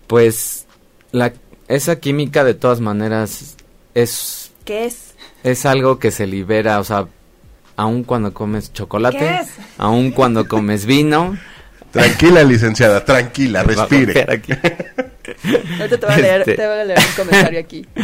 Pues 0.07 0.66
la, 1.12 1.35
esa 1.68 2.00
química 2.00 2.42
de 2.42 2.55
todas 2.55 2.81
maneras 2.81 3.57
es... 3.94 4.52
¿Qué 4.64 4.87
es? 4.87 5.14
Es 5.44 5.66
algo 5.66 5.98
que 5.98 6.11
se 6.11 6.26
libera, 6.26 6.81
o 6.81 6.85
sea, 6.85 7.09
aun 7.77 8.05
cuando 8.05 8.33
comes 8.33 8.73
chocolate, 8.73 9.41
aun 9.79 10.11
cuando 10.11 10.49
comes 10.49 10.87
vino. 10.87 11.37
Tranquila, 11.91 12.43
licenciada, 12.43 13.05
tranquila, 13.05 13.62
respire. 13.62 14.27
Aquí. 14.29 14.53
te 15.89 15.97
voy, 15.97 16.12
a 16.12 16.17
leer, 16.19 16.41
este. 16.41 16.55
te 16.55 16.67
voy 16.67 16.79
a 16.79 16.85
leer 16.85 16.99
un 16.99 17.25
comentario 17.25 17.61
aquí. 17.61 17.87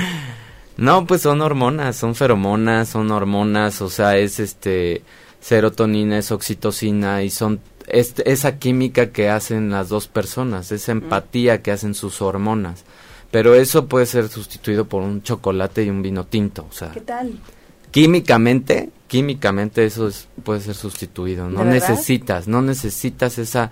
No, 0.75 1.07
pues 1.07 1.21
son 1.21 1.43
hormonas, 1.43 1.97
son 1.97 2.15
feromonas, 2.15 2.89
son 2.89 3.11
hormonas, 3.11 3.83
o 3.83 3.91
sea, 3.91 4.17
es 4.17 4.41
este 4.41 5.03
serotonina, 5.39 6.17
es 6.17 6.33
oxitocina 6.33 7.23
y 7.23 7.29
son 7.29 7.61
esa 7.87 8.59
química 8.59 9.11
que 9.11 9.29
hacen 9.29 9.71
las 9.71 9.91
dos 9.91 10.09
personas, 10.09 10.73
esa 10.73 10.93
empatía 10.93 11.63
que 11.63 11.73
hacen 11.73 11.95
sus 11.95 12.23
hormonas. 12.23 12.85
Pero 13.31 13.55
eso 13.55 13.87
puede 13.87 14.07
ser 14.07 14.29
sustituido 14.29 14.87
por 14.87 15.03
un 15.03 15.23
chocolate 15.23 15.85
y 15.85 15.91
un 15.91 16.01
vino 16.01 16.25
tinto, 16.25 16.67
o 16.69 16.73
sea. 16.73 16.91
¿Qué 16.91 17.03
tal? 17.03 17.39
químicamente, 17.93 18.89
químicamente 19.13 19.85
eso 19.85 20.09
es, 20.09 20.27
puede 20.43 20.61
ser 20.61 20.75
sustituido. 20.75 21.47
No 21.47 21.67
necesitas, 21.67 22.49
no 22.49 22.63
necesitas 22.63 23.37
esa 23.37 23.71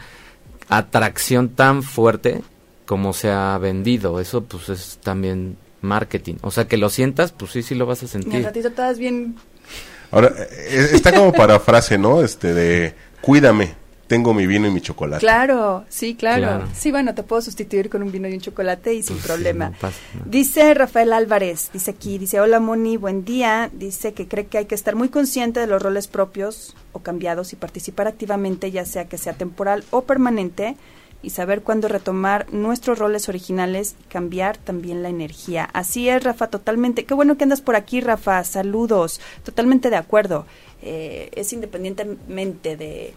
atracción 0.68 1.48
tan 1.48 1.83
fuerte 1.83 2.42
como 2.85 3.14
se 3.14 3.31
ha 3.31 3.57
vendido. 3.57 4.20
Eso 4.20 4.44
pues 4.44 4.68
es 4.68 4.98
también 5.03 5.57
marketing. 5.81 6.35
O 6.42 6.50
sea, 6.50 6.68
que 6.68 6.76
lo 6.76 6.90
sientas, 6.90 7.33
pues 7.33 7.53
sí, 7.53 7.62
sí 7.62 7.74
lo 7.74 7.87
vas 7.87 8.03
a 8.03 8.07
sentir. 8.07 8.35
Y 8.35 8.37
al 8.37 8.44
ratito 8.44 8.68
estás 8.68 8.98
bien... 8.98 9.37
Ahora, 10.11 10.29
eh, 10.29 10.90
está 10.92 11.11
como 11.11 11.33
para 11.33 11.59
frase, 11.59 11.96
¿no? 11.96 12.20
Este 12.20 12.53
de, 12.53 12.94
cuídame, 13.22 13.76
tengo 14.11 14.35
mi 14.35 14.44
vino 14.44 14.66
y 14.66 14.73
mi 14.73 14.81
chocolate. 14.81 15.20
Claro, 15.20 15.85
sí, 15.88 16.16
claro. 16.16 16.66
Sí, 16.75 16.90
bueno, 16.90 17.14
te 17.14 17.23
puedo 17.23 17.40
sustituir 17.40 17.88
con 17.88 18.03
un 18.03 18.11
vino 18.11 18.27
y 18.27 18.33
un 18.33 18.40
chocolate 18.40 18.92
y 18.92 19.05
sin 19.05 19.14
pues 19.14 19.25
problema. 19.25 19.73
Dice 20.25 20.75
Rafael 20.75 21.12
Álvarez, 21.12 21.70
dice 21.73 21.92
aquí, 21.92 22.18
dice, 22.18 22.40
hola 22.40 22.59
Moni, 22.59 22.96
buen 22.96 23.25
día. 23.25 23.70
Dice 23.73 24.12
que 24.12 24.27
cree 24.27 24.46
que 24.46 24.59
hay 24.59 24.64
que 24.64 24.75
estar 24.75 24.96
muy 24.96 25.11
consciente 25.11 25.61
de 25.61 25.68
los 25.68 25.81
roles 25.81 26.09
propios 26.09 26.75
o 26.90 26.99
cambiados 26.99 27.53
y 27.53 27.57
participar 27.57 28.09
activamente, 28.09 28.73
ya 28.73 28.85
sea 28.85 29.05
que 29.05 29.16
sea 29.16 29.35
temporal 29.35 29.85
o 29.92 30.03
permanente, 30.03 30.75
y 31.23 31.31
saber 31.31 31.62
cuándo 31.62 31.87
retomar 31.87 32.53
nuestros 32.53 32.99
roles 32.99 33.29
originales 33.29 33.94
y 34.01 34.09
cambiar 34.09 34.57
también 34.57 35.05
la 35.05 35.09
energía. 35.09 35.70
Así 35.73 36.09
es, 36.09 36.25
Rafa, 36.25 36.49
totalmente. 36.49 37.05
Qué 37.05 37.14
bueno 37.14 37.37
que 37.37 37.44
andas 37.44 37.61
por 37.61 37.77
aquí, 37.77 38.01
Rafa. 38.01 38.42
Saludos. 38.42 39.20
Totalmente 39.44 39.88
de 39.88 39.96
acuerdo. 39.96 40.46
Eh, 40.83 41.31
es 41.37 41.53
independientemente 41.53 42.77
de 42.77 43.14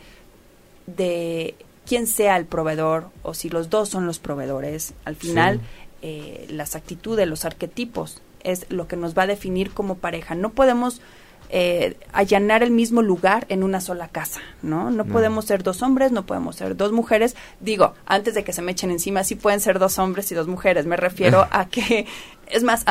de 0.87 1.55
quién 1.85 2.07
sea 2.07 2.37
el 2.37 2.45
proveedor 2.45 3.09
o 3.23 3.33
si 3.33 3.49
los 3.49 3.69
dos 3.69 3.89
son 3.89 4.05
los 4.05 4.19
proveedores. 4.19 4.93
Al 5.05 5.15
final, 5.15 5.61
eh, 6.01 6.47
las 6.49 6.75
actitudes, 6.75 7.27
los 7.27 7.45
arquetipos 7.45 8.21
es 8.43 8.65
lo 8.69 8.87
que 8.87 8.95
nos 8.95 9.17
va 9.17 9.23
a 9.23 9.27
definir 9.27 9.71
como 9.71 9.95
pareja. 9.95 10.35
No 10.35 10.49
podemos 10.51 11.01
eh, 11.49 11.97
allanar 12.13 12.63
el 12.63 12.71
mismo 12.71 13.03
lugar 13.03 13.45
en 13.49 13.63
una 13.63 13.79
sola 13.79 14.07
casa, 14.07 14.41
¿no? 14.63 14.89
¿no? 14.89 15.05
podemos 15.05 15.45
ser 15.45 15.61
dos 15.61 15.83
hombres, 15.83 16.11
no 16.11 16.25
podemos 16.25 16.55
ser 16.55 16.75
dos 16.75 16.91
mujeres. 16.91 17.35
Digo, 17.59 17.93
antes 18.05 18.33
de 18.33 18.43
que 18.43 18.53
se 18.53 18.63
me 18.63 18.71
echen 18.71 18.89
encima, 18.89 19.23
sí 19.23 19.35
pueden 19.35 19.59
ser 19.59 19.77
dos 19.77 19.99
hombres 19.99 20.31
y 20.31 20.35
dos 20.35 20.47
mujeres. 20.47 20.87
Me 20.87 20.97
refiero 20.97 21.47
a 21.51 21.67
que, 21.67 22.07
es 22.47 22.63
más, 22.63 22.85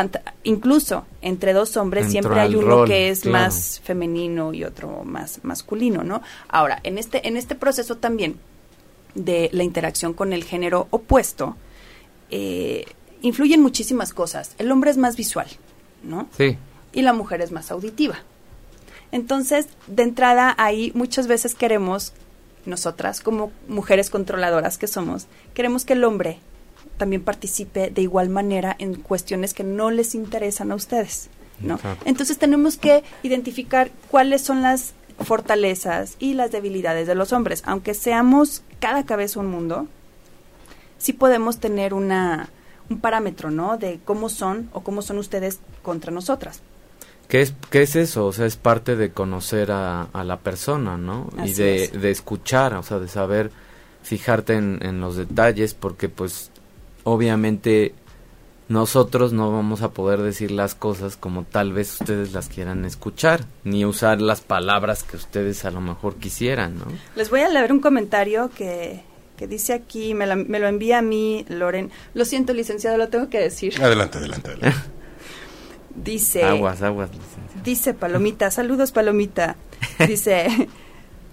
incluso 0.44 1.06
entre 1.20 1.52
dos 1.52 1.76
hombres 1.76 2.10
siempre 2.10 2.40
hay 2.40 2.54
uno 2.54 2.84
que 2.84 3.08
es 3.08 3.26
más 3.26 3.80
femenino 3.84 4.52
y 4.52 4.64
otro 4.64 5.04
más 5.04 5.40
masculino, 5.44 6.02
¿no? 6.02 6.22
Ahora, 6.48 6.80
en 6.82 6.98
este, 6.98 7.26
en 7.28 7.36
este 7.36 7.54
proceso 7.54 7.96
también 7.96 8.36
de 9.14 9.50
la 9.52 9.62
interacción 9.62 10.14
con 10.14 10.32
el 10.32 10.44
género 10.44 10.88
opuesto, 10.90 11.56
eh, 12.30 12.86
influyen 13.20 13.60
muchísimas 13.60 14.12
cosas. 14.12 14.54
El 14.58 14.70
hombre 14.72 14.90
es 14.90 14.96
más 14.96 15.16
visual, 15.16 15.48
¿no? 16.02 16.28
Sí. 16.36 16.58
Y 16.92 17.02
la 17.02 17.12
mujer 17.12 17.40
es 17.40 17.52
más 17.52 17.70
auditiva. 17.70 18.18
Entonces, 19.12 19.68
de 19.86 20.02
entrada, 20.02 20.54
ahí 20.58 20.90
muchas 20.94 21.26
veces 21.26 21.54
queremos, 21.54 22.12
nosotras 22.64 23.20
como 23.20 23.52
mujeres 23.68 24.08
controladoras 24.08 24.78
que 24.78 24.86
somos, 24.86 25.26
queremos 25.52 25.84
que 25.84 25.92
el 25.92 26.04
hombre 26.04 26.38
también 27.02 27.24
participe 27.24 27.90
de 27.90 28.00
igual 28.00 28.28
manera 28.28 28.76
en 28.78 28.94
cuestiones 28.94 29.54
que 29.54 29.64
no 29.64 29.90
les 29.90 30.14
interesan 30.14 30.70
a 30.70 30.76
ustedes, 30.76 31.30
¿no? 31.58 31.80
Entonces 32.04 32.38
tenemos 32.38 32.76
que 32.76 33.02
identificar 33.24 33.90
cuáles 34.08 34.42
son 34.42 34.62
las 34.62 34.94
fortalezas 35.18 36.14
y 36.20 36.34
las 36.34 36.52
debilidades 36.52 37.08
de 37.08 37.16
los 37.16 37.32
hombres, 37.32 37.64
aunque 37.66 37.94
seamos 37.94 38.62
cada 38.78 39.04
cabeza 39.04 39.40
un 39.40 39.48
mundo, 39.48 39.88
sí 40.98 41.12
podemos 41.12 41.58
tener 41.58 41.92
una 41.92 42.50
un 42.88 43.00
parámetro, 43.00 43.50
¿no? 43.50 43.78
De 43.78 43.98
cómo 44.04 44.28
son 44.28 44.70
o 44.72 44.84
cómo 44.84 45.02
son 45.02 45.18
ustedes 45.18 45.58
contra 45.82 46.12
nosotras. 46.12 46.60
¿Qué 47.26 47.40
es, 47.40 47.52
¿Qué 47.68 47.82
es 47.82 47.96
eso? 47.96 48.26
O 48.26 48.32
sea, 48.32 48.46
es 48.46 48.54
parte 48.54 48.94
de 48.94 49.10
conocer 49.10 49.72
a, 49.72 50.06
la 50.12 50.38
persona, 50.38 50.96
¿no? 50.96 51.30
y 51.44 51.52
de, 51.52 51.88
de, 51.88 52.10
escuchar, 52.12 52.74
o 52.74 52.84
sea, 52.84 53.00
de 53.00 53.08
saber 53.08 53.50
fijarte 54.02 54.54
en, 54.54 55.00
los 55.00 55.16
detalles, 55.16 55.74
porque 55.74 56.08
pues 56.08 56.51
obviamente 57.04 57.94
nosotros 58.68 59.32
no 59.32 59.52
vamos 59.52 59.82
a 59.82 59.90
poder 59.90 60.22
decir 60.22 60.50
las 60.50 60.74
cosas 60.74 61.16
como 61.16 61.44
tal 61.44 61.72
vez 61.72 62.00
ustedes 62.00 62.32
las 62.32 62.48
quieran 62.48 62.84
escuchar, 62.84 63.44
ni 63.64 63.84
usar 63.84 64.20
las 64.20 64.40
palabras 64.40 65.02
que 65.02 65.16
ustedes 65.16 65.64
a 65.64 65.70
lo 65.70 65.80
mejor 65.80 66.16
quisieran, 66.16 66.78
¿no? 66.78 66.86
Les 67.14 67.28
voy 67.28 67.40
a 67.40 67.48
leer 67.48 67.72
un 67.72 67.80
comentario 67.80 68.50
que, 68.56 69.02
que 69.36 69.46
dice 69.46 69.74
aquí, 69.74 70.14
me, 70.14 70.34
me 70.36 70.58
lo 70.58 70.68
envía 70.68 70.98
a 70.98 71.02
mí, 71.02 71.44
Loren. 71.48 71.90
Lo 72.14 72.24
siento, 72.24 72.54
licenciado, 72.54 72.96
lo 72.96 73.08
tengo 73.08 73.28
que 73.28 73.40
decir. 73.40 73.74
Adelante, 73.82 74.18
adelante, 74.18 74.50
adelante. 74.50 74.78
Dice. 75.94 76.44
Aguas, 76.44 76.80
aguas. 76.80 77.10
Dice 77.62 77.92
Palomita, 77.92 78.50
saludos 78.50 78.92
Palomita. 78.92 79.56
Dice, 80.06 80.68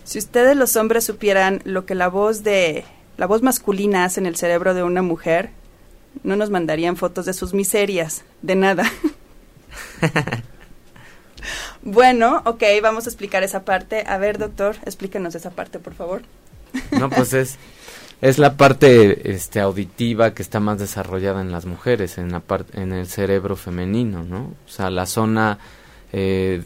si 0.03 0.17
ustedes 0.19 0.57
los 0.57 0.75
hombres 0.75 1.05
supieran 1.05 1.61
lo 1.63 1.85
que 1.85 1.95
la 1.95 2.09
voz 2.09 2.43
de 2.43 2.83
la 3.17 3.25
voz 3.25 3.41
masculina 3.41 4.03
hace 4.03 4.19
en 4.19 4.25
el 4.25 4.35
cerebro 4.35 4.73
de 4.73 4.83
una 4.83 5.01
mujer, 5.01 5.51
no 6.23 6.35
nos 6.35 6.49
mandarían 6.49 6.97
fotos 6.97 7.25
de 7.25 7.33
sus 7.33 7.53
miserias, 7.53 8.23
de 8.41 8.55
nada. 8.55 8.91
bueno, 11.81 12.41
ok, 12.45 12.63
vamos 12.81 13.05
a 13.05 13.09
explicar 13.09 13.43
esa 13.43 13.65
parte. 13.65 14.03
A 14.07 14.17
ver, 14.17 14.37
doctor, 14.37 14.75
explíquenos 14.85 15.35
esa 15.35 15.51
parte, 15.51 15.79
por 15.79 15.93
favor. 15.93 16.21
no, 16.91 17.09
pues 17.09 17.33
es 17.33 17.57
es 18.21 18.37
la 18.37 18.57
parte 18.57 19.31
este 19.31 19.59
auditiva 19.61 20.33
que 20.33 20.41
está 20.41 20.59
más 20.59 20.77
desarrollada 20.77 21.41
en 21.41 21.51
las 21.51 21.65
mujeres 21.65 22.17
en 22.17 22.31
la 22.31 22.43
en 22.73 22.91
el 22.91 23.07
cerebro 23.07 23.55
femenino 23.55 24.23
no 24.23 24.53
o 24.65 24.69
sea 24.69 24.89
la 24.89 25.05
zona 25.05 25.59
eh, 26.11 26.61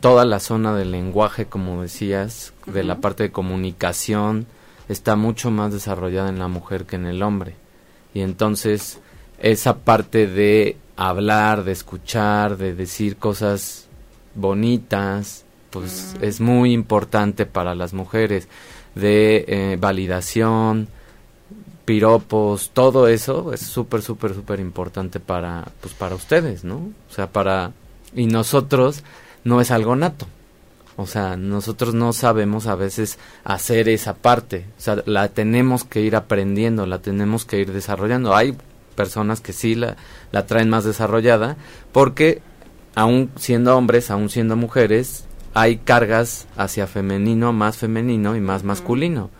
toda 0.00 0.24
la 0.24 0.38
zona 0.38 0.74
del 0.76 0.92
lenguaje 0.92 1.46
como 1.46 1.82
decías 1.82 2.52
de 2.66 2.84
la 2.84 2.98
parte 2.98 3.24
de 3.24 3.32
comunicación 3.32 4.46
está 4.88 5.16
mucho 5.16 5.50
más 5.50 5.72
desarrollada 5.72 6.28
en 6.28 6.38
la 6.38 6.48
mujer 6.48 6.86
que 6.86 6.96
en 6.96 7.06
el 7.06 7.22
hombre 7.22 7.56
y 8.14 8.20
entonces 8.20 9.00
esa 9.38 9.78
parte 9.78 10.26
de 10.26 10.76
hablar 10.96 11.64
de 11.64 11.72
escuchar 11.72 12.56
de 12.56 12.74
decir 12.74 13.16
cosas 13.16 13.88
bonitas 14.34 15.44
pues 15.70 16.14
es 16.20 16.40
muy 16.40 16.72
importante 16.72 17.46
para 17.46 17.74
las 17.74 17.94
mujeres 17.94 18.46
de 18.94 19.44
eh, 19.48 19.76
validación, 19.80 20.88
piropos, 21.84 22.70
todo 22.72 23.08
eso 23.08 23.52
es 23.52 23.60
súper, 23.60 24.02
súper, 24.02 24.34
súper 24.34 24.60
importante 24.60 25.18
para, 25.18 25.66
pues, 25.80 25.94
para 25.94 26.14
ustedes, 26.14 26.62
¿no? 26.62 26.76
O 27.10 27.14
sea, 27.14 27.30
para... 27.30 27.72
Y 28.14 28.26
nosotros 28.26 29.02
no 29.44 29.60
es 29.60 29.70
algo 29.70 29.96
nato. 29.96 30.26
O 30.96 31.06
sea, 31.06 31.36
nosotros 31.36 31.94
no 31.94 32.12
sabemos 32.12 32.66
a 32.66 32.74
veces 32.74 33.18
hacer 33.44 33.88
esa 33.88 34.14
parte. 34.14 34.66
O 34.78 34.80
sea, 34.80 35.02
la 35.06 35.28
tenemos 35.28 35.84
que 35.84 36.02
ir 36.02 36.16
aprendiendo, 36.16 36.86
la 36.86 37.00
tenemos 37.00 37.44
que 37.44 37.58
ir 37.60 37.72
desarrollando. 37.72 38.34
Hay 38.34 38.56
personas 38.94 39.40
que 39.40 39.52
sí 39.52 39.74
la, 39.74 39.96
la 40.32 40.46
traen 40.46 40.68
más 40.68 40.84
desarrollada 40.84 41.56
porque 41.92 42.42
aún 42.94 43.30
siendo 43.36 43.76
hombres, 43.76 44.10
aún 44.10 44.28
siendo 44.28 44.56
mujeres, 44.56 45.24
hay 45.54 45.78
cargas 45.78 46.46
hacia 46.56 46.86
femenino, 46.86 47.52
más 47.52 47.76
femenino 47.76 48.36
y 48.36 48.40
más 48.40 48.64
masculino. 48.64 49.30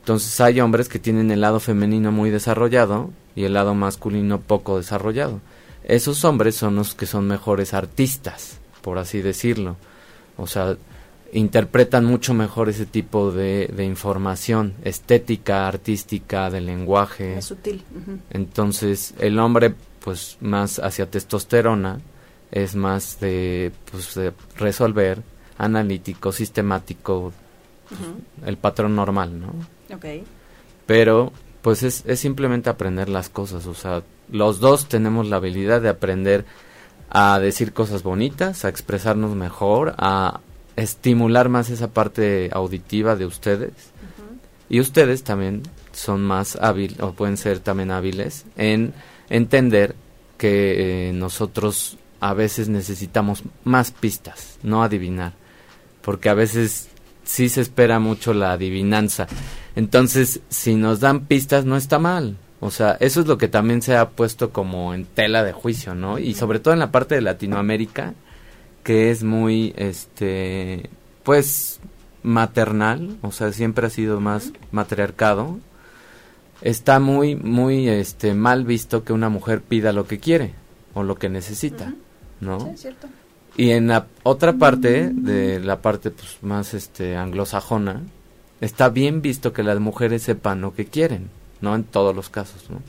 Entonces 0.00 0.40
hay 0.40 0.60
hombres 0.60 0.88
que 0.88 0.98
tienen 0.98 1.30
el 1.30 1.40
lado 1.40 1.60
femenino 1.60 2.12
muy 2.12 2.30
desarrollado 2.30 3.10
y 3.34 3.44
el 3.44 3.54
lado 3.54 3.74
masculino 3.74 4.40
poco 4.40 4.78
desarrollado. 4.78 5.40
Esos 5.84 6.24
hombres 6.24 6.56
son 6.56 6.76
los 6.76 6.94
que 6.94 7.06
son 7.06 7.26
mejores 7.26 7.74
artistas, 7.74 8.58
por 8.82 8.98
así 8.98 9.20
decirlo. 9.20 9.76
O 10.36 10.46
sea, 10.46 10.76
interpretan 11.32 12.04
mucho 12.04 12.34
mejor 12.34 12.68
ese 12.68 12.86
tipo 12.86 13.32
de, 13.32 13.72
información 13.84 14.74
estética, 14.84 15.68
artística, 15.68 16.50
de 16.50 16.60
lenguaje. 16.60 17.38
Es 17.38 17.46
sutil. 17.46 17.84
Entonces, 18.30 19.14
el 19.18 19.38
hombre, 19.38 19.74
pues, 20.00 20.38
más 20.40 20.78
hacia 20.78 21.10
testosterona, 21.10 22.00
es 22.50 22.74
más 22.74 23.18
de, 23.20 23.72
pues, 23.90 24.14
de 24.14 24.32
resolver, 24.56 25.22
analítico, 25.58 26.32
sistemático, 26.32 27.32
el 28.44 28.56
patrón 28.56 28.96
normal, 28.96 29.40
¿no? 29.40 29.48
Ok. 29.94 30.24
Pero, 30.86 31.32
pues 31.62 31.82
es, 31.82 32.04
es 32.06 32.20
simplemente 32.20 32.70
aprender 32.70 33.08
las 33.08 33.28
cosas, 33.28 33.66
o 33.66 33.74
sea, 33.74 34.02
los 34.30 34.60
dos 34.60 34.88
tenemos 34.88 35.28
la 35.28 35.36
habilidad 35.36 35.80
de 35.80 35.88
aprender 35.88 36.44
a 37.10 37.38
decir 37.38 37.72
cosas 37.72 38.02
bonitas, 38.02 38.64
a 38.64 38.68
expresarnos 38.68 39.34
mejor, 39.34 39.94
a 39.98 40.40
estimular 40.76 41.48
más 41.48 41.70
esa 41.70 41.88
parte 41.88 42.50
auditiva 42.52 43.16
de 43.16 43.26
ustedes. 43.26 43.72
Y 44.68 44.80
ustedes 44.80 45.22
también 45.22 45.62
son 45.92 46.22
más 46.22 46.56
hábiles, 46.56 47.00
o 47.00 47.12
pueden 47.12 47.36
ser 47.36 47.60
también 47.60 47.90
hábiles, 47.90 48.44
en 48.56 48.92
entender 49.30 49.94
que 50.38 51.08
eh, 51.08 51.12
nosotros 51.12 51.98
a 52.20 52.34
veces 52.34 52.68
necesitamos 52.68 53.44
más 53.64 53.92
pistas, 53.92 54.58
no 54.62 54.82
adivinar 54.82 55.32
porque 56.06 56.28
a 56.28 56.34
veces 56.34 56.86
sí 57.24 57.48
se 57.48 57.60
espera 57.60 57.98
mucho 57.98 58.32
la 58.32 58.52
adivinanza. 58.52 59.26
Entonces, 59.74 60.38
si 60.48 60.76
nos 60.76 61.00
dan 61.00 61.26
pistas, 61.26 61.64
no 61.64 61.76
está 61.76 61.98
mal. 61.98 62.36
O 62.60 62.70
sea, 62.70 62.96
eso 63.00 63.20
es 63.20 63.26
lo 63.26 63.38
que 63.38 63.48
también 63.48 63.82
se 63.82 63.96
ha 63.96 64.10
puesto 64.10 64.50
como 64.50 64.94
en 64.94 65.04
tela 65.04 65.44
de 65.44 65.52
juicio, 65.52 65.94
¿no? 65.94 66.18
Y 66.18 66.34
sobre 66.34 66.58
todo 66.58 66.72
en 66.72 66.80
la 66.80 66.90
parte 66.90 67.14
de 67.14 67.20
Latinoamérica, 67.20 68.14
que 68.82 69.10
es 69.10 69.24
muy, 69.24 69.74
este, 69.76 70.88
pues, 71.22 71.80
maternal, 72.22 73.18
o 73.22 73.30
sea, 73.30 73.52
siempre 73.52 73.86
ha 73.86 73.90
sido 73.90 74.20
más 74.20 74.52
matriarcado, 74.72 75.58
está 76.62 76.98
muy, 76.98 77.36
muy, 77.36 77.88
este, 77.88 78.34
mal 78.34 78.64
visto 78.64 79.04
que 79.04 79.12
una 79.12 79.28
mujer 79.28 79.60
pida 79.60 79.92
lo 79.92 80.06
que 80.06 80.18
quiere 80.18 80.54
o 80.94 81.02
lo 81.02 81.16
que 81.16 81.28
necesita, 81.28 81.94
¿no? 82.40 82.60
Sí, 82.60 82.76
cierto. 82.76 83.08
Y 83.56 83.70
en 83.70 83.88
la 83.88 84.06
otra 84.22 84.54
parte, 84.54 85.10
de 85.12 85.60
la 85.60 85.80
parte 85.80 86.10
pues, 86.10 86.38
más 86.42 86.74
este, 86.74 87.16
anglosajona, 87.16 88.02
está 88.60 88.88
bien 88.88 89.22
visto 89.22 89.52
que 89.52 89.62
las 89.62 89.80
mujeres 89.80 90.22
sepan 90.22 90.60
lo 90.60 90.74
que 90.74 90.86
quieren, 90.86 91.30
no 91.60 91.74
en 91.74 91.84
todos 91.84 92.14
los 92.14 92.30
casos, 92.30 92.70
¿no? 92.70 92.80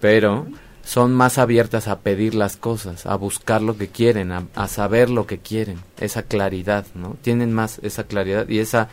Pero 0.00 0.46
son 0.84 1.14
más 1.14 1.38
abiertas 1.38 1.88
a 1.88 2.00
pedir 2.00 2.34
las 2.34 2.56
cosas, 2.56 3.06
a 3.06 3.16
buscar 3.16 3.62
lo 3.62 3.76
que 3.76 3.88
quieren, 3.88 4.32
a, 4.32 4.68
saber 4.68 5.08
lo 5.08 5.26
que 5.26 5.38
quieren, 5.38 5.78
esa 5.98 6.22
claridad, 6.22 6.86
¿no? 6.94 7.16
Tienen 7.22 7.52
más 7.52 7.78
esa 7.82 8.04
claridad 8.04 8.48
y 8.48 8.58
esa 8.58 8.88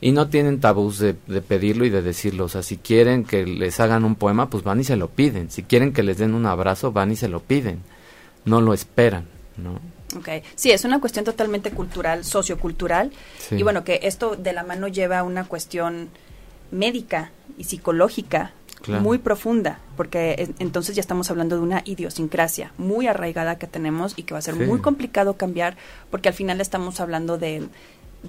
y 0.00 0.12
no 0.12 0.28
tienen 0.28 0.60
tabús 0.60 0.98
de, 0.98 1.16
de, 1.26 1.42
pedirlo 1.42 1.84
y 1.84 1.90
de 1.90 2.02
decirlo, 2.02 2.44
o 2.44 2.48
sea, 2.48 2.62
si 2.62 2.76
quieren 2.76 3.24
que 3.24 3.44
les 3.44 3.80
hagan 3.80 4.04
un 4.04 4.14
poema, 4.14 4.48
pues 4.48 4.62
van 4.62 4.80
y 4.80 4.84
se 4.84 4.96
lo 4.96 5.08
piden, 5.08 5.50
si 5.50 5.64
quieren 5.64 5.92
que 5.92 6.04
les 6.04 6.18
den 6.18 6.34
un 6.34 6.46
abrazo, 6.46 6.92
van 6.92 7.10
y 7.10 7.16
se 7.16 7.28
lo 7.28 7.40
piden, 7.40 7.82
no 8.44 8.60
lo 8.60 8.74
esperan, 8.74 9.26
¿no? 9.56 9.80
Okay. 10.16 10.42
Sí, 10.54 10.70
es 10.70 10.84
una 10.84 11.00
cuestión 11.00 11.24
totalmente 11.24 11.70
cultural, 11.70 12.24
sociocultural. 12.24 13.12
Y 13.50 13.62
bueno, 13.62 13.84
que 13.84 14.00
esto 14.04 14.36
de 14.36 14.52
la 14.52 14.62
mano 14.62 14.88
lleva 14.88 15.18
a 15.18 15.22
una 15.22 15.44
cuestión 15.44 16.08
médica 16.70 17.30
y 17.58 17.64
psicológica 17.64 18.52
muy 18.86 19.18
profunda, 19.18 19.80
porque 19.96 20.54
entonces 20.58 20.94
ya 20.94 21.00
estamos 21.00 21.30
hablando 21.30 21.56
de 21.56 21.62
una 21.62 21.82
idiosincrasia 21.84 22.72
muy 22.78 23.06
arraigada 23.06 23.58
que 23.58 23.66
tenemos 23.66 24.14
y 24.16 24.22
que 24.22 24.34
va 24.34 24.38
a 24.38 24.42
ser 24.42 24.54
muy 24.54 24.80
complicado 24.80 25.36
cambiar, 25.36 25.76
porque 26.10 26.28
al 26.28 26.34
final 26.34 26.60
estamos 26.60 27.00
hablando 27.00 27.38
de, 27.38 27.68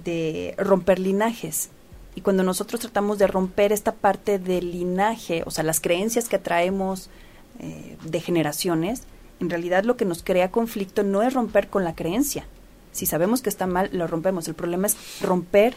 de 0.04 0.56
romper 0.58 1.00
linajes. 1.00 1.70
Y 2.16 2.22
cuando 2.22 2.44
nosotros 2.44 2.82
tratamos 2.82 3.18
de 3.20 3.28
romper 3.28 3.72
esta 3.72 3.94
parte 3.94 4.40
del 4.40 4.72
linaje, 4.72 5.44
o 5.46 5.52
sea, 5.52 5.64
las 5.64 5.80
creencias 5.80 6.28
que 6.28 6.40
traemos 6.40 7.10
eh, 7.60 7.98
de 8.04 8.20
generaciones, 8.20 9.04
en 9.40 9.50
realidad 9.50 9.84
lo 9.84 9.96
que 9.96 10.06
nos 10.06 10.24
crea 10.24 10.52
conflicto 10.52 11.04
no 11.04 11.22
es 11.22 11.34
romper 11.34 11.70
con 11.70 11.84
la 11.84 11.96
creencia. 11.96 12.46
Si 12.92 13.06
sabemos 13.06 13.42
que 13.42 13.50
está 13.50 13.68
mal, 13.68 13.90
lo 13.94 14.08
rompemos. 14.08 14.48
El 14.48 14.56
problema 14.56 14.88
es 14.88 14.98
romper 15.22 15.76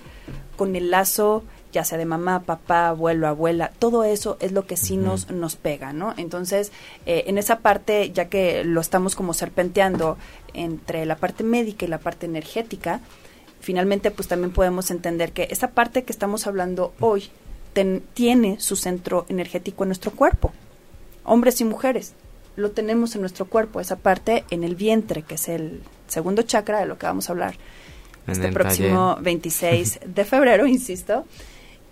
con 0.56 0.74
el 0.74 0.90
lazo, 0.90 1.44
ya 1.72 1.84
sea 1.84 1.98
de 1.98 2.04
mamá, 2.04 2.40
papá, 2.40 2.88
abuelo, 2.88 3.26
abuela. 3.26 3.72
Todo 3.78 4.04
eso 4.04 4.36
es 4.40 4.52
lo 4.52 4.66
que 4.66 4.76
sí 4.76 4.96
nos, 4.96 5.30
nos 5.30 5.56
pega, 5.56 5.92
¿no? 5.92 6.14
Entonces, 6.16 6.70
eh, 7.06 7.24
en 7.26 7.38
esa 7.38 7.60
parte, 7.60 8.10
ya 8.12 8.28
que 8.28 8.64
lo 8.64 8.80
estamos 8.80 9.16
como 9.16 9.34
serpenteando 9.34 10.18
entre 10.54 11.06
la 11.06 11.16
parte 11.16 11.44
médica 11.44 11.84
y 11.84 11.88
la 11.88 11.98
parte 11.98 12.26
energética, 12.26 13.00
finalmente 13.60 14.10
pues 14.10 14.28
también 14.28 14.52
podemos 14.52 14.90
entender 14.90 15.32
que 15.32 15.48
esa 15.50 15.70
parte 15.70 16.04
que 16.04 16.12
estamos 16.12 16.46
hablando 16.46 16.92
hoy 17.00 17.30
tiene 18.12 18.60
su 18.60 18.76
centro 18.76 19.24
energético 19.28 19.84
en 19.84 19.88
nuestro 19.88 20.10
cuerpo, 20.10 20.52
hombres 21.24 21.60
y 21.60 21.64
mujeres 21.64 22.14
lo 22.56 22.70
tenemos 22.72 23.14
en 23.14 23.22
nuestro 23.22 23.46
cuerpo, 23.46 23.80
esa 23.80 23.96
parte 23.96 24.44
en 24.50 24.64
el 24.64 24.76
vientre, 24.76 25.22
que 25.22 25.36
es 25.36 25.48
el 25.48 25.80
segundo 26.06 26.42
chakra 26.42 26.80
de 26.80 26.86
lo 26.86 26.98
que 26.98 27.06
vamos 27.06 27.28
a 27.28 27.32
hablar 27.32 27.54
este 28.26 28.52
próximo 28.52 29.16
26 29.20 30.00
de 30.06 30.24
febrero, 30.24 30.66
insisto. 30.66 31.24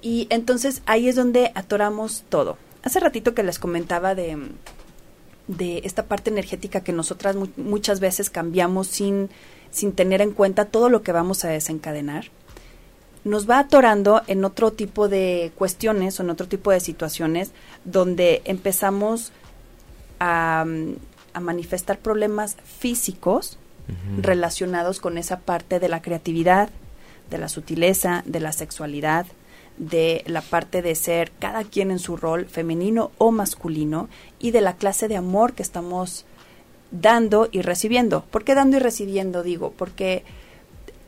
Y 0.02 0.26
entonces 0.30 0.82
ahí 0.86 1.08
es 1.08 1.16
donde 1.16 1.52
atoramos 1.54 2.24
todo. 2.28 2.56
Hace 2.82 3.00
ratito 3.00 3.34
que 3.34 3.42
les 3.42 3.58
comentaba 3.58 4.14
de, 4.14 4.38
de 5.46 5.82
esta 5.84 6.04
parte 6.06 6.30
energética 6.30 6.82
que 6.82 6.92
nosotras 6.92 7.36
muchas 7.56 8.00
veces 8.00 8.30
cambiamos 8.30 8.86
sin, 8.86 9.28
sin 9.70 9.92
tener 9.92 10.22
en 10.22 10.32
cuenta 10.32 10.64
todo 10.66 10.88
lo 10.88 11.02
que 11.02 11.12
vamos 11.12 11.44
a 11.44 11.48
desencadenar 11.48 12.30
nos 13.24 13.48
va 13.48 13.58
atorando 13.58 14.22
en 14.26 14.44
otro 14.44 14.72
tipo 14.72 15.08
de 15.08 15.52
cuestiones 15.56 16.18
o 16.18 16.22
en 16.22 16.30
otro 16.30 16.48
tipo 16.48 16.70
de 16.70 16.80
situaciones 16.80 17.52
donde 17.84 18.42
empezamos 18.44 19.32
a, 20.18 20.64
manifestar 21.40 22.00
problemas 22.00 22.56
físicos 22.64 23.56
relacionados 24.20 25.00
con 25.00 25.16
esa 25.16 25.38
parte 25.38 25.78
de 25.78 25.88
la 25.88 26.02
creatividad, 26.02 26.70
de 27.30 27.38
la 27.38 27.48
sutileza, 27.48 28.22
de 28.26 28.40
la 28.40 28.52
sexualidad, 28.52 29.26
de 29.80 30.22
la 30.26 30.42
parte 30.42 30.82
de 30.82 30.94
ser 30.94 31.32
cada 31.38 31.64
quien 31.64 31.90
en 31.90 31.98
su 31.98 32.16
rol 32.16 32.44
femenino 32.44 33.10
o 33.16 33.32
masculino 33.32 34.08
y 34.38 34.50
de 34.50 34.60
la 34.60 34.76
clase 34.76 35.08
de 35.08 35.16
amor 35.16 35.54
que 35.54 35.62
estamos 35.62 36.26
dando 36.90 37.48
y 37.50 37.62
recibiendo. 37.62 38.24
¿Por 38.30 38.44
qué 38.44 38.54
dando 38.54 38.76
y 38.76 38.80
recibiendo 38.80 39.42
digo? 39.42 39.72
Porque 39.76 40.22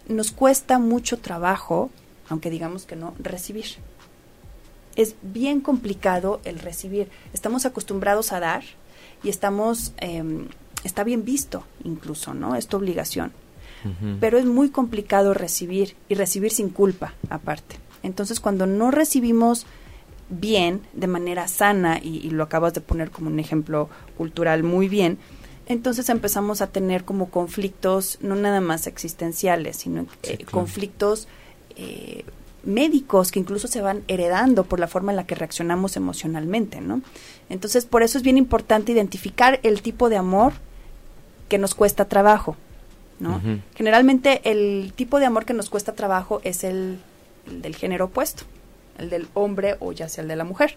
nos 0.08 0.32
cuesta 0.32 0.78
mucho 0.78 1.18
trabajo, 1.18 1.90
aunque 2.28 2.50
digamos 2.50 2.86
que 2.86 2.96
no, 2.96 3.14
recibir. 3.18 3.66
Es 4.96 5.16
bien 5.22 5.60
complicado 5.60 6.40
el 6.44 6.58
recibir. 6.58 7.08
Estamos 7.34 7.66
acostumbrados 7.66 8.32
a 8.32 8.40
dar, 8.40 8.62
y 9.22 9.28
estamos, 9.28 9.92
em, 9.98 10.48
está 10.84 11.04
bien 11.04 11.24
visto 11.24 11.64
incluso, 11.84 12.34
¿no? 12.34 12.56
Es 12.56 12.66
tu 12.66 12.76
obligación. 12.76 13.32
Pero 14.20 14.38
es 14.38 14.44
muy 14.44 14.70
complicado 14.70 15.34
recibir 15.34 15.96
y 16.08 16.14
recibir 16.14 16.52
sin 16.52 16.68
culpa 16.68 17.14
aparte. 17.28 17.81
Entonces 18.03 18.40
cuando 18.40 18.66
no 18.66 18.90
recibimos 18.90 19.66
bien, 20.28 20.80
de 20.94 21.07
manera 21.07 21.46
sana, 21.48 21.98
y, 22.03 22.30
lo 22.30 22.42
acabas 22.42 22.74
de 22.74 22.80
poner 22.80 23.11
como 23.11 23.28
un 23.28 23.38
ejemplo 23.38 23.88
cultural 24.16 24.62
muy 24.62 24.88
bien, 24.88 25.18
entonces 25.66 26.09
empezamos 26.09 26.61
a 26.61 26.68
tener 26.68 27.05
como 27.05 27.30
conflictos 27.30 28.18
no 28.20 28.34
nada 28.34 28.61
más 28.61 28.86
existenciales, 28.86 29.76
sino 29.76 30.07
eh, 30.22 30.44
conflictos 30.50 31.28
eh, 31.76 32.24
médicos 32.64 33.30
que 33.30 33.40
incluso 33.40 33.68
se 33.68 33.80
van 33.80 34.03
heredando 34.09 34.64
por 34.64 34.80
la 34.80 34.88
forma 34.88 35.12
en 35.12 35.16
la 35.16 35.26
que 35.26 35.34
reaccionamos 35.34 35.96
emocionalmente, 35.96 36.80
¿no? 36.80 37.03
Entonces, 37.48 37.86
por 37.86 38.03
eso 38.03 38.18
es 38.18 38.24
bien 38.24 38.38
importante 38.38 38.92
identificar 38.92 39.61
el 39.62 39.82
tipo 39.82 40.09
de 40.09 40.16
amor 40.16 40.53
que 41.48 41.59
nos 41.59 41.74
cuesta 41.74 42.07
trabajo, 42.07 42.57
¿no? 43.20 43.40
Generalmente 43.74 44.40
el 44.50 44.92
tipo 44.96 45.20
de 45.20 45.26
amor 45.26 45.44
que 45.44 45.55
nos 45.55 45.70
cuesta 45.70 45.94
trabajo 45.94 46.40
es 46.44 46.64
el, 46.64 46.98
del 47.47 47.76
género 47.76 48.07
opuesto, 48.07 48.45
el 48.99 49.11
del 49.11 49.28
hombre 49.34 49.76
o 49.80 49.93
ya 49.93 50.09
sea 50.09 50.22
el 50.22 50.28
de 50.28 50.36
la 50.36 50.45
mujer. 50.45 50.76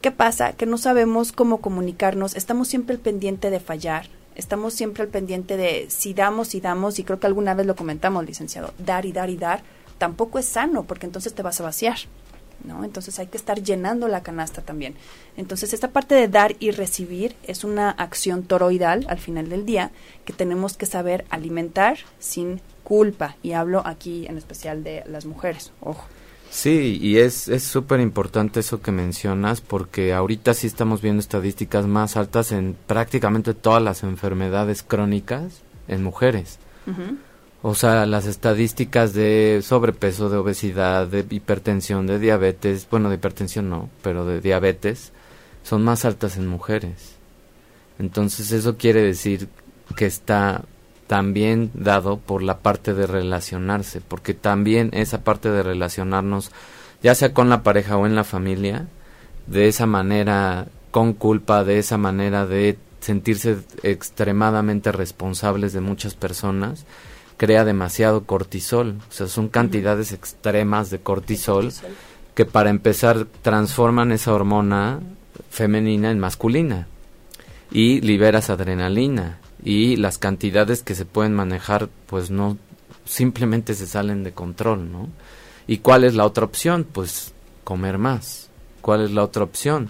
¿Qué 0.00 0.10
pasa? 0.10 0.54
Que 0.54 0.66
no 0.66 0.78
sabemos 0.78 1.32
cómo 1.32 1.60
comunicarnos, 1.60 2.34
estamos 2.34 2.68
siempre 2.68 2.96
al 2.96 3.00
pendiente 3.02 3.50
de 3.50 3.60
fallar, 3.60 4.06
estamos 4.34 4.72
siempre 4.72 5.02
al 5.02 5.08
pendiente 5.10 5.56
de 5.56 5.86
si 5.90 6.14
damos 6.14 6.54
y 6.54 6.60
damos, 6.60 6.98
y 6.98 7.04
creo 7.04 7.20
que 7.20 7.26
alguna 7.26 7.54
vez 7.54 7.66
lo 7.66 7.76
comentamos, 7.76 8.24
licenciado, 8.24 8.72
dar 8.78 9.04
y 9.04 9.12
dar 9.12 9.28
y 9.28 9.36
dar, 9.36 9.62
tampoco 9.98 10.38
es 10.38 10.46
sano 10.46 10.84
porque 10.84 11.06
entonces 11.06 11.34
te 11.34 11.42
vas 11.42 11.60
a 11.60 11.64
vaciar. 11.64 11.98
¿No? 12.64 12.84
Entonces 12.84 13.18
hay 13.18 13.26
que 13.26 13.36
estar 13.36 13.62
llenando 13.62 14.06
la 14.06 14.22
canasta 14.22 14.62
también. 14.62 14.94
Entonces 15.36 15.72
esta 15.72 15.88
parte 15.88 16.14
de 16.14 16.28
dar 16.28 16.56
y 16.58 16.72
recibir 16.72 17.34
es 17.42 17.64
una 17.64 17.90
acción 17.90 18.42
toroidal 18.42 19.06
al 19.08 19.18
final 19.18 19.48
del 19.48 19.64
día 19.64 19.92
que 20.24 20.32
tenemos 20.32 20.76
que 20.76 20.86
saber 20.86 21.24
alimentar 21.30 21.98
sin 22.18 22.60
culpa. 22.84 23.36
Y 23.42 23.52
hablo 23.52 23.82
aquí 23.86 24.26
en 24.26 24.36
especial 24.36 24.84
de 24.84 25.02
las 25.06 25.24
mujeres. 25.24 25.72
Ojo. 25.80 26.06
Sí, 26.50 26.98
y 27.00 27.18
es 27.18 27.48
súper 27.62 28.00
importante 28.00 28.60
eso 28.60 28.82
que 28.82 28.90
mencionas 28.90 29.60
porque 29.60 30.12
ahorita 30.12 30.52
sí 30.52 30.66
estamos 30.66 31.00
viendo 31.00 31.20
estadísticas 31.20 31.86
más 31.86 32.16
altas 32.16 32.50
en 32.50 32.76
prácticamente 32.88 33.54
todas 33.54 33.80
las 33.80 34.02
enfermedades 34.02 34.82
crónicas 34.82 35.62
en 35.86 36.02
mujeres. 36.02 36.58
O 37.62 37.74
sea, 37.74 38.06
las 38.06 38.26
estadísticas 38.26 39.12
de 39.12 39.60
sobrepeso, 39.62 40.30
de 40.30 40.38
obesidad, 40.38 41.06
de 41.06 41.26
hipertensión, 41.28 42.06
de 42.06 42.18
diabetes, 42.18 42.88
bueno, 42.90 43.10
de 43.10 43.16
hipertensión 43.16 43.68
no, 43.68 43.90
pero 44.02 44.24
de 44.24 44.40
diabetes, 44.40 45.12
son 45.62 45.84
más 45.84 46.06
altas 46.06 46.38
en 46.38 46.46
mujeres. 46.46 47.16
Entonces 47.98 48.50
eso 48.52 48.78
quiere 48.78 49.02
decir 49.02 49.48
que 49.94 50.06
está 50.06 50.64
también 51.06 51.70
dado 51.74 52.18
por 52.18 52.42
la 52.42 52.58
parte 52.58 52.94
de 52.94 53.06
relacionarse, 53.06 54.00
porque 54.00 54.32
también 54.32 54.88
esa 54.94 55.22
parte 55.22 55.50
de 55.50 55.62
relacionarnos, 55.62 56.52
ya 57.02 57.14
sea 57.14 57.34
con 57.34 57.50
la 57.50 57.62
pareja 57.62 57.98
o 57.98 58.06
en 58.06 58.14
la 58.14 58.24
familia, 58.24 58.86
de 59.46 59.68
esa 59.68 59.84
manera 59.84 60.68
con 60.90 61.12
culpa, 61.12 61.64
de 61.64 61.78
esa 61.78 61.98
manera 61.98 62.46
de 62.46 62.78
sentirse 63.00 63.58
extremadamente 63.82 64.92
responsables 64.92 65.72
de 65.72 65.80
muchas 65.80 66.14
personas, 66.14 66.86
crea 67.40 67.64
demasiado 67.64 68.24
cortisol, 68.24 68.98
o 69.08 69.12
sea, 69.14 69.26
son 69.26 69.48
cantidades 69.48 70.12
extremas 70.12 70.90
de 70.90 70.98
cortisol, 70.98 71.72
que 72.34 72.44
para 72.44 72.68
empezar 72.68 73.24
transforman 73.40 74.12
esa 74.12 74.34
hormona 74.34 75.00
femenina 75.48 76.10
en 76.10 76.18
masculina 76.18 76.86
y 77.70 78.02
liberas 78.02 78.50
adrenalina 78.50 79.38
y 79.64 79.96
las 79.96 80.18
cantidades 80.18 80.82
que 80.82 80.94
se 80.94 81.06
pueden 81.06 81.32
manejar 81.32 81.88
pues 82.04 82.30
no 82.30 82.58
simplemente 83.06 83.72
se 83.72 83.86
salen 83.86 84.22
de 84.22 84.32
control, 84.32 84.92
¿no? 84.92 85.08
¿Y 85.66 85.78
cuál 85.78 86.04
es 86.04 86.14
la 86.14 86.26
otra 86.26 86.44
opción? 86.44 86.84
Pues 86.84 87.32
comer 87.64 87.96
más. 87.96 88.50
¿Cuál 88.82 89.00
es 89.00 89.12
la 89.12 89.24
otra 89.24 89.44
opción? 89.44 89.88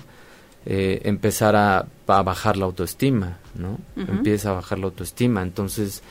Eh, 0.67 1.01
empezar 1.03 1.57
a, 1.57 1.85
bajar 2.07 2.57
la 2.57 2.67
autoestima, 2.67 3.39
¿no? 3.57 3.81
Empieza 3.97 4.51
a 4.51 4.55
bajar 4.55 4.79
la 4.79 4.87
autoestima. 4.87 5.43
Entonces, 5.43 6.05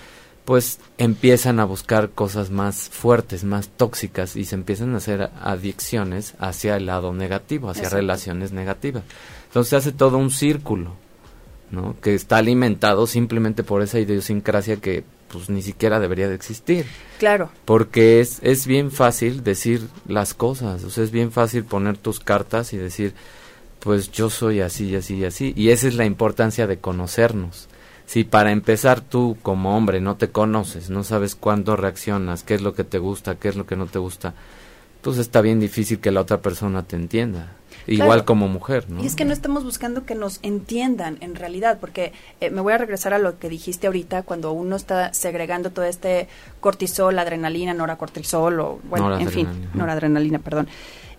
pues 0.49 0.79
empiezan 0.97 1.59
a 1.59 1.63
buscar 1.63 2.09
cosas 2.09 2.49
más 2.49 2.89
fuertes, 2.89 3.43
más 3.43 3.69
tóxicas 3.69 4.35
y 4.35 4.45
se 4.45 4.55
empiezan 4.55 4.95
a 4.95 4.97
hacer 4.97 5.29
adicciones 5.43 6.33
hacia 6.39 6.75
el 6.75 6.87
lado 6.87 7.13
negativo, 7.13 7.69
hacia 7.69 7.87
relaciones 7.87 8.51
negativas. 8.51 9.03
Entonces 9.45 9.69
se 9.69 9.75
hace 9.75 9.91
todo 9.91 10.17
un 10.17 10.31
círculo, 10.31 10.95
¿no? 11.69 11.95
Que 12.01 12.15
está 12.15 12.37
alimentado 12.37 13.05
simplemente 13.05 13.61
por 13.63 13.83
esa 13.83 13.99
idiosincrasia 13.99 14.77
que 14.77 15.03
pues 15.31 15.51
ni 15.51 15.61
siquiera 15.61 15.99
debería 15.99 16.27
de 16.27 16.33
existir. 16.33 16.87
Claro. 17.19 17.51
Porque 17.65 18.19
es, 18.19 18.39
es 18.41 18.65
bien 18.65 18.89
fácil 18.89 19.43
decir 19.43 19.87
las 20.07 20.33
cosas, 20.33 20.83
o 20.83 20.89
sea, 20.89 21.03
es 21.03 21.11
bien 21.11 21.31
fácil 21.31 21.63
poner 21.63 21.95
tus 21.99 22.19
cartas 22.19 22.73
y 22.73 22.77
decir, 22.77 23.13
pues 23.79 24.11
yo 24.11 24.31
soy 24.31 24.61
así 24.61 24.87
y 24.87 24.95
así 24.95 25.17
y 25.17 25.25
así. 25.25 25.53
Y 25.55 25.69
esa 25.69 25.87
es 25.87 25.93
la 25.93 26.05
importancia 26.05 26.65
de 26.65 26.79
conocernos. 26.79 27.68
Si 28.09 28.23
para 28.23 28.51
empezar 28.51 29.01
tú 29.01 29.37
como 29.43 29.77
hombre 29.77 30.01
no 30.01 30.15
te 30.15 30.31
conoces, 30.31 30.89
no 30.89 31.03
sabes 31.03 31.35
cuándo 31.35 31.75
reaccionas, 31.75 32.41
qué 32.41 32.55
es 32.55 32.61
lo 32.61 32.73
que 32.73 32.83
te 32.83 32.97
gusta, 32.97 33.35
qué 33.35 33.49
es 33.49 33.55
lo 33.55 33.67
que 33.67 33.75
no 33.75 33.85
te 33.85 33.99
gusta, 33.99 34.33
pues 35.03 35.19
está 35.19 35.41
bien 35.41 35.59
difícil 35.59 35.99
que 35.99 36.09
la 36.09 36.21
otra 36.21 36.41
persona 36.41 36.81
te 36.81 36.95
entienda. 36.95 37.51
Igual 37.85 38.25
como 38.25 38.47
mujer, 38.47 38.89
¿no? 38.89 39.03
Y 39.03 39.05
es 39.05 39.15
que 39.15 39.25
no 39.25 39.31
estamos 39.31 39.63
buscando 39.63 40.07
que 40.07 40.15
nos 40.15 40.39
entiendan 40.41 41.19
en 41.21 41.35
realidad, 41.35 41.77
porque 41.79 42.11
eh, 42.41 42.49
me 42.49 42.61
voy 42.61 42.73
a 42.73 42.79
regresar 42.79 43.13
a 43.13 43.19
lo 43.19 43.37
que 43.37 43.47
dijiste 43.47 43.85
ahorita, 43.85 44.23
cuando 44.23 44.53
uno 44.53 44.75
está 44.75 45.13
segregando 45.13 45.69
todo 45.69 45.85
este 45.85 46.27
cortisol, 46.61 47.19
adrenalina, 47.19 47.75
noracortisol, 47.75 48.59
o 48.59 48.79
bueno, 48.89 49.19
en 49.19 49.29
fin, 49.29 49.47
noradrenalina, 49.75 50.39
perdón. 50.39 50.67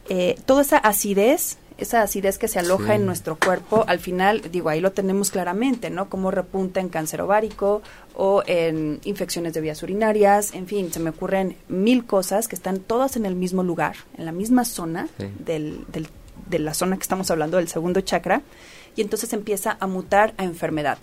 Eh, 0.09 0.35
toda 0.45 0.63
esa 0.63 0.79
acidez 0.79 1.57
esa 1.81 2.03
acidez 2.03 2.39
que 2.39 2.49
se 2.49 2.59
aloja 2.59 2.95
en 2.95 3.07
nuestro 3.07 3.37
cuerpo, 3.37 3.85
al 3.87 3.99
final, 3.99 4.43
digo, 4.53 4.69
ahí 4.69 4.81
lo 4.81 4.93
tenemos 4.93 5.31
claramente, 5.31 5.91
¿no? 5.91 6.09
Como 6.09 6.31
repunta 6.31 6.81
en 6.81 6.89
cáncer 6.89 7.21
ovárico 7.23 7.83
o 8.15 8.43
en 8.47 9.01
infecciones 9.05 9.55
de 9.55 9.61
vías 9.61 9.83
urinarias, 9.83 10.55
en 10.55 10.67
fin, 10.67 10.93
se 10.93 11.01
me 11.01 11.11
ocurren 11.11 11.57
mil 11.69 12.05
cosas 12.05 12.49
que 12.49 12.55
están 12.55 12.81
todas 12.81 13.17
en 13.17 13.27
el 13.27 13.35
mismo 13.35 13.63
lugar, 13.63 13.97
en 14.17 14.27
la 14.27 14.33
misma 14.33 14.65
zona 14.65 15.09
del, 15.39 15.85
del, 15.89 16.09
de 16.49 16.59
la 16.59 16.75
zona 16.75 16.97
que 16.97 17.03
estamos 17.03 17.31
hablando, 17.31 17.57
del 17.57 17.69
segundo 17.69 18.01
chakra, 18.01 18.43
y 18.97 19.01
entonces 19.01 19.33
empieza 19.33 19.77
a 19.81 19.87
mutar 19.87 20.35
a 20.37 20.45
enfermedad. 20.45 20.99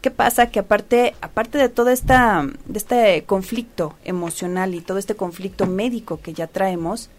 ¿Qué 0.00 0.10
pasa? 0.10 0.50
Que 0.50 0.60
aparte, 0.60 1.14
aparte 1.20 1.58
de 1.58 1.68
todo 1.68 1.90
esta, 1.90 2.46
de 2.66 2.78
este 2.78 3.24
conflicto 3.24 3.94
emocional 4.04 4.74
y 4.74 4.80
todo 4.80 4.98
este 4.98 5.16
conflicto 5.16 5.66
médico 5.66 6.20
que 6.20 6.32
ya 6.32 6.46
traemos, 6.46 7.10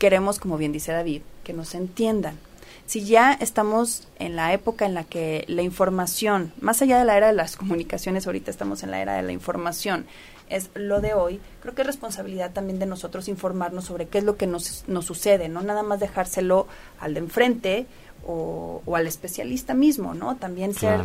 queremos, 0.00 0.40
como 0.40 0.56
bien 0.56 0.72
dice 0.72 0.90
David, 0.90 1.22
que 1.44 1.52
nos 1.52 1.74
entiendan. 1.74 2.38
Si 2.86 3.04
ya 3.04 3.34
estamos 3.34 4.08
en 4.18 4.34
la 4.34 4.52
época 4.52 4.86
en 4.86 4.94
la 4.94 5.04
que 5.04 5.44
la 5.46 5.62
información, 5.62 6.52
más 6.60 6.82
allá 6.82 6.98
de 6.98 7.04
la 7.04 7.16
era 7.16 7.28
de 7.28 7.34
las 7.34 7.54
comunicaciones, 7.56 8.26
ahorita 8.26 8.50
estamos 8.50 8.82
en 8.82 8.90
la 8.90 9.00
era 9.00 9.14
de 9.14 9.22
la 9.22 9.30
información, 9.30 10.06
es 10.48 10.70
lo 10.74 11.00
de 11.00 11.14
hoy, 11.14 11.38
creo 11.60 11.74
que 11.74 11.82
es 11.82 11.86
responsabilidad 11.86 12.50
también 12.52 12.80
de 12.80 12.86
nosotros 12.86 13.28
informarnos 13.28 13.84
sobre 13.84 14.08
qué 14.08 14.18
es 14.18 14.24
lo 14.24 14.36
que 14.36 14.48
nos, 14.48 14.84
nos 14.88 15.04
sucede, 15.04 15.48
no 15.48 15.60
nada 15.60 15.84
más 15.84 16.00
dejárselo 16.00 16.66
al 16.98 17.14
de 17.14 17.20
enfrente 17.20 17.86
o, 18.26 18.82
al 18.92 19.06
especialista 19.06 19.74
mismo, 19.74 20.14
¿no? 20.14 20.36
También 20.36 20.74
ser, 20.74 21.00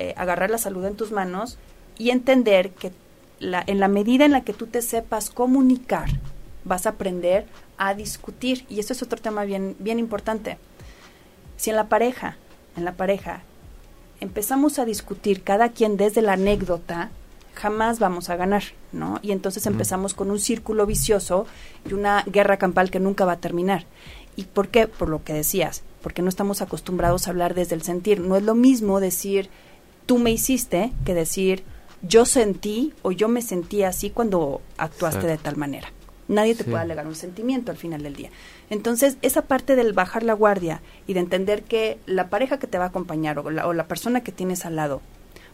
eh, 0.00 0.12
agarrar 0.16 0.50
la 0.50 0.58
salud 0.58 0.84
en 0.84 0.96
tus 0.96 1.12
manos 1.12 1.56
y 1.96 2.10
entender 2.10 2.72
que 2.72 2.92
la, 3.38 3.62
en 3.66 3.80
la 3.80 3.88
medida 3.88 4.24
en 4.24 4.32
la 4.32 4.42
que 4.42 4.52
tú 4.52 4.66
te 4.66 4.82
sepas 4.82 5.30
comunicar, 5.30 6.10
vas 6.64 6.84
a 6.84 6.90
aprender 6.90 7.46
a 7.80 7.94
discutir. 7.94 8.64
Y 8.68 8.78
esto 8.78 8.92
es 8.92 9.02
otro 9.02 9.20
tema 9.20 9.44
bien, 9.44 9.74
bien 9.80 9.98
importante. 9.98 10.58
Si 11.56 11.70
en 11.70 11.76
la 11.76 11.88
pareja, 11.88 12.36
en 12.76 12.84
la 12.84 12.92
pareja, 12.92 13.42
empezamos 14.20 14.78
a 14.78 14.84
discutir 14.84 15.42
cada 15.42 15.70
quien 15.70 15.96
desde 15.96 16.22
la 16.22 16.34
anécdota, 16.34 17.10
jamás 17.54 17.98
vamos 17.98 18.30
a 18.30 18.36
ganar, 18.36 18.62
¿no? 18.92 19.18
Y 19.22 19.32
entonces 19.32 19.66
empezamos 19.66 20.14
con 20.14 20.30
un 20.30 20.38
círculo 20.38 20.86
vicioso 20.86 21.46
y 21.88 21.94
una 21.94 22.22
guerra 22.26 22.58
campal 22.58 22.90
que 22.90 23.00
nunca 23.00 23.24
va 23.24 23.32
a 23.32 23.40
terminar. 23.40 23.86
¿Y 24.36 24.44
por 24.44 24.68
qué? 24.68 24.86
Por 24.86 25.08
lo 25.08 25.24
que 25.24 25.32
decías, 25.32 25.82
porque 26.02 26.22
no 26.22 26.28
estamos 26.28 26.62
acostumbrados 26.62 27.26
a 27.26 27.30
hablar 27.30 27.54
desde 27.54 27.74
el 27.74 27.82
sentir. 27.82 28.20
No 28.20 28.36
es 28.36 28.42
lo 28.42 28.54
mismo 28.54 29.00
decir 29.00 29.50
tú 30.06 30.18
me 30.18 30.30
hiciste 30.30 30.92
que 31.04 31.14
decir 31.14 31.62
yo 32.02 32.24
sentí 32.24 32.92
o 33.02 33.12
yo 33.12 33.28
me 33.28 33.42
sentí 33.42 33.84
así 33.84 34.10
cuando 34.10 34.60
actuaste 34.76 35.26
de 35.26 35.38
tal 35.38 35.56
manera. 35.56 35.92
Nadie 36.30 36.54
te 36.54 36.62
puede 36.62 36.78
alegar 36.78 37.08
un 37.08 37.16
sentimiento 37.16 37.72
al 37.72 37.76
final 37.76 38.04
del 38.04 38.14
día. 38.14 38.30
Entonces, 38.70 39.16
esa 39.20 39.42
parte 39.42 39.74
del 39.74 39.92
bajar 39.92 40.22
la 40.22 40.32
guardia 40.32 40.80
y 41.08 41.14
de 41.14 41.20
entender 41.20 41.64
que 41.64 41.98
la 42.06 42.30
pareja 42.30 42.60
que 42.60 42.68
te 42.68 42.78
va 42.78 42.84
a 42.84 42.88
acompañar 42.88 43.40
o 43.40 43.50
la, 43.50 43.66
o 43.66 43.72
la 43.72 43.88
persona 43.88 44.22
que 44.22 44.30
tienes 44.30 44.64
al 44.64 44.76
lado, 44.76 45.02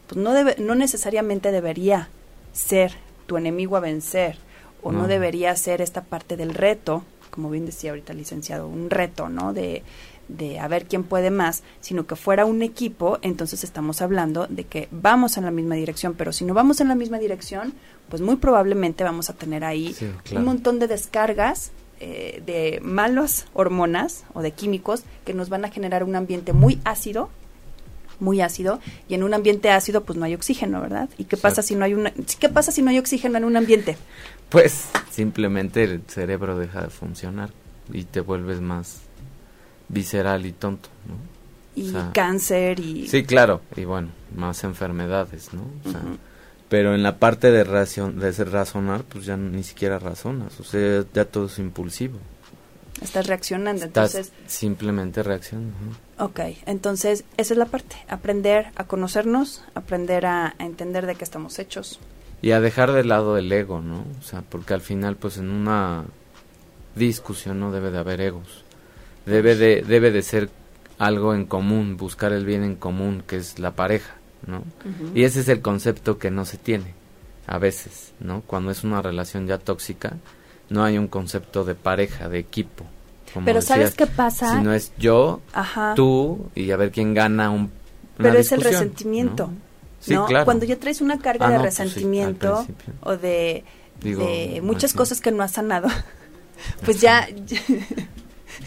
pues 0.06 0.20
no, 0.20 0.34
debe, 0.34 0.56
no 0.58 0.74
necesariamente 0.74 1.50
debería 1.50 2.10
ser 2.52 2.92
tu 3.26 3.38
enemigo 3.38 3.78
a 3.78 3.80
vencer 3.80 4.36
o 4.82 4.92
no. 4.92 5.08
debería 5.08 5.56
ser 5.56 5.80
esta 5.80 6.04
parte 6.04 6.36
del 6.36 6.52
reto, 6.54 7.04
como 7.30 7.48
bien 7.48 7.64
decía 7.64 7.90
ahorita 7.90 8.12
el 8.12 8.18
licenciado, 8.18 8.68
un 8.68 8.90
reto, 8.90 9.30
¿no? 9.30 9.54
De, 9.54 9.82
de 10.28 10.58
a 10.58 10.68
ver 10.68 10.86
quién 10.86 11.04
puede 11.04 11.30
más, 11.30 11.62
sino 11.80 12.06
que 12.06 12.16
fuera 12.16 12.44
un 12.44 12.62
equipo, 12.62 13.18
entonces 13.22 13.64
estamos 13.64 14.02
hablando 14.02 14.46
de 14.48 14.64
que 14.64 14.88
vamos 14.90 15.36
en 15.36 15.44
la 15.44 15.50
misma 15.50 15.74
dirección, 15.74 16.14
pero 16.14 16.32
si 16.32 16.44
no 16.44 16.54
vamos 16.54 16.80
en 16.80 16.88
la 16.88 16.94
misma 16.94 17.18
dirección, 17.18 17.74
pues 18.08 18.22
muy 18.22 18.36
probablemente 18.36 19.04
vamos 19.04 19.30
a 19.30 19.34
tener 19.34 19.64
ahí 19.64 19.94
un 20.32 20.44
montón 20.44 20.78
de 20.78 20.88
descargas 20.88 21.72
eh, 22.00 22.42
de 22.44 22.80
malas 22.82 23.46
hormonas 23.54 24.24
o 24.34 24.42
de 24.42 24.52
químicos 24.52 25.04
que 25.24 25.32
nos 25.32 25.48
van 25.48 25.64
a 25.64 25.70
generar 25.70 26.04
un 26.04 26.14
ambiente 26.14 26.52
muy 26.52 26.80
ácido 26.84 27.30
muy 28.18 28.40
ácido 28.40 28.80
y 29.08 29.14
en 29.14 29.22
un 29.22 29.34
ambiente 29.34 29.70
ácido 29.70 30.04
pues 30.04 30.18
no 30.18 30.24
hay 30.24 30.34
oxígeno, 30.34 30.80
¿verdad? 30.80 31.08
¿Y 31.18 31.24
qué 31.24 31.36
pasa 31.36 31.62
si 31.62 31.74
no 31.74 31.84
hay 31.84 31.94
una 31.94 32.12
qué 32.40 32.48
pasa 32.48 32.72
si 32.72 32.82
no 32.82 32.90
hay 32.90 32.98
oxígeno 32.98 33.36
en 33.36 33.44
un 33.44 33.56
ambiente? 33.56 33.96
Pues 34.48 34.88
simplemente 35.10 35.84
el 35.84 36.02
cerebro 36.06 36.58
deja 36.58 36.82
de 36.82 36.88
funcionar 36.88 37.50
y 37.92 38.04
te 38.04 38.20
vuelves 38.20 38.60
más 38.60 39.00
visceral 39.88 40.46
y 40.46 40.52
tonto, 40.52 40.88
¿no? 41.06 41.36
Y 41.74 41.92
cáncer 42.12 42.80
y 42.80 43.06
Sí, 43.06 43.24
claro, 43.24 43.60
y 43.76 43.84
bueno, 43.84 44.08
más 44.34 44.64
enfermedades, 44.64 45.52
¿no? 45.52 45.62
O 45.84 45.92
sea, 45.92 46.00
pero 46.68 46.94
en 46.94 47.02
la 47.02 47.18
parte 47.18 47.50
de, 47.50 47.64
racion, 47.64 48.18
de 48.18 48.32
razonar, 48.44 49.04
pues 49.04 49.26
ya 49.26 49.36
ni 49.36 49.62
siquiera 49.62 49.98
razonas, 49.98 50.58
o 50.58 50.64
sea, 50.64 51.04
ya 51.12 51.24
todo 51.26 51.46
es 51.46 51.58
impulsivo. 51.58 52.18
Estás 53.02 53.26
reaccionando, 53.26 53.84
entonces... 53.84 54.32
Simplemente 54.46 55.22
reaccionando. 55.22 55.76
Ok, 56.18 56.40
entonces 56.64 57.24
esa 57.36 57.54
es 57.54 57.58
la 57.58 57.66
parte, 57.66 57.96
aprender 58.08 58.68
a 58.74 58.84
conocernos, 58.84 59.62
aprender 59.74 60.24
a, 60.24 60.54
entender 60.58 61.04
de 61.04 61.14
qué 61.14 61.24
estamos 61.24 61.58
hechos. 61.58 62.00
Y 62.40 62.52
a 62.52 62.60
dejar 62.60 62.92
de 62.92 63.04
lado 63.04 63.36
el 63.36 63.52
ego, 63.52 63.80
¿no? 63.80 64.04
O 64.18 64.22
sea, 64.22 64.42
porque 64.42 64.72
al 64.72 64.80
final, 64.80 65.16
pues 65.16 65.36
en 65.36 65.50
una 65.50 66.04
discusión 66.94 67.60
no 67.60 67.70
debe 67.70 67.90
de 67.90 67.98
haber 67.98 68.20
egos. 68.22 68.64
Debe 69.26 69.56
de, 69.56 69.82
debe 69.82 70.10
de 70.10 70.22
ser 70.22 70.50
algo 70.98 71.34
en 71.34 71.44
común, 71.44 71.96
buscar 71.96 72.32
el 72.32 72.46
bien 72.46 72.64
en 72.64 72.76
común, 72.76 73.22
que 73.26 73.36
es 73.36 73.58
la 73.58 73.72
pareja. 73.72 74.14
¿no? 74.46 74.62
Y 75.14 75.24
ese 75.24 75.40
es 75.40 75.48
el 75.48 75.60
concepto 75.60 76.18
que 76.18 76.30
no 76.30 76.44
se 76.44 76.56
tiene 76.56 76.94
a 77.46 77.58
veces, 77.58 78.12
¿no? 78.20 78.42
Cuando 78.42 78.70
es 78.70 78.84
una 78.84 79.02
relación 79.02 79.46
ya 79.46 79.58
tóxica, 79.58 80.16
no 80.68 80.84
hay 80.84 80.98
un 80.98 81.08
concepto 81.08 81.64
de 81.64 81.74
pareja, 81.74 82.28
de 82.28 82.38
equipo. 82.38 82.84
Pero 83.44 83.60
¿sabes 83.60 83.94
qué 83.94 84.06
pasa? 84.06 84.56
Si 84.56 84.62
no 84.62 84.72
es 84.72 84.92
yo, 84.98 85.40
tú 85.94 86.48
y 86.54 86.70
a 86.70 86.76
ver 86.76 86.90
quién 86.90 87.12
gana 87.12 87.50
un 87.50 87.70
Pero 88.16 88.38
es 88.38 88.50
el 88.52 88.62
resentimiento. 88.62 89.50
¿no? 90.08 90.26
Claro. 90.26 90.44
Cuando 90.44 90.64
ya 90.64 90.76
traes 90.76 91.00
una 91.00 91.18
carga 91.18 91.46
ah, 91.46 91.50
de 91.50 91.58
pues 91.58 91.78
resentimiento 91.78 92.66
o 93.00 93.16
de, 93.16 93.64
de 94.00 94.60
muchas 94.62 94.92
cosas 94.92 95.20
que 95.20 95.32
no 95.32 95.42
has 95.42 95.52
sanado, 95.52 95.88
pues 96.84 97.00
ya 97.00 97.28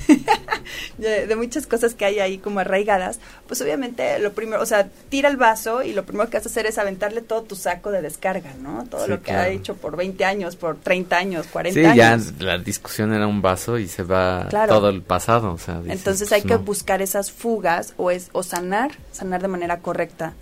de, 0.97 1.35
muchas 1.35 1.67
cosas 1.67 1.93
que 1.93 2.05
hay 2.05 2.19
ahí 2.19 2.37
como 2.37 2.59
arraigadas, 2.59 3.19
pues 3.47 3.61
obviamente 3.61 4.19
lo 4.19 4.33
primero, 4.33 4.61
o 4.61 4.65
sea, 4.65 4.89
tira 5.09 5.29
el 5.29 5.37
vaso 5.37 5.83
y 5.83 5.93
lo 5.93 6.03
primero 6.03 6.29
que 6.29 6.37
vas 6.37 6.45
a 6.45 6.49
hacer 6.49 6.65
es 6.65 6.77
aventarle 6.77 7.21
todo 7.21 7.43
tu 7.43 7.55
saco 7.55 7.91
de 7.91 8.01
descarga, 8.01 8.53
¿no? 8.61 8.85
Todo 8.89 9.07
lo 9.07 9.21
que 9.21 9.31
ha 9.31 9.49
hecho 9.49 9.75
por 9.75 9.95
20 9.95 10.23
años, 10.25 10.55
por 10.55 10.77
30 10.77 11.17
años, 11.17 11.47
40 11.47 11.79
años. 11.79 12.23
Sí, 12.23 12.33
ya 12.39 12.45
la 12.45 12.57
discusión 12.57 13.13
era 13.13 13.27
un 13.27 13.41
vaso 13.41 13.77
y 13.77 13.87
se 13.87 14.03
va 14.03 14.47
todo 14.67 14.89
el 14.89 15.01
pasado, 15.01 15.53
o 15.53 15.57
sea, 15.57 15.81
Entonces 15.87 16.31
hay 16.31 16.41
que 16.43 16.55
buscar 16.55 17.01
esas 17.01 17.31
fugas 17.31 17.93
o 17.97 18.11
es 18.11 18.29
o 18.31 18.43
sanar, 18.43 18.91
sanar 19.11 19.41
de 19.41 19.47
manera 19.47 19.79
correcta 19.79 20.33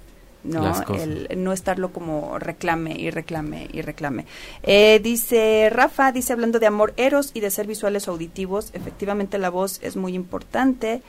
¿no? 0.48 0.74
El 0.94 1.28
no 1.38 1.54
estarlo 1.54 1.92
como 1.92 2.40
reclame 2.40 2.96
y 2.98 3.12
reclame 3.12 3.68
y 3.72 3.82
reclame. 3.82 4.26
Eh, 4.64 5.00
dice 5.04 5.70
Rafa, 5.72 6.12
dice 6.12 6.34
hablando 6.34 6.60
de 6.60 6.68
amor 6.68 6.94
eros 6.98 7.32
y 7.34 7.40
de 7.40 7.52
ser 7.52 7.68
visuales 7.68 8.08
o 8.08 8.12
auditivos, 8.12 8.70
efectivamente 8.74 9.38
la 9.38 9.50
voz 9.50 9.80
es 9.84 9.96
muy 9.96 10.14
importante, 10.16 11.02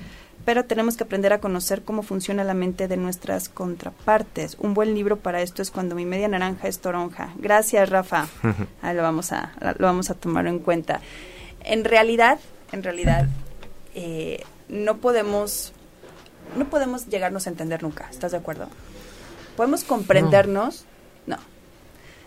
pero 0.44 0.64
tenemos 0.64 0.96
que 0.96 1.04
aprender 1.04 1.32
a 1.32 1.40
conocer 1.40 1.82
cómo 1.82 2.02
funciona 2.02 2.44
la 2.44 2.54
mente 2.54 2.88
de 2.88 2.96
nuestras 2.96 3.48
contrapartes. 3.48 4.56
Un 4.58 4.74
buen 4.74 4.94
libro 4.94 5.18
para 5.18 5.42
esto 5.42 5.62
es 5.62 5.70
cuando 5.70 5.94
mi 5.94 6.06
media 6.06 6.28
naranja 6.28 6.68
es 6.68 6.78
toronja. 6.78 7.32
Gracias, 7.36 7.88
Rafa. 7.90 8.28
Ahí 8.82 8.96
lo 8.96 9.02
vamos 9.02 9.32
a 9.32 9.52
lo 9.60 9.86
vamos 9.86 10.10
a 10.10 10.14
tomar 10.14 10.46
en 10.46 10.58
cuenta. 10.58 11.00
En 11.64 11.84
realidad, 11.84 12.38
en 12.72 12.82
realidad 12.82 13.26
eh, 13.94 14.42
no 14.68 14.98
podemos 14.98 15.72
no 16.56 16.68
podemos 16.70 17.06
llegarnos 17.08 17.46
a 17.46 17.50
entender 17.50 17.82
nunca. 17.82 18.08
¿Estás 18.10 18.32
de 18.32 18.38
acuerdo? 18.38 18.68
¿Podemos 19.58 19.82
comprendernos? 19.82 20.84
No. 21.26 21.36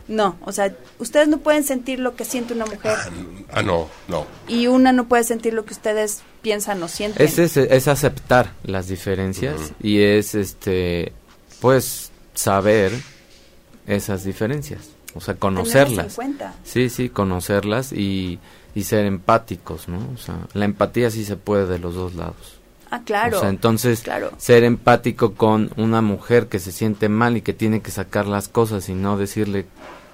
No, 0.10 0.36
o 0.44 0.52
sea, 0.52 0.76
ustedes 1.00 1.30
no 1.30 1.38
pueden 1.38 1.64
sentir 1.64 1.98
lo 1.98 2.14
que 2.18 2.26
siente 2.26 2.54
una 2.54 2.66
mujer. 2.66 2.92
Ah, 2.94 3.10
ah 3.54 3.62
no, 3.62 3.88
no. 4.10 4.28
Y 4.50 4.68
una 4.68 4.92
no 4.92 5.08
puede 5.08 5.24
sentir 5.24 5.54
lo 5.54 5.64
que 5.64 5.74
ustedes 5.74 6.24
piensan 6.42 6.84
o 6.84 6.90
sienten. 6.90 7.26
Es, 7.26 7.40
es, 7.40 7.88
aceptar 7.88 8.52
las 8.64 8.90
diferencias 8.90 9.72
y 9.82 10.02
es, 10.02 10.36
este, 10.36 11.14
pues, 11.62 12.12
saber 12.34 12.92
esas 13.88 14.26
diferencias. 14.26 14.90
O 15.16 15.22
sea, 15.22 15.36
conocerlas. 15.36 16.18
Sí, 16.66 16.90
sí, 16.90 17.08
conocerlas 17.08 17.94
y, 17.94 18.40
y 18.76 18.84
ser 18.84 19.06
empáticos, 19.06 19.88
¿no? 19.88 20.06
O 20.14 20.18
sea, 20.18 20.36
la 20.52 20.66
empatía 20.66 21.10
sí 21.10 21.24
se 21.24 21.38
puede 21.38 21.66
de 21.66 21.80
los 21.80 21.96
dos 21.96 22.14
lados. 22.14 22.61
Ah, 22.92 23.02
claro. 23.06 23.38
O 23.38 23.40
sea, 23.40 23.50
entonces, 23.50 24.04
ser 24.38 24.64
empático 24.66 25.34
con 25.34 25.72
una 25.78 26.02
mujer 26.02 26.48
que 26.48 26.60
se 26.60 26.74
siente 26.74 27.08
mal 27.08 27.38
y 27.38 27.42
que 27.42 27.54
tiene 27.54 27.82
que 27.82 27.90
sacar 27.90 28.28
las 28.28 28.50
cosas 28.50 28.90
y 28.90 28.94
no 28.94 29.18
decirle 29.18 29.66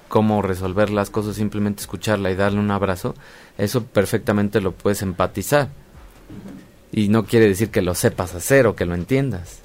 cómo 0.06 0.42
resolver 0.42 0.88
las 0.90 1.10
cosas, 1.10 1.34
simplemente 1.34 1.82
escucharla 1.82 2.30
y 2.30 2.36
darle 2.36 2.60
un 2.60 2.70
abrazo, 2.70 3.16
eso 3.58 3.84
perfectamente 3.84 4.60
lo 4.60 4.72
puedes 4.72 5.02
empatizar. 5.02 5.68
Y 6.92 7.08
no 7.08 7.26
quiere 7.26 7.48
decir 7.48 7.70
que 7.70 7.82
lo 7.82 7.96
sepas 7.96 8.34
hacer 8.34 8.68
o 8.68 8.76
que 8.76 8.84
lo 8.84 8.94
entiendas. 8.94 9.58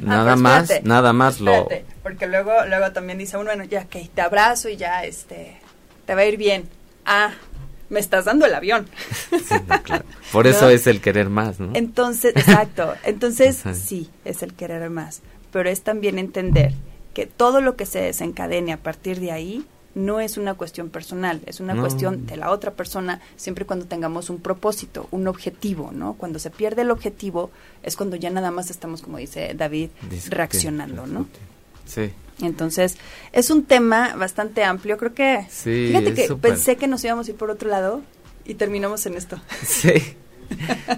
Ah, 0.00 0.02
nada 0.06 0.36
más, 0.36 0.70
nada 0.82 1.12
más 1.12 1.40
lo... 1.40 1.68
Porque 2.02 2.26
luego, 2.26 2.52
luego 2.66 2.90
también 2.92 3.18
dice 3.18 3.36
uno, 3.36 3.46
bueno, 3.46 3.64
ya 3.64 3.84
que 3.84 4.10
te 4.12 4.22
abrazo 4.22 4.68
y 4.68 4.76
ya, 4.76 5.04
este, 5.04 5.56
te 6.04 6.14
va 6.16 6.22
a 6.22 6.26
ir 6.26 6.36
bien. 6.36 6.68
Ah, 7.06 7.32
me 7.90 8.00
estás 8.00 8.24
dando 8.24 8.46
el 8.46 8.54
avión. 8.54 8.86
Por 10.32 10.46
eso 10.46 10.70
es 10.70 10.86
el 10.86 11.00
querer 11.00 11.28
más, 11.28 11.60
¿no? 11.60 11.72
Entonces, 11.74 12.34
exacto. 12.36 12.94
Entonces, 13.04 13.62
sí, 13.74 14.08
es 14.24 14.42
el 14.42 14.54
querer 14.54 14.88
más. 14.88 15.20
Pero 15.52 15.68
es 15.68 15.82
también 15.82 16.18
entender 16.18 16.72
que 17.12 17.26
todo 17.26 17.60
lo 17.60 17.76
que 17.76 17.84
se 17.86 18.00
desencadene 18.00 18.72
a 18.72 18.76
partir 18.78 19.20
de 19.20 19.32
ahí 19.32 19.66
no 19.94 20.20
es 20.20 20.36
una 20.36 20.54
cuestión 20.54 20.88
personal, 20.88 21.40
es 21.46 21.58
una 21.58 21.74
cuestión 21.74 22.26
de 22.26 22.36
la 22.36 22.50
otra 22.50 22.70
persona, 22.70 23.20
siempre 23.36 23.66
cuando 23.66 23.86
tengamos 23.86 24.30
un 24.30 24.38
propósito, 24.38 25.08
un 25.10 25.26
objetivo, 25.26 25.90
¿no? 25.92 26.14
Cuando 26.14 26.38
se 26.38 26.50
pierde 26.50 26.82
el 26.82 26.92
objetivo 26.92 27.50
es 27.82 27.96
cuando 27.96 28.14
ya 28.14 28.30
nada 28.30 28.52
más 28.52 28.70
estamos, 28.70 29.02
como 29.02 29.18
dice 29.18 29.52
David, 29.54 29.90
reaccionando, 30.28 31.08
¿no? 31.08 31.26
Sí. 31.90 32.12
Entonces, 32.40 32.96
es 33.32 33.50
un 33.50 33.64
tema 33.64 34.14
bastante 34.16 34.64
amplio, 34.64 34.96
creo 34.96 35.12
que... 35.12 35.46
Sí, 35.50 35.88
fíjate 35.88 36.14
que 36.14 36.34
pensé 36.36 36.76
que 36.76 36.86
nos 36.86 37.04
íbamos 37.04 37.26
a 37.26 37.30
ir 37.30 37.36
por 37.36 37.50
otro 37.50 37.68
lado 37.68 38.02
y 38.46 38.54
terminamos 38.54 39.04
en 39.06 39.14
esto. 39.14 39.40
Sí. 39.62 40.16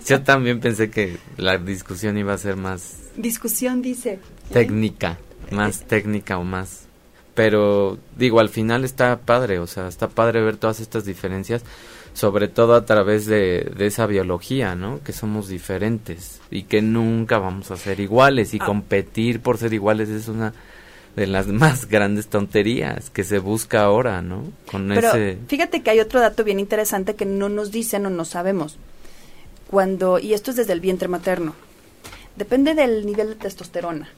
Yo 0.07 0.23
también 0.23 0.61
pensé 0.61 0.91
que 0.91 1.19
la 1.37 1.59
discusión 1.59 2.17
iba 2.17 2.33
a 2.33 2.39
ser 2.39 2.57
más... 2.57 2.97
Discusión, 3.17 3.83
dice. 3.83 4.19
Técnica, 4.51 5.19
más 5.51 5.83
técnica 5.87 6.39
o 6.39 6.45
más 6.45 6.87
pero 7.35 7.99
digo, 8.17 8.41
al 8.41 8.49
final 8.49 8.85
está 8.85 9.21
padre, 9.21 9.59
o 9.59 9.67
sea, 9.67 9.89
está 9.89 10.09
padre 10.09 10.43
ver 10.43 10.57
todas 10.57 10.81
estas 10.81 11.05
diferencias, 11.05 11.63
sobre 12.13 12.49
todo 12.49 12.75
a 12.75 12.85
través 12.85 13.27
de, 13.27 13.73
de 13.77 13.87
esa 13.87 14.07
biología, 14.07 14.75
¿no? 14.75 15.03
Que 15.03 15.13
somos 15.13 15.49
diferentes 15.49 16.41
y 16.51 16.65
que 16.65 16.83
nunca 16.83 17.39
vamos 17.39 17.71
a 17.71 17.77
ser 17.77 18.01
iguales 18.01 18.53
y 18.53 18.59
ah. 18.61 18.67
competir 18.67 19.41
por 19.41 19.57
ser 19.57 19.73
iguales 19.73 20.11
es 20.11 20.29
una 20.29 20.53
de 21.17 21.27
las 21.27 21.47
más 21.47 21.89
grandes 21.89 22.29
tonterías 22.29 23.11
que 23.11 23.25
se 23.25 23.39
busca 23.39 23.83
ahora, 23.83 24.23
¿no? 24.23 24.45
Con 24.71 24.89
Pero 24.89 25.13
fíjate 25.47 25.83
que 25.83 25.91
hay 25.91 26.01
otro 26.01 26.21
dato 26.21 26.45
bien 26.45 26.59
interesante 26.59 27.15
que 27.15 27.27
no 27.27 27.49
nos 27.49 27.71
dicen 27.71 28.07
o 28.07 28.11
no 28.11 28.25
sabemos. 28.25 28.79
Cuando, 29.71 30.19
y 30.19 30.35
esto 30.35 30.51
es 30.51 30.57
desde 30.57 30.73
el 30.73 30.81
vientre 30.81 31.09
materno, 31.09 31.55
depende 32.37 32.75
del 32.75 33.07
nivel 33.07 33.29
de 33.31 33.35
testosterona 33.37 34.09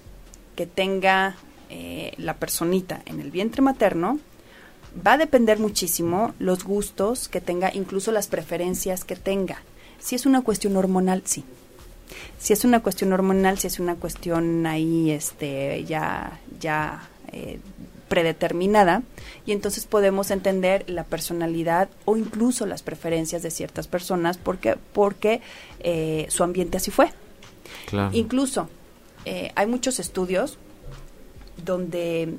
que 0.57 0.67
tenga 0.67 1.37
eh, 1.71 2.13
la 2.19 2.35
personita 2.35 3.03
en 3.07 3.21
el 3.21 3.31
vientre 3.31 3.63
materno, 3.63 4.19
va 5.05 5.15
a 5.15 5.19
depender 5.19 5.59
muchísimo 5.59 6.35
los 6.39 6.65
gustos 6.65 7.29
que 7.29 7.41
tenga, 7.41 7.73
incluso 7.75 8.13
las 8.13 8.29
preferencias 8.29 9.05
que 9.05 9.17
tenga. 9.17 9.63
Si 9.99 10.15
es 10.15 10.27
una 10.27 10.43
cuestión 10.43 10.77
hormonal, 10.77 11.23
sí. 11.25 11.45
Si 12.39 12.53
es 12.53 12.65
una 12.65 12.81
cuestión 12.81 13.13
hormonal, 13.13 13.59
si 13.59 13.67
es 13.67 13.81
una 13.81 13.97
cuestión 13.97 14.67
ahí 14.67 15.11
este, 15.11 15.85
ya, 15.85 16.41
ya 16.61 17.09
eh, 17.33 17.59
predeterminada, 18.09 19.03
y 19.47 19.53
entonces 19.53 19.87
podemos 19.87 20.31
entender 20.31 20.89
la 20.89 21.05
personalidad 21.05 21.89
o 22.05 22.17
incluso 22.17 22.67
las 22.67 22.83
preferencias 22.83 23.43
de 23.43 23.51
ciertas 23.51 23.89
personas 23.89 24.39
porque, 24.39 24.77
porque 24.93 25.41
eh, 25.81 26.27
su 26.29 26.45
ambiente 26.45 26.77
así 26.77 26.91
fue. 26.91 27.11
Incluso 28.13 28.69
hay 29.55 29.67
muchos 29.67 30.01
estudios 30.01 30.59
donde 31.65 32.37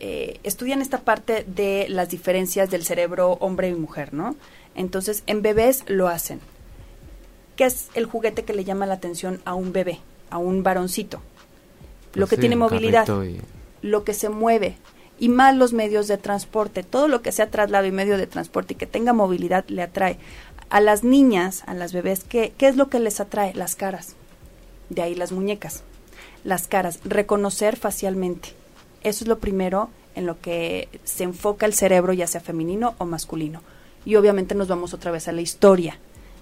eh, 0.00 0.38
estudian 0.44 0.80
esta 0.80 1.00
parte 1.00 1.44
de 1.44 1.86
las 1.88 2.08
diferencias 2.08 2.70
del 2.70 2.84
cerebro 2.84 3.32
hombre 3.40 3.68
y 3.68 3.74
mujer, 3.74 4.14
¿no? 4.14 4.36
Entonces, 4.76 5.24
en 5.26 5.42
bebés 5.42 5.82
lo 5.88 6.06
hacen. 6.06 6.40
¿Qué 7.58 7.66
es 7.66 7.90
el 7.92 8.06
juguete 8.06 8.44
que 8.44 8.54
le 8.54 8.64
llama 8.64 8.86
la 8.86 8.94
atención 8.94 9.42
a 9.44 9.52
un 9.52 9.74
bebé, 9.74 10.00
a 10.30 10.38
un 10.38 10.62
varoncito? 10.62 11.20
lo 12.14 12.26
pues 12.26 12.30
que 12.30 12.36
tiene 12.38 12.56
movilidad, 12.56 13.06
lo 13.82 14.02
que 14.02 14.14
se 14.14 14.30
mueve, 14.30 14.78
y 15.18 15.28
más 15.28 15.54
los 15.54 15.74
medios 15.74 16.08
de 16.08 16.16
transporte. 16.16 16.82
Todo 16.82 17.06
lo 17.06 17.20
que 17.20 17.32
sea 17.32 17.50
traslado 17.50 17.86
y 17.86 17.92
medio 17.92 18.16
de 18.16 18.26
transporte 18.26 18.72
y 18.72 18.76
que 18.76 18.86
tenga 18.86 19.12
movilidad 19.12 19.66
le 19.68 19.82
atrae. 19.82 20.16
A 20.70 20.80
las 20.80 21.04
niñas, 21.04 21.62
a 21.66 21.74
las 21.74 21.92
bebés, 21.92 22.24
¿qué, 22.24 22.54
qué 22.56 22.68
es 22.68 22.76
lo 22.76 22.88
que 22.88 22.98
les 22.98 23.20
atrae? 23.20 23.52
Las 23.52 23.76
caras. 23.76 24.14
De 24.88 25.02
ahí 25.02 25.14
las 25.14 25.32
muñecas 25.32 25.82
las 26.44 26.68
caras, 26.68 27.00
reconocer 27.04 27.76
facialmente. 27.76 28.50
Eso 29.02 29.24
es 29.24 29.28
lo 29.28 29.38
primero 29.38 29.90
en 30.14 30.26
lo 30.26 30.40
que 30.40 30.88
se 31.04 31.24
enfoca 31.24 31.66
el 31.66 31.74
cerebro, 31.74 32.12
ya 32.12 32.26
sea 32.26 32.40
femenino 32.40 32.94
o 32.98 33.04
masculino. 33.04 33.62
Y 34.04 34.16
obviamente 34.16 34.54
nos 34.54 34.68
vamos 34.68 34.94
otra 34.94 35.10
vez 35.10 35.28
a 35.28 35.32
la 35.32 35.40
historia, 35.40 35.98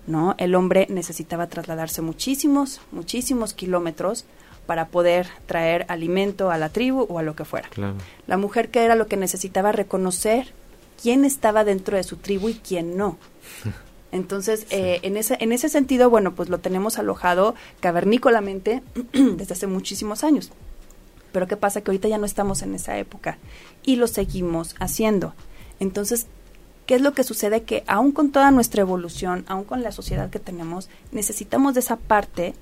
¿no? 0.07 0.35
El 0.39 0.55
hombre 0.55 0.87
necesitaba 0.91 1.47
trasladarse 1.49 2.03
muchísimos, 2.03 2.81
muchísimos 2.93 3.55
kilómetros 3.55 4.25
para 4.67 4.89
poder 4.89 5.29
traer 5.47 5.87
alimento 5.89 6.51
a 6.51 6.59
la 6.59 6.69
tribu 6.69 7.07
o 7.09 7.19
a 7.19 7.23
lo 7.23 7.37
que 7.37 7.45
fuera. 7.45 7.69
La 8.27 8.37
mujer 8.37 8.71
que 8.71 8.85
era 8.85 8.95
lo 8.95 9.07
que 9.07 9.17
necesitaba 9.17 9.73
reconocer 9.73 10.53
quién 11.01 11.25
estaba 11.25 11.65
dentro 11.65 11.97
de 11.97 12.03
su 12.03 12.17
tribu 12.17 12.49
y 12.49 12.55
quién 12.55 12.97
no. 12.97 13.19
Entonces, 14.13 14.67
eh, 14.71 15.01
en, 15.03 15.17
ese, 15.17 15.37
en 15.41 15.53
ese 15.53 15.69
sentido, 15.69 16.09
bueno, 16.09 16.35
pues 16.35 16.49
lo 16.49 16.59
tenemos 16.59 16.99
alojado 16.99 17.55
cavernícolamente 17.81 18.83
desde 19.13 19.55
hace 19.55 19.67
muchísimos 19.67 20.25
años. 20.25 20.51
Pero 21.33 21.47
¿qué 21.47 21.57
pasa? 21.57 21.81
Que 21.81 21.91
ahorita 21.91 22.09
ya 22.09 22.19
no 22.19 22.25
estamos 22.25 22.63
en 22.63 22.75
esa 22.75 22.97
época 22.99 23.39
y 23.85 23.97
lo 23.97 24.07
seguimos 24.07 24.75
haciendo. 24.79 25.35
Entonces, 25.81 26.29
¿qué 26.87 26.95
es 26.95 27.01
lo 27.01 27.13
que 27.13 27.25
sucede? 27.25 27.63
Que 27.63 27.85
aún 27.87 28.13
con 28.13 28.31
toda 28.31 28.51
nuestra 28.51 28.81
evolución, 28.81 29.45
aún 29.49 29.65
con 29.65 29.83
la 29.83 29.93
sociedad 29.93 30.31
que 30.31 30.39
tenemos, 30.39 30.89
necesitamos 31.13 31.75
de 31.75 31.81
esa 31.81 31.97
parte 31.97 32.55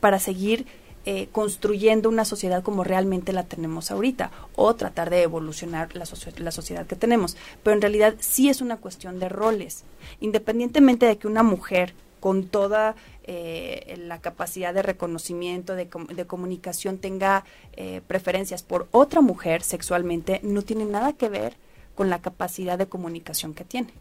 para 0.00 0.18
seguir 0.18 0.66
eh, 1.06 1.28
construyendo 1.32 2.08
una 2.08 2.24
sociedad 2.24 2.62
como 2.62 2.82
realmente 2.82 3.34
la 3.34 3.44
tenemos 3.44 3.90
ahorita 3.90 4.30
o 4.56 4.74
tratar 4.74 5.10
de 5.10 5.22
evolucionar 5.22 5.94
la, 5.94 6.06
la 6.38 6.50
sociedad 6.50 6.86
que 6.86 6.96
tenemos. 6.96 7.36
Pero 7.62 7.74
en 7.74 7.82
realidad 7.82 8.14
sí 8.20 8.48
es 8.48 8.60
una 8.60 8.76
cuestión 8.78 9.18
de 9.18 9.28
roles. 9.28 9.84
Independientemente 10.20 11.06
de 11.06 11.18
que 11.18 11.26
una 11.26 11.42
mujer 11.42 11.94
con 12.20 12.44
toda 12.44 12.94
eh, 13.24 14.00
la 14.06 14.18
capacidad 14.18 14.72
de 14.72 14.80
reconocimiento, 14.80 15.74
de, 15.74 15.90
de 16.14 16.26
comunicación, 16.26 16.96
tenga 16.96 17.44
eh, 17.74 18.00
preferencias 18.06 18.62
por 18.62 18.88
otra 18.92 19.20
mujer 19.20 19.62
sexualmente, 19.62 20.40
no 20.42 20.62
tiene 20.62 20.86
nada 20.86 21.12
que 21.12 21.28
ver 21.28 21.54
con 21.94 22.10
la 22.10 22.20
capacidad 22.20 22.78
de 22.78 22.86
comunicación 22.86 23.54
que 23.54 23.64
tiene, 23.64 23.92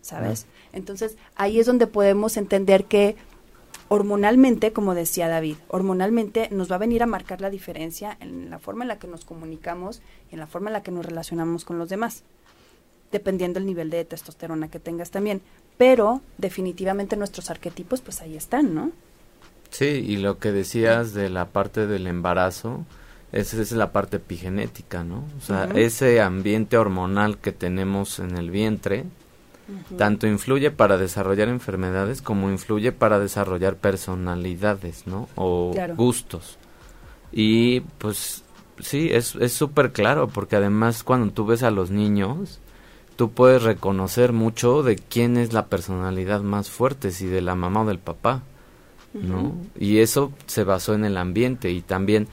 ¿sabes? 0.00 0.46
Entonces, 0.72 1.16
ahí 1.34 1.58
es 1.58 1.66
donde 1.66 1.86
podemos 1.86 2.36
entender 2.36 2.84
que 2.84 3.16
hormonalmente, 3.88 4.72
como 4.72 4.94
decía 4.94 5.28
David, 5.28 5.56
hormonalmente 5.68 6.48
nos 6.50 6.70
va 6.70 6.76
a 6.76 6.78
venir 6.78 7.02
a 7.02 7.06
marcar 7.06 7.40
la 7.40 7.50
diferencia 7.50 8.16
en 8.20 8.48
la 8.48 8.58
forma 8.58 8.84
en 8.84 8.88
la 8.88 8.98
que 8.98 9.06
nos 9.06 9.24
comunicamos 9.24 10.00
y 10.30 10.34
en 10.34 10.40
la 10.40 10.46
forma 10.46 10.70
en 10.70 10.74
la 10.74 10.82
que 10.82 10.90
nos 10.90 11.04
relacionamos 11.04 11.64
con 11.64 11.78
los 11.78 11.88
demás, 11.88 12.22
dependiendo 13.10 13.60
del 13.60 13.66
nivel 13.66 13.90
de 13.90 14.04
testosterona 14.04 14.68
que 14.68 14.78
tengas 14.78 15.10
también. 15.10 15.42
Pero 15.76 16.22
definitivamente 16.38 17.16
nuestros 17.16 17.50
arquetipos, 17.50 18.00
pues 18.00 18.22
ahí 18.22 18.36
están, 18.36 18.74
¿no? 18.74 18.92
Sí, 19.70 19.84
y 19.84 20.16
lo 20.16 20.38
que 20.38 20.52
decías 20.52 21.12
de 21.12 21.28
la 21.28 21.48
parte 21.48 21.86
del 21.86 22.06
embarazo, 22.06 22.84
esa 23.32 23.60
es 23.60 23.72
la 23.72 23.92
parte 23.92 24.18
epigenética, 24.18 25.04
¿no? 25.04 25.24
O 25.38 25.40
sea, 25.44 25.64
ese 25.74 26.20
ambiente 26.20 26.76
hormonal 26.76 27.38
que 27.38 27.52
tenemos 27.52 28.18
en 28.18 28.36
el 28.36 28.50
vientre, 28.50 29.04
tanto 29.96 30.26
influye 30.26 30.70
para 30.70 30.98
desarrollar 30.98 31.48
enfermedades 31.48 32.20
como 32.20 32.50
influye 32.50 32.92
para 32.92 33.18
desarrollar 33.18 33.76
personalidades, 33.76 35.06
¿no? 35.06 35.28
O 35.34 35.74
gustos. 35.96 36.58
Y 37.32 37.80
pues 37.80 38.44
sí, 38.80 39.10
es 39.12 39.52
súper 39.52 39.92
claro, 39.92 40.28
porque 40.28 40.56
además 40.56 41.02
cuando 41.02 41.32
tú 41.32 41.46
ves 41.46 41.62
a 41.62 41.70
los 41.70 41.90
niños, 41.90 42.60
tú 43.16 43.30
puedes 43.30 43.62
reconocer 43.62 44.32
mucho 44.32 44.82
de 44.82 44.96
quién 44.96 45.36
es 45.38 45.52
la 45.54 45.66
personalidad 45.66 46.42
más 46.42 46.68
fuerte, 46.68 47.10
si 47.10 47.26
de 47.26 47.40
la 47.40 47.54
mamá 47.54 47.82
o 47.82 47.86
del 47.86 47.98
papá, 47.98 48.42
¿no? 49.14 49.54
Y 49.78 49.98
eso 49.98 50.32
se 50.46 50.64
basó 50.64 50.92
en 50.94 51.04
el 51.04 51.16
ambiente 51.16 51.70
y 51.70 51.80
también 51.80 52.28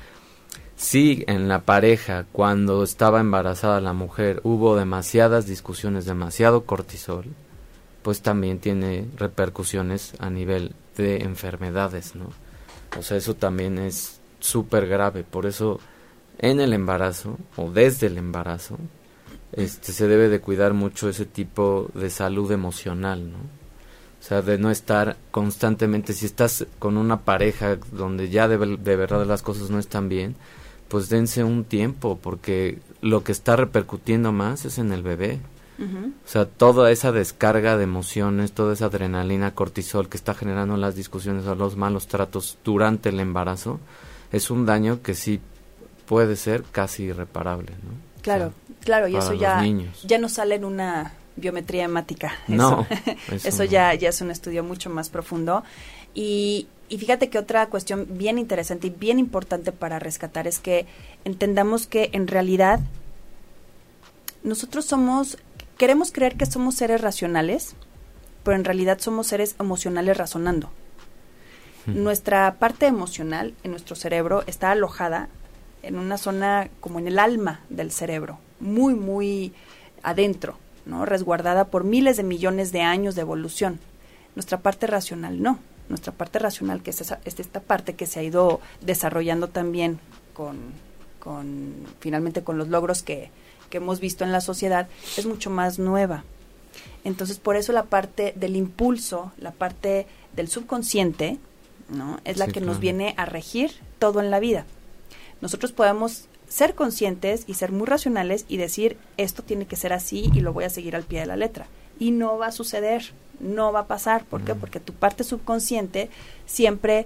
si 0.80 1.26
en 1.28 1.50
la 1.50 1.66
pareja, 1.66 2.26
cuando 2.32 2.84
estaba 2.84 3.20
embarazada 3.20 3.82
la 3.82 3.92
mujer, 3.92 4.40
hubo 4.46 4.78
demasiadas 4.78 5.46
discusiones, 5.46 6.06
demasiado 6.06 6.64
cortisol, 6.64 7.26
pues 8.02 8.22
también 8.22 8.60
tiene 8.60 9.06
repercusiones 9.18 10.14
a 10.20 10.30
nivel 10.30 10.74
de 10.96 11.18
enfermedades, 11.18 12.16
¿no? 12.16 12.30
O 12.98 13.02
sea, 13.02 13.18
eso 13.18 13.36
también 13.36 13.78
es 13.78 14.22
súper 14.40 14.88
grave. 14.88 15.26
Por 15.26 15.48
eso, 15.48 15.82
en 16.38 16.62
el 16.62 16.72
embarazo 16.72 17.38
o 17.58 17.70
desde 17.70 18.08
el 18.08 18.18
embarazo, 18.18 18.78
este, 19.52 19.92
se 19.92 20.08
debe 20.08 20.30
de 20.30 20.40
cuidar 20.40 20.74
mucho 20.74 21.10
ese 21.10 21.26
tipo 21.26 21.90
de 21.94 22.10
salud 22.10 22.50
emocional, 22.54 23.34
¿no? 23.34 23.40
O 23.40 24.24
sea, 24.24 24.42
de 24.42 24.58
no 24.58 24.72
estar 24.72 25.18
constantemente, 25.32 26.14
si 26.14 26.26
estás 26.26 26.66
con 26.80 26.96
una 26.96 27.26
pareja 27.26 27.76
donde 27.92 28.30
ya 28.30 28.48
de, 28.48 28.78
de 28.78 28.96
verdad 28.96 29.26
las 29.26 29.42
cosas 29.42 29.70
no 29.70 29.78
están 29.78 30.08
bien, 30.08 30.38
pues 30.90 31.08
dense 31.08 31.44
un 31.44 31.64
tiempo, 31.64 32.20
porque 32.22 32.80
lo 33.02 33.24
que 33.24 33.32
está 33.32 33.56
repercutiendo 33.56 34.32
más 34.32 34.66
es 34.66 34.78
en 34.78 34.92
el 34.92 35.04
bebé. 35.04 35.40
O 35.80 36.28
sea, 36.28 36.44
toda 36.46 36.92
esa 36.92 37.14
descarga 37.14 37.78
de 37.78 37.86
emociones, 37.86 38.52
toda 38.52 38.74
esa 38.74 38.88
adrenalina, 38.88 39.56
cortisol 39.56 40.10
que 40.10 40.18
está 40.18 40.34
generando 40.34 40.76
las 40.76 40.94
discusiones 40.94 41.46
o 41.46 41.56
los 41.56 41.78
malos 41.78 42.08
tratos 42.08 42.58
durante 42.66 43.08
el 43.08 43.20
embarazo, 43.22 43.80
es 44.34 44.52
un 44.52 44.66
daño 44.66 45.02
que 45.02 45.14
sí 45.14 45.40
puede 46.06 46.36
ser 46.36 46.64
casi 46.70 47.04
irreparable, 47.04 47.72
¿no? 47.72 48.10
Claro, 48.22 48.52
claro, 48.82 49.08
y 49.08 49.16
eso 49.16 49.34
ya, 49.34 49.64
ya 50.04 50.18
no 50.18 50.28
sale 50.28 50.56
en 50.56 50.66
una 50.66 51.14
biometría 51.38 51.86
hemática. 51.86 52.34
No, 52.50 52.86
eso, 53.32 53.64
ya, 53.64 53.94
ya 53.94 54.10
es 54.10 54.20
un 54.20 54.32
estudio 54.32 54.64
mucho 54.64 54.90
más 54.90 55.10
profundo. 55.10 55.64
Y, 56.14 56.68
y 56.90 56.98
fíjate 56.98 57.30
que 57.30 57.38
otra 57.38 57.68
cuestión 57.68 58.08
bien 58.10 58.40
interesante 58.40 58.88
y 58.88 58.90
bien 58.90 59.20
importante 59.20 59.72
para 59.72 60.00
rescatar 60.00 60.48
es 60.48 60.60
que 60.60 60.88
entendamos 61.24 61.86
que 61.86 62.10
en 62.14 62.28
realidad 62.28 62.80
nosotros 64.44 64.86
somos, 64.86 65.38
queremos 65.78 66.12
creer 66.12 66.36
que 66.36 66.48
somos 66.48 66.76
seres 66.76 67.02
racionales, 67.02 67.76
pero 68.44 68.58
en 68.58 68.66
realidad 68.66 69.00
somos 69.00 69.28
seres 69.28 69.56
emocionales 69.60 70.18
razonando. 70.18 70.72
Nuestra 71.86 72.56
parte 72.60 72.86
emocional 72.86 73.54
en 73.64 73.72
nuestro 73.72 73.96
cerebro 73.96 74.44
está 74.46 74.72
alojada 74.72 75.30
en 75.82 75.98
una 75.98 76.18
zona 76.18 76.70
como 76.82 77.00
en 77.00 77.08
el 77.08 77.20
alma 77.20 77.62
del 77.70 77.92
cerebro, 77.92 78.38
muy, 78.60 78.94
muy 78.94 79.54
adentro, 80.04 80.58
¿no? 80.86 81.06
resguardada 81.06 81.66
por 81.66 81.84
miles 81.84 82.18
de 82.18 82.24
millones 82.24 82.72
de 82.72 82.82
años 82.82 83.16
de 83.16 83.22
evolución. 83.22 83.80
Nuestra 84.36 84.60
parte 84.60 84.88
racional 84.88 85.42
no. 85.42 85.60
Nuestra 85.90 86.14
parte 86.14 86.40
racional, 86.40 86.82
que 86.82 86.92
es, 86.92 87.02
esta 87.26 87.60
parte 87.60 87.96
que 87.96 88.06
se 88.06 88.20
ha 88.20 88.24
ido 88.24 88.62
desarrollando 88.82 89.48
también 89.48 90.00
con, 90.34 90.58
con 91.20 91.74
finalmente 92.00 92.44
con 92.44 92.58
los 92.58 92.70
logros 92.70 93.02
que, 93.02 93.32
que 93.70 93.78
hemos 93.78 94.00
visto 94.00 94.24
en 94.24 94.32
la 94.32 94.42
sociedad, 94.42 94.88
es 95.18 95.26
mucho 95.26 95.50
más 95.50 95.80
nueva. 95.80 96.24
Entonces, 97.04 97.40
por 97.40 97.56
eso 97.56 97.74
la 97.74 97.84
parte 97.84 98.34
del 98.36 98.56
impulso, 98.56 99.32
la 99.38 99.52
parte 99.52 100.06
del 100.36 100.48
subconsciente, 100.48 101.40
¿no? 101.90 102.20
Es 102.24 102.38
la 102.38 102.48
que 102.48 102.62
nos 102.62 102.80
viene 102.80 103.16
a 103.18 103.26
regir 103.26 103.72
todo 103.98 104.20
en 104.20 104.30
la 104.30 104.40
vida 104.40 104.66
nosotros 105.42 105.72
podemos 105.72 106.26
ser 106.48 106.76
conscientes 106.76 107.44
y 107.48 107.54
ser 107.54 107.72
muy 107.72 107.86
racionales 107.86 108.46
y 108.48 108.58
decir 108.58 108.98
esto 109.18 109.44
tiene 109.44 109.68
que 109.68 109.76
ser 109.76 109.94
así 109.94 110.30
y 110.34 110.42
lo 110.42 110.54
voy 110.54 110.66
a 110.66 110.70
seguir 110.70 110.96
al 110.96 111.04
pie 111.04 111.22
de 111.22 111.28
la 111.28 111.38
letra. 111.38 111.68
Y 112.00 112.12
no 112.12 112.38
va 112.38 112.48
a 112.48 112.52
suceder, 112.52 113.12
no 113.40 113.72
va 113.72 113.82
a 113.82 113.88
pasar. 113.88 114.26
¿Por 114.26 114.44
qué? 114.44 114.56
Porque 114.56 114.80
tu 114.80 114.94
parte 114.94 115.24
subconsciente 115.24 116.10
siempre 116.46 117.06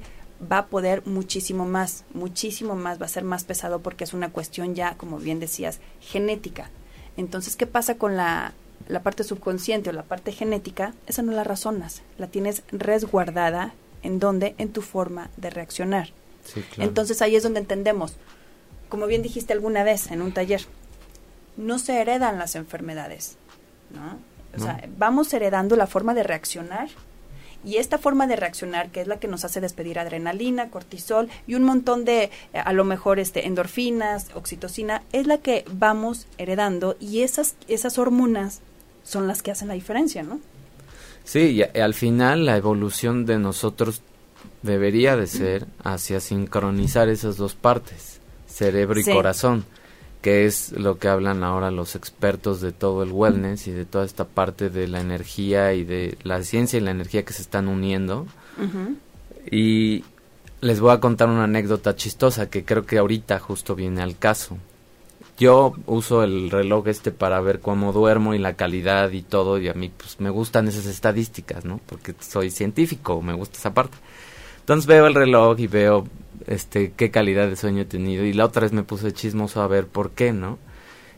va 0.52 0.60
a 0.60 0.66
poder 0.68 1.06
muchísimo 1.06 1.66
más, 1.66 2.06
muchísimo 2.14 2.76
más, 2.76 3.02
va 3.02 3.06
a 3.06 3.10
ser 3.10 3.24
más 3.24 3.44
pesado 3.44 3.82
porque 3.82 4.04
es 4.04 4.14
una 4.14 4.30
cuestión 4.30 4.76
ya, 4.76 4.96
como 4.98 5.18
bien 5.18 5.40
decías, 5.40 5.80
genética. 6.02 6.70
Entonces, 7.18 7.56
¿qué 7.56 7.68
pasa 7.68 7.96
con 7.96 8.18
la, 8.18 8.54
la 8.88 9.04
parte 9.04 9.24
subconsciente 9.24 9.90
o 9.90 9.94
la 9.94 10.04
parte 10.04 10.32
genética? 10.32 10.94
Esa 11.08 11.22
no 11.22 11.32
la 11.32 11.44
razonas, 11.44 12.02
la 12.18 12.28
tienes 12.28 12.64
resguardada 12.72 13.74
en 14.02 14.20
donde, 14.20 14.56
en 14.58 14.72
tu 14.72 14.82
forma 14.82 15.30
de 15.38 15.50
reaccionar. 15.50 16.10
Entonces 16.78 17.22
ahí 17.22 17.36
es 17.36 17.44
donde 17.44 17.62
entendemos, 17.62 18.16
como 18.90 19.08
bien 19.08 19.22
dijiste 19.22 19.54
alguna 19.54 19.84
vez 19.84 20.12
en 20.12 20.22
un 20.22 20.34
taller, 20.34 20.66
no 21.56 21.80
se 21.80 22.00
heredan 22.02 22.38
las 22.38 22.56
enfermedades, 22.56 23.38
¿no? 23.92 24.18
O 24.56 24.60
sea, 24.60 24.88
vamos 24.98 25.34
heredando 25.34 25.76
la 25.76 25.88
forma 25.88 26.14
de 26.14 26.24
reaccionar. 26.24 26.90
Y 27.66 27.78
esta 27.78 27.98
forma 27.98 28.28
de 28.28 28.36
reaccionar, 28.36 28.90
que 28.90 29.00
es 29.00 29.08
la 29.08 29.20
que 29.20 29.30
nos 29.30 29.46
hace 29.46 29.62
despedir 29.62 29.98
adrenalina, 29.98 30.70
cortisol 30.70 31.30
y 31.48 31.56
un 31.56 31.64
montón 31.64 32.04
de, 32.04 32.24
eh, 32.24 32.30
a 32.54 32.74
lo 32.74 32.84
mejor, 32.84 33.20
este, 33.20 33.48
endorfinas, 33.48 34.32
oxitocina, 34.34 35.02
es 35.14 35.28
la 35.28 35.38
que 35.38 35.64
vamos 35.72 36.28
heredando 36.38 36.98
y 37.00 37.22
esas, 37.22 37.56
esas 37.70 37.98
hormonas 37.98 38.60
son 39.04 39.28
las 39.28 39.42
que 39.42 39.52
hacen 39.52 39.70
la 39.70 39.76
diferencia, 39.76 40.24
¿no? 40.24 40.42
Sí, 41.24 41.64
y 41.74 41.80
al 41.80 41.94
final 41.94 42.46
la 42.46 42.58
evolución 42.58 43.26
de 43.26 43.40
nosotros 43.40 44.02
debería 44.62 45.16
de 45.16 45.28
ser 45.28 45.66
hacia 45.84 46.20
sincronizar 46.20 47.08
esas 47.08 47.38
dos 47.38 47.56
partes, 47.56 48.20
cerebro 48.46 49.00
y 49.00 49.04
corazón, 49.06 49.66
que 50.24 50.46
es 50.46 50.72
lo 50.72 50.98
que 51.00 51.10
hablan 51.10 51.44
ahora 51.44 51.70
los 51.70 51.96
expertos 51.98 52.62
de 52.62 52.72
todo 52.72 53.04
el 53.04 53.12
wellness 53.12 53.68
y 53.68 53.72
de 53.72 53.84
toda 53.84 54.06
esta 54.06 54.24
parte 54.24 54.70
de 54.70 54.88
la 54.88 55.02
energía 55.02 55.74
y 55.74 55.84
de 55.84 56.18
la 56.24 56.42
ciencia 56.44 56.78
y 56.78 56.82
la 56.82 56.92
energía 56.92 57.26
que 57.26 57.34
se 57.34 57.42
están 57.42 57.68
uniendo. 57.68 58.26
Y 59.52 60.06
les 60.62 60.80
voy 60.80 60.92
a 60.92 61.02
contar 61.02 61.28
una 61.28 61.44
anécdota 61.44 61.98
chistosa 61.98 62.50
que 62.50 62.64
creo 62.64 62.86
que 62.86 63.00
ahorita 63.00 63.38
justo 63.40 63.76
viene 63.76 64.02
al 64.02 64.18
caso. 64.18 64.58
Yo 65.38 65.74
uso 65.88 66.24
el 66.24 66.50
reloj 66.50 66.88
este 66.88 67.12
para 67.12 67.42
ver 67.42 67.60
cómo 67.60 67.92
duermo 67.92 68.34
y 68.34 68.38
la 68.38 68.54
calidad 68.54 69.12
y 69.12 69.24
todo 69.24 69.60
y 69.60 69.68
a 69.68 69.74
mí 69.74 69.92
pues 69.96 70.22
me 70.22 70.30
gustan 70.30 70.70
esas 70.70 70.86
estadísticas, 70.86 71.66
¿no? 71.66 71.82
Porque 71.86 72.16
soy 72.22 72.50
científico, 72.50 73.22
me 73.22 73.34
gusta 73.34 73.58
esa 73.58 73.74
parte. 73.74 73.98
Entonces 74.62 74.86
veo 74.88 75.06
el 75.06 75.16
reloj 75.16 75.60
y 75.60 75.68
veo 75.68 76.08
este 76.48 76.92
qué 76.96 77.12
calidad 77.12 77.48
de 77.48 77.56
sueño 77.56 77.82
he 77.82 77.86
tenido 77.86 78.24
y 78.24 78.34
la 78.34 78.46
otra 78.46 78.62
vez 78.64 78.74
me 78.74 78.84
puse 78.84 79.12
chismoso 79.14 79.62
a 79.62 79.68
ver 79.68 79.88
por 79.88 80.12
qué, 80.12 80.34
¿no? 80.34 80.60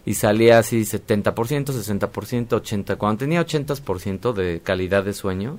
Y 0.06 0.16
salía 0.16 0.60
así 0.60 0.82
70%, 0.82 1.34
60%, 1.34 2.48
80%. 2.48 2.98
Cuando 2.98 3.20
tenía 3.20 3.46
80% 3.46 4.34
de 4.34 4.62
calidad 4.62 5.04
de 5.04 5.14
sueño, 5.14 5.58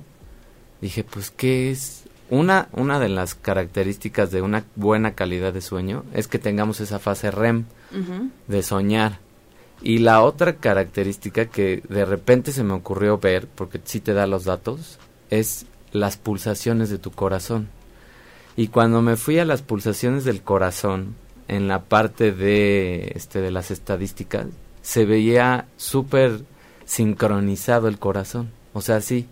dije, 0.79 1.03
pues 1.03 1.31
¿qué 1.31 1.71
es? 1.71 2.03
Una, 2.29 2.67
una 2.73 2.99
de 2.99 3.09
las 3.09 3.35
características 3.35 4.31
de 4.31 4.41
una 4.41 4.65
buena 4.75 5.15
calidad 5.15 5.53
de 5.53 5.61
sueño 5.61 6.03
es 6.13 6.27
que 6.27 6.39
tengamos 6.39 6.81
esa 6.81 6.99
fase 6.99 7.31
REM 7.31 7.65
de 8.47 8.63
soñar. 8.63 9.19
Y 9.81 9.99
la 9.99 10.21
otra 10.21 10.55
característica 10.55 11.45
que 11.45 11.83
de 11.87 12.05
repente 12.05 12.51
se 12.51 12.63
me 12.63 12.73
ocurrió 12.73 13.17
ver, 13.17 13.47
porque 13.47 13.79
sí 13.83 13.99
te 13.99 14.13
da 14.13 14.27
los 14.27 14.43
datos, 14.43 14.97
es 15.29 15.65
las 15.91 16.17
pulsaciones 16.17 16.89
de 16.89 16.97
tu 16.97 17.11
corazón. 17.11 17.69
Y 18.57 18.69
cuando 18.69 19.03
me 19.03 19.17
fui 19.17 19.37
a 19.37 19.45
las 19.45 19.61
pulsaciones 19.61 20.25
del 20.25 20.41
corazón, 20.41 21.15
en 21.47 21.67
la 21.67 21.83
parte 21.83 22.31
de, 22.31 23.11
este, 23.13 23.39
de 23.39 23.51
las 23.51 23.69
estadísticas, 23.69 24.47
se 24.81 25.05
veía 25.05 25.67
súper 25.77 26.41
sincronizado 26.83 27.87
el 27.87 27.99
corazón. 27.99 28.49
O 28.73 28.81
sea, 28.81 28.99
sí, 28.99 29.27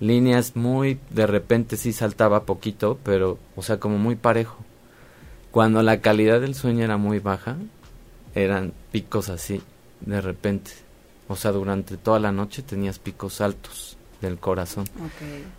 líneas 0.00 0.56
muy, 0.56 0.98
de 1.10 1.26
repente 1.26 1.76
sí 1.76 1.92
saltaba 1.92 2.44
poquito, 2.44 2.98
pero, 3.04 3.38
o 3.54 3.62
sea, 3.62 3.78
como 3.78 3.98
muy 3.98 4.16
parejo. 4.16 4.56
Cuando 5.50 5.82
la 5.82 6.00
calidad 6.00 6.40
del 6.40 6.54
sueño 6.54 6.82
era 6.82 6.96
muy 6.96 7.18
baja, 7.18 7.58
eran 8.34 8.72
picos 8.92 9.28
así, 9.28 9.60
de 10.00 10.22
repente. 10.22 10.70
O 11.28 11.36
sea, 11.36 11.52
durante 11.52 11.98
toda 11.98 12.18
la 12.18 12.32
noche 12.32 12.62
tenías 12.62 12.98
picos 12.98 13.42
altos 13.42 13.98
del 14.20 14.38
corazón. 14.38 14.84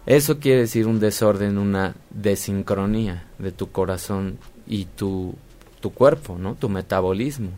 Eso 0.05 0.39
quiere 0.39 0.61
decir 0.61 0.87
un 0.87 0.99
desorden, 0.99 1.57
una 1.57 1.95
desincronía 2.09 3.27
de 3.39 3.51
tu 3.51 3.71
corazón 3.71 4.37
y 4.67 4.85
tu, 4.85 5.35
tu 5.79 5.91
cuerpo, 5.93 6.37
¿no? 6.37 6.55
Tu 6.55 6.69
metabolismo. 6.69 7.49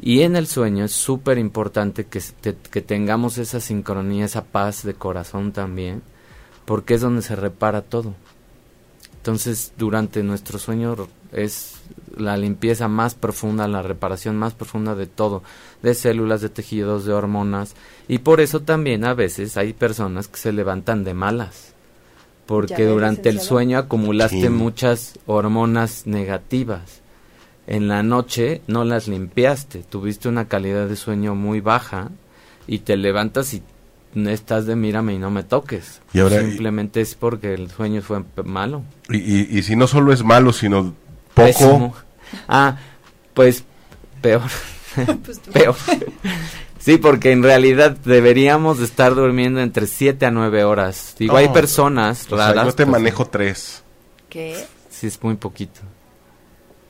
Y 0.00 0.20
en 0.22 0.36
el 0.36 0.46
sueño 0.46 0.84
es 0.84 0.92
súper 0.92 1.38
importante 1.38 2.06
que, 2.06 2.20
que 2.70 2.82
tengamos 2.82 3.38
esa 3.38 3.60
sincronía, 3.60 4.26
esa 4.26 4.44
paz 4.44 4.84
de 4.84 4.94
corazón 4.94 5.52
también, 5.52 6.02
porque 6.64 6.94
es 6.94 7.00
donde 7.00 7.22
se 7.22 7.34
repara 7.34 7.82
todo. 7.82 8.14
Entonces, 9.16 9.72
durante 9.76 10.22
nuestro 10.22 10.58
sueño 10.58 11.08
es 11.32 11.77
la 12.16 12.36
limpieza 12.36 12.88
más 12.88 13.14
profunda, 13.14 13.68
la 13.68 13.82
reparación 13.82 14.36
más 14.36 14.54
profunda 14.54 14.94
de 14.94 15.06
todo, 15.06 15.42
de 15.82 15.94
células, 15.94 16.40
de 16.40 16.48
tejidos, 16.48 17.04
de 17.04 17.12
hormonas. 17.12 17.74
Y 18.08 18.18
por 18.18 18.40
eso 18.40 18.60
también 18.60 19.04
a 19.04 19.14
veces 19.14 19.56
hay 19.56 19.72
personas 19.72 20.28
que 20.28 20.38
se 20.38 20.52
levantan 20.52 21.04
de 21.04 21.14
malas, 21.14 21.74
porque 22.46 22.86
durante 22.86 23.28
el 23.28 23.40
sueño 23.40 23.78
acumulaste 23.78 24.50
muchas 24.50 25.18
hormonas 25.26 26.06
negativas. 26.06 27.02
En 27.66 27.86
la 27.86 28.02
noche 28.02 28.62
no 28.66 28.84
las 28.84 29.08
limpiaste, 29.08 29.82
tuviste 29.82 30.28
una 30.28 30.48
calidad 30.48 30.88
de 30.88 30.96
sueño 30.96 31.34
muy 31.34 31.60
baja 31.60 32.10
y 32.66 32.78
te 32.78 32.96
levantas 32.96 33.52
y 33.52 33.62
estás 34.14 34.66
de 34.66 34.74
mírame 34.74 35.14
y 35.14 35.18
no 35.18 35.30
me 35.30 35.42
toques. 35.42 36.00
Simplemente 36.12 37.02
es 37.02 37.14
porque 37.14 37.52
el 37.52 37.70
sueño 37.70 38.00
fue 38.00 38.24
malo. 38.44 38.84
Y, 39.10 39.58
y, 39.58 39.62
si 39.62 39.76
no 39.76 39.86
solo 39.86 40.12
es 40.12 40.24
malo, 40.24 40.52
sino 40.52 40.94
poco. 41.38 41.94
Ah, 42.46 42.76
Pues 43.34 43.64
peor. 44.20 44.42
Pues 45.24 45.38
peor. 45.52 45.76
Sí, 46.78 46.96
porque 46.98 47.32
en 47.32 47.42
realidad 47.42 47.96
deberíamos 48.04 48.78
de 48.78 48.84
estar 48.86 49.14
durmiendo 49.14 49.60
entre 49.60 49.86
7 49.86 50.26
a 50.26 50.30
9 50.30 50.64
horas. 50.64 51.14
Digo, 51.18 51.36
hay 51.36 51.48
personas 51.48 52.28
raras. 52.30 52.54
Sea, 52.54 52.64
yo 52.64 52.72
te 52.74 52.86
manejo 52.86 53.26
3. 53.26 53.82
¿Qué? 54.28 54.64
Sí, 54.88 55.06
es 55.06 55.22
muy 55.22 55.36
poquito. 55.36 55.80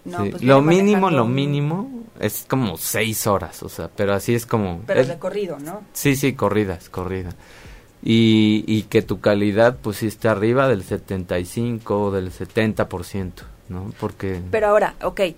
No, 0.04 0.24
pues 0.30 0.42
lo 0.42 0.62
mínimo, 0.62 1.10
lo 1.10 1.26
mínimo 1.26 2.04
es 2.18 2.46
como 2.48 2.78
6 2.78 3.26
horas, 3.26 3.62
o 3.62 3.68
sea, 3.68 3.90
pero 3.94 4.14
así 4.14 4.34
es 4.34 4.46
como... 4.46 4.82
Pero 4.86 5.00
es, 5.00 5.08
de 5.08 5.18
corrido, 5.18 5.58
¿no? 5.58 5.82
Sí, 5.92 6.16
sí, 6.16 6.32
corridas, 6.32 6.88
corrida. 6.88 7.30
Y, 8.02 8.64
y 8.66 8.84
que 8.84 9.02
tu 9.02 9.20
calidad 9.20 9.76
pues 9.82 9.98
sí 9.98 10.06
esté 10.06 10.28
arriba 10.28 10.68
del 10.68 10.82
75 10.84 12.04
o 12.04 12.10
del 12.10 12.32
70%, 12.32 13.32
¿no? 13.68 13.92
Porque... 14.00 14.40
Pero 14.50 14.68
ahora, 14.68 14.94
ok, 15.02 15.20
eh, 15.20 15.36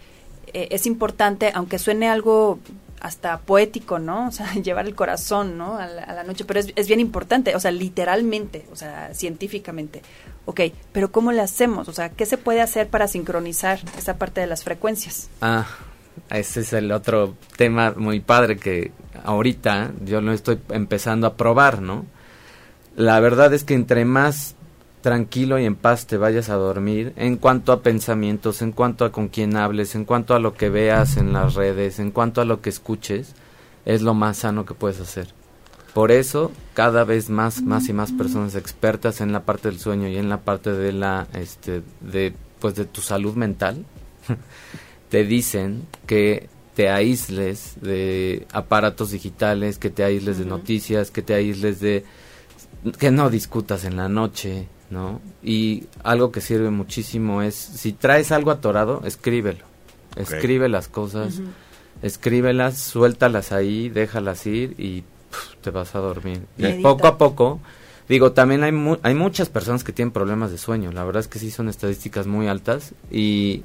es 0.52 0.86
importante, 0.86 1.52
aunque 1.54 1.78
suene 1.78 2.08
algo 2.08 2.58
hasta 3.00 3.38
poético, 3.38 3.98
¿no? 3.98 4.28
O 4.28 4.30
sea, 4.30 4.52
llevar 4.62 4.86
el 4.86 4.94
corazón, 4.94 5.56
¿no? 5.58 5.76
A 5.76 5.86
la, 5.86 6.24
noche, 6.24 6.44
pero 6.44 6.60
es, 6.60 6.72
es, 6.76 6.86
bien 6.86 7.00
importante, 7.00 7.56
o 7.56 7.60
sea, 7.60 7.70
literalmente, 7.70 8.66
o 8.72 8.76
sea, 8.76 9.12
científicamente. 9.14 10.02
Ok, 10.44 10.60
pero 10.92 11.10
¿cómo 11.10 11.32
le 11.32 11.40
hacemos? 11.40 11.88
O 11.88 11.92
sea, 11.92 12.10
¿qué 12.10 12.26
se 12.26 12.38
puede 12.38 12.60
hacer 12.60 12.88
para 12.88 13.08
sincronizar 13.08 13.80
esa 13.96 14.18
parte 14.18 14.40
de 14.40 14.46
las 14.46 14.64
frecuencias? 14.64 15.28
Ah, 15.40 15.66
ese 16.30 16.60
es 16.60 16.72
el 16.72 16.92
otro 16.92 17.34
tema 17.56 17.94
muy 17.96 18.20
padre 18.20 18.56
que 18.56 18.92
ahorita 19.24 19.92
yo 20.04 20.20
lo 20.20 20.32
estoy 20.32 20.58
empezando 20.70 21.26
a 21.26 21.34
probar, 21.34 21.82
¿no? 21.82 22.04
La 22.96 23.18
verdad 23.20 23.54
es 23.54 23.64
que 23.64 23.74
entre 23.74 24.04
más 24.04 24.56
tranquilo 25.00 25.58
y 25.58 25.64
en 25.64 25.76
paz 25.76 26.06
te 26.06 26.16
vayas 26.16 26.50
a 26.50 26.54
dormir 26.54 27.12
en 27.16 27.36
cuanto 27.36 27.72
a 27.72 27.82
pensamientos, 27.82 28.62
en 28.62 28.72
cuanto 28.72 29.04
a 29.04 29.12
con 29.12 29.28
quién 29.28 29.56
hables, 29.56 29.94
en 29.94 30.04
cuanto 30.04 30.34
a 30.34 30.38
lo 30.38 30.54
que 30.54 30.68
veas 30.68 31.16
en 31.16 31.32
las 31.32 31.54
redes, 31.54 31.98
en 31.98 32.10
cuanto 32.10 32.40
a 32.40 32.44
lo 32.44 32.60
que 32.60 32.70
escuches, 32.70 33.34
es 33.84 34.02
lo 34.02 34.14
más 34.14 34.38
sano 34.38 34.66
que 34.66 34.74
puedes 34.74 35.00
hacer. 35.00 35.28
Por 35.94 36.12
eso, 36.12 36.52
cada 36.74 37.04
vez 37.04 37.30
más, 37.30 37.62
más 37.62 37.88
y 37.88 37.92
más 37.92 38.12
personas 38.12 38.54
expertas 38.54 39.20
en 39.20 39.32
la 39.32 39.44
parte 39.44 39.68
del 39.68 39.80
sueño 39.80 40.06
y 40.08 40.18
en 40.18 40.28
la 40.28 40.42
parte 40.42 40.72
de 40.72 40.92
la, 40.92 41.26
este, 41.34 41.82
de, 42.00 42.32
pues 42.60 42.76
de 42.76 42.84
tu 42.84 43.00
salud 43.00 43.34
mental, 43.34 43.84
te 45.08 45.24
dicen 45.24 45.86
que 46.06 46.48
te 46.74 46.90
aísles 46.90 47.74
de 47.80 48.46
aparatos 48.52 49.10
digitales, 49.10 49.78
que 49.78 49.90
te 49.90 50.04
aísles 50.04 50.38
de 50.38 50.44
noticias, 50.44 51.10
que 51.10 51.22
te 51.22 51.34
aísles 51.34 51.80
de, 51.80 52.04
que 52.98 53.10
no 53.10 53.28
discutas 53.28 53.84
en 53.84 53.96
la 53.96 54.08
noche, 54.08 54.68
¿no? 54.90 55.20
Y 55.42 55.84
algo 56.02 56.32
que 56.32 56.40
sirve 56.40 56.70
muchísimo 56.70 57.42
es, 57.42 57.54
si 57.54 57.92
traes 57.92 58.32
algo 58.32 58.50
atorado, 58.50 59.02
escríbelo. 59.04 59.64
Escribe 60.16 60.68
las 60.68 60.88
cosas, 60.88 61.40
escríbelas, 62.02 62.78
suéltalas 62.78 63.52
ahí, 63.52 63.88
déjalas 63.88 64.44
ir 64.46 64.74
y 64.78 65.04
te 65.62 65.70
vas 65.70 65.94
a 65.94 66.00
dormir. 66.00 66.42
Y 66.58 66.82
poco 66.82 67.06
a 67.06 67.16
poco, 67.16 67.60
digo, 68.08 68.32
también 68.32 68.64
hay, 68.64 68.72
hay 69.02 69.14
muchas 69.14 69.48
personas 69.48 69.84
que 69.84 69.92
tienen 69.92 70.12
problemas 70.12 70.50
de 70.50 70.58
sueño. 70.58 70.90
La 70.92 71.04
verdad 71.04 71.20
es 71.20 71.28
que 71.28 71.38
sí 71.38 71.52
son 71.52 71.68
estadísticas 71.68 72.26
muy 72.26 72.48
altas 72.48 72.92
y 73.10 73.62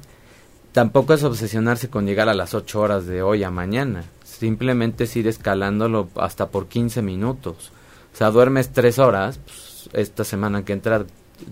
tampoco 0.70 1.14
es 1.14 1.24
obsesionarse 1.24 1.90
con 1.90 2.06
llegar 2.06 2.28
a 2.28 2.34
las 2.34 2.54
8 2.54 2.80
horas 2.80 3.06
de 3.06 3.22
hoy 3.22 3.42
a 3.42 3.50
mañana. 3.50 4.04
Simplemente 4.24 5.04
es 5.04 5.16
ir 5.16 5.26
escalándolo 5.26 6.08
hasta 6.14 6.48
por 6.48 6.68
15 6.68 7.02
minutos. 7.02 7.72
O 8.14 8.16
sea, 8.16 8.30
duermes 8.30 8.72
3 8.72 8.98
horas, 9.00 9.40
pues, 9.44 9.65
esta 9.92 10.24
semana 10.24 10.64
que 10.64 10.72
entra, 10.72 11.04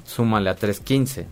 súmale 0.04 0.50
a 0.50 0.56
3.15, 0.56 1.24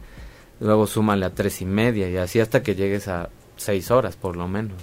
luego 0.61 0.86
súmale 0.86 1.26
a 1.26 1.30
tres 1.30 1.61
y 1.61 1.64
media 1.64 2.09
y 2.09 2.16
así 2.16 2.40
hasta 2.40 2.62
que 2.62 2.74
llegues 2.74 3.09
a 3.09 3.28
6 3.57 3.90
horas 3.90 4.16
por 4.16 4.36
lo 4.36 4.48
menos. 4.48 4.80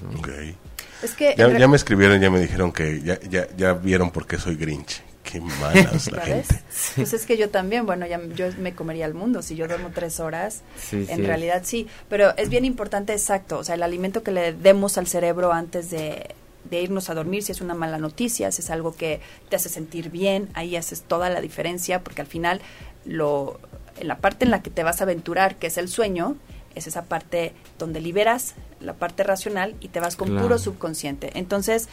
Es 1.01 1.13
que 1.13 1.35
ya, 1.37 1.67
me 1.67 1.75
escribieron, 1.75 2.19
ya 2.19 2.29
me 2.29 2.39
dijeron 2.39 2.71
que 2.71 3.01
ya, 3.01 3.19
ya, 3.21 3.47
ya 3.55 3.73
vieron 3.73 4.11
por 4.11 4.27
qué 4.27 4.37
soy 4.37 4.55
Grinch. 4.55 5.01
Qué 5.23 5.41
malas 5.41 6.11
la 6.11 6.21
gente. 6.21 6.59
Pues 6.95 7.13
es 7.13 7.25
que 7.25 7.37
yo 7.37 7.49
también, 7.49 7.85
bueno, 7.85 8.07
ya 8.07 8.19
yo 8.35 8.47
me 8.57 8.73
comería 8.73 9.05
el 9.05 9.13
mundo 9.13 9.41
si 9.41 9.55
yo 9.55 9.67
duermo 9.67 9.91
tres 9.93 10.19
horas. 10.19 10.63
en 10.91 11.25
realidad 11.25 11.61
sí, 11.63 11.87
pero 12.07 12.35
es 12.37 12.49
bien 12.49 12.65
importante, 12.65 13.13
exacto, 13.13 13.59
o 13.59 13.63
sea, 13.63 13.75
el 13.75 13.83
alimento 13.83 14.23
que 14.23 14.31
le 14.31 14.53
demos 14.53 14.97
al 14.97 15.07
cerebro 15.07 15.53
antes 15.53 15.91
de 15.91 16.35
de 16.69 16.81
irnos 16.81 17.09
a 17.09 17.13
dormir, 17.13 17.43
si 17.43 17.51
es 17.51 17.61
una 17.61 17.73
mala 17.73 17.97
noticia, 17.97 18.51
si 18.51 18.61
es 18.61 18.69
algo 18.69 18.93
que 18.93 19.21
te 19.49 19.55
hace 19.55 19.69
sentir 19.69 20.09
bien, 20.09 20.49
ahí 20.53 20.75
haces 20.75 21.01
toda 21.01 21.29
la 21.29 21.41
diferencia, 21.41 22.03
porque 22.03 22.21
al 22.21 22.27
final 22.27 22.61
lo, 23.05 23.59
la 24.01 24.17
parte 24.17 24.45
en 24.45 24.51
la 24.51 24.61
que 24.61 24.69
te 24.69 24.83
vas 24.83 25.01
a 25.01 25.03
aventurar, 25.03 25.55
que 25.55 25.67
es 25.67 25.77
el 25.77 25.87
sueño, 25.87 26.35
es 26.75 26.87
esa 26.87 27.05
parte 27.05 27.53
donde 27.77 28.01
liberas 28.01 28.55
la 28.79 28.93
parte 28.93 29.23
racional 29.23 29.75
y 29.81 29.89
te 29.89 29.99
vas 29.99 30.15
con 30.15 30.37
puro 30.37 30.57
subconsciente. 30.57 31.31
Entonces, 31.35 31.89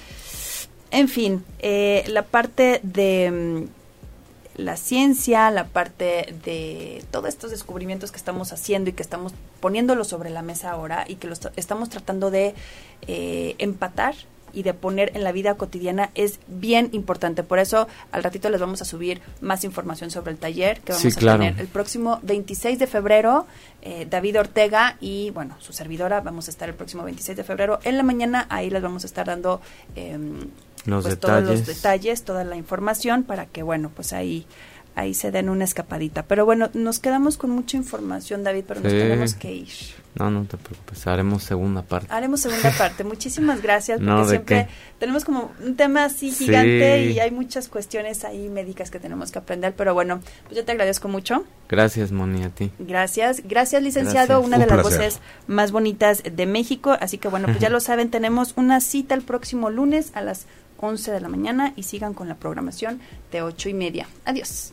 en 0.91 1.09
fin, 1.09 1.45
eh, 1.59 2.05
la 2.09 2.23
parte 2.23 2.81
de 2.83 3.67
mm, 3.67 4.63
la 4.63 4.77
ciencia, 4.77 5.51
la 5.51 5.67
parte 5.67 6.35
de 6.45 7.05
todos 7.11 7.29
estos 7.29 7.51
descubrimientos 7.51 8.11
que 8.11 8.17
estamos 8.17 8.53
haciendo 8.53 8.91
y 8.91 8.93
que 8.93 9.03
estamos 9.03 9.35
poniéndolo 9.61 10.05
sobre 10.05 10.31
la 10.31 10.43
mesa 10.43 10.71
ahora 10.71 11.05
y 11.07 11.17
que 11.17 11.27
lo 11.27 11.35
estamos 11.57 11.89
tratando 11.89 12.31
de 12.31 12.55
eh, 13.07 13.55
empatar 13.59 14.15
y 14.53 14.63
de 14.63 14.75
poner 14.75 15.13
en 15.15 15.25
la 15.25 15.33
vida 15.33 15.55
cotidiana 15.57 16.11
es 16.15 16.41
bien 16.47 16.89
importante. 16.93 17.43
Por 17.43 17.59
eso 17.59 17.89
al 18.13 18.23
ratito 18.23 18.49
les 18.49 18.61
vamos 18.61 18.83
a 18.83 18.85
subir 18.85 19.21
más 19.41 19.65
información 19.65 20.11
sobre 20.11 20.33
el 20.33 20.39
taller 20.39 20.81
que 20.81 20.93
vamos 20.93 21.17
a 21.17 21.21
tener 21.21 21.61
el 21.61 21.67
próximo 21.67 22.21
26 22.23 22.79
de 22.79 22.87
febrero. 22.87 23.47
Eh, 23.83 24.07
David 24.09 24.41
Ortega 24.41 24.97
y 25.01 25.31
bueno, 25.31 25.57
su 25.61 25.73
servidora, 25.73 26.21
vamos 26.21 26.49
a 26.49 26.51
estar 26.51 26.69
el 26.69 26.75
próximo 26.75 27.05
26 27.05 27.37
de 27.37 27.45
febrero 27.45 27.79
en 27.85 27.97
la 27.97 28.03
mañana. 28.03 28.47
Ahí 28.49 28.71
les 28.71 28.83
vamos 28.83 29.05
a 29.05 29.07
estar 29.07 29.27
dando 29.27 29.61
em, 29.95 30.49
pues, 30.85 31.19
todos 31.21 31.45
los 31.45 31.67
detalles, 31.67 32.25
toda 32.25 32.45
la 32.45 32.57
información 32.57 33.25
para 33.25 33.47
que 33.47 33.63
bueno, 33.63 33.91
pues 33.95 34.13
ahí 34.13 34.47
ahí 34.97 35.15
se 35.15 35.31
den 35.31 35.49
una 35.49 35.65
escapadita. 35.65 36.25
Pero 36.25 36.45
bueno, 36.45 36.71
nos 36.75 36.99
quedamos 36.99 37.37
con 37.37 37.51
mucha 37.51 37.77
información, 37.77 38.43
David, 38.43 38.65
pero 38.67 38.81
nos 38.81 38.93
tenemos 38.93 39.35
que 39.35 39.53
ir. 39.55 39.69
No, 40.19 40.31
no 40.31 40.45
te 40.47 40.57
preocupes, 40.57 41.07
haremos 41.07 41.43
segunda 41.43 41.83
parte. 41.83 42.09
Haremos 42.11 42.41
segunda 42.41 42.71
parte. 42.79 43.05
Muchísimas 43.05 43.61
gracias, 43.61 44.01
porque 44.01 44.29
siempre 44.29 44.69
tenemos 44.99 45.27
como 45.27 45.53
un 45.63 45.77
tema 45.77 46.05
así 46.05 46.31
gigante 46.33 47.05
y 47.05 47.21
hay 47.21 47.31
muchas 47.31 47.69
cuestiones 47.69 48.25
ahí 48.25 48.49
médicas 48.49 48.91
que 48.91 48.99
tenemos 48.99 49.31
que 49.31 49.39
aprender, 49.39 49.75
pero 49.77 49.93
bueno, 49.93 50.21
pues 50.45 50.57
yo 50.57 50.65
te 50.65 50.73
agradezco 50.73 51.09
mucho. 51.09 51.45
Gracias, 51.69 52.13
Moni, 52.13 52.45
a 52.45 52.49
ti. 52.49 52.71
Gracias, 52.79 53.43
gracias, 53.45 53.83
licenciado, 53.83 54.41
una 54.41 54.57
de 54.57 54.67
las 54.67 54.83
voces 54.83 55.21
más 55.47 55.71
bonitas 55.71 56.23
de 56.23 56.47
México, 56.47 56.97
así 56.99 57.19
que 57.19 57.29
bueno, 57.29 57.49
pues 57.49 57.59
ya 57.59 57.69
lo 57.69 57.81
saben, 57.81 58.11
tenemos 58.11 58.55
una 58.57 58.81
cita 58.81 59.15
el 59.15 59.23
próximo 59.23 59.69
lunes 59.69 60.13
a 60.15 60.23
las 60.23 60.47
11 60.79 61.11
de 61.11 61.21
la 61.21 61.29
mañana 61.29 61.75
y 61.77 61.83
sigan 61.83 62.15
con 62.15 62.29
la 62.29 62.37
programación 62.37 63.01
de 63.33 63.43
8 63.43 63.69
y 63.69 63.75
media. 63.75 64.09
Adiós. 64.25 64.73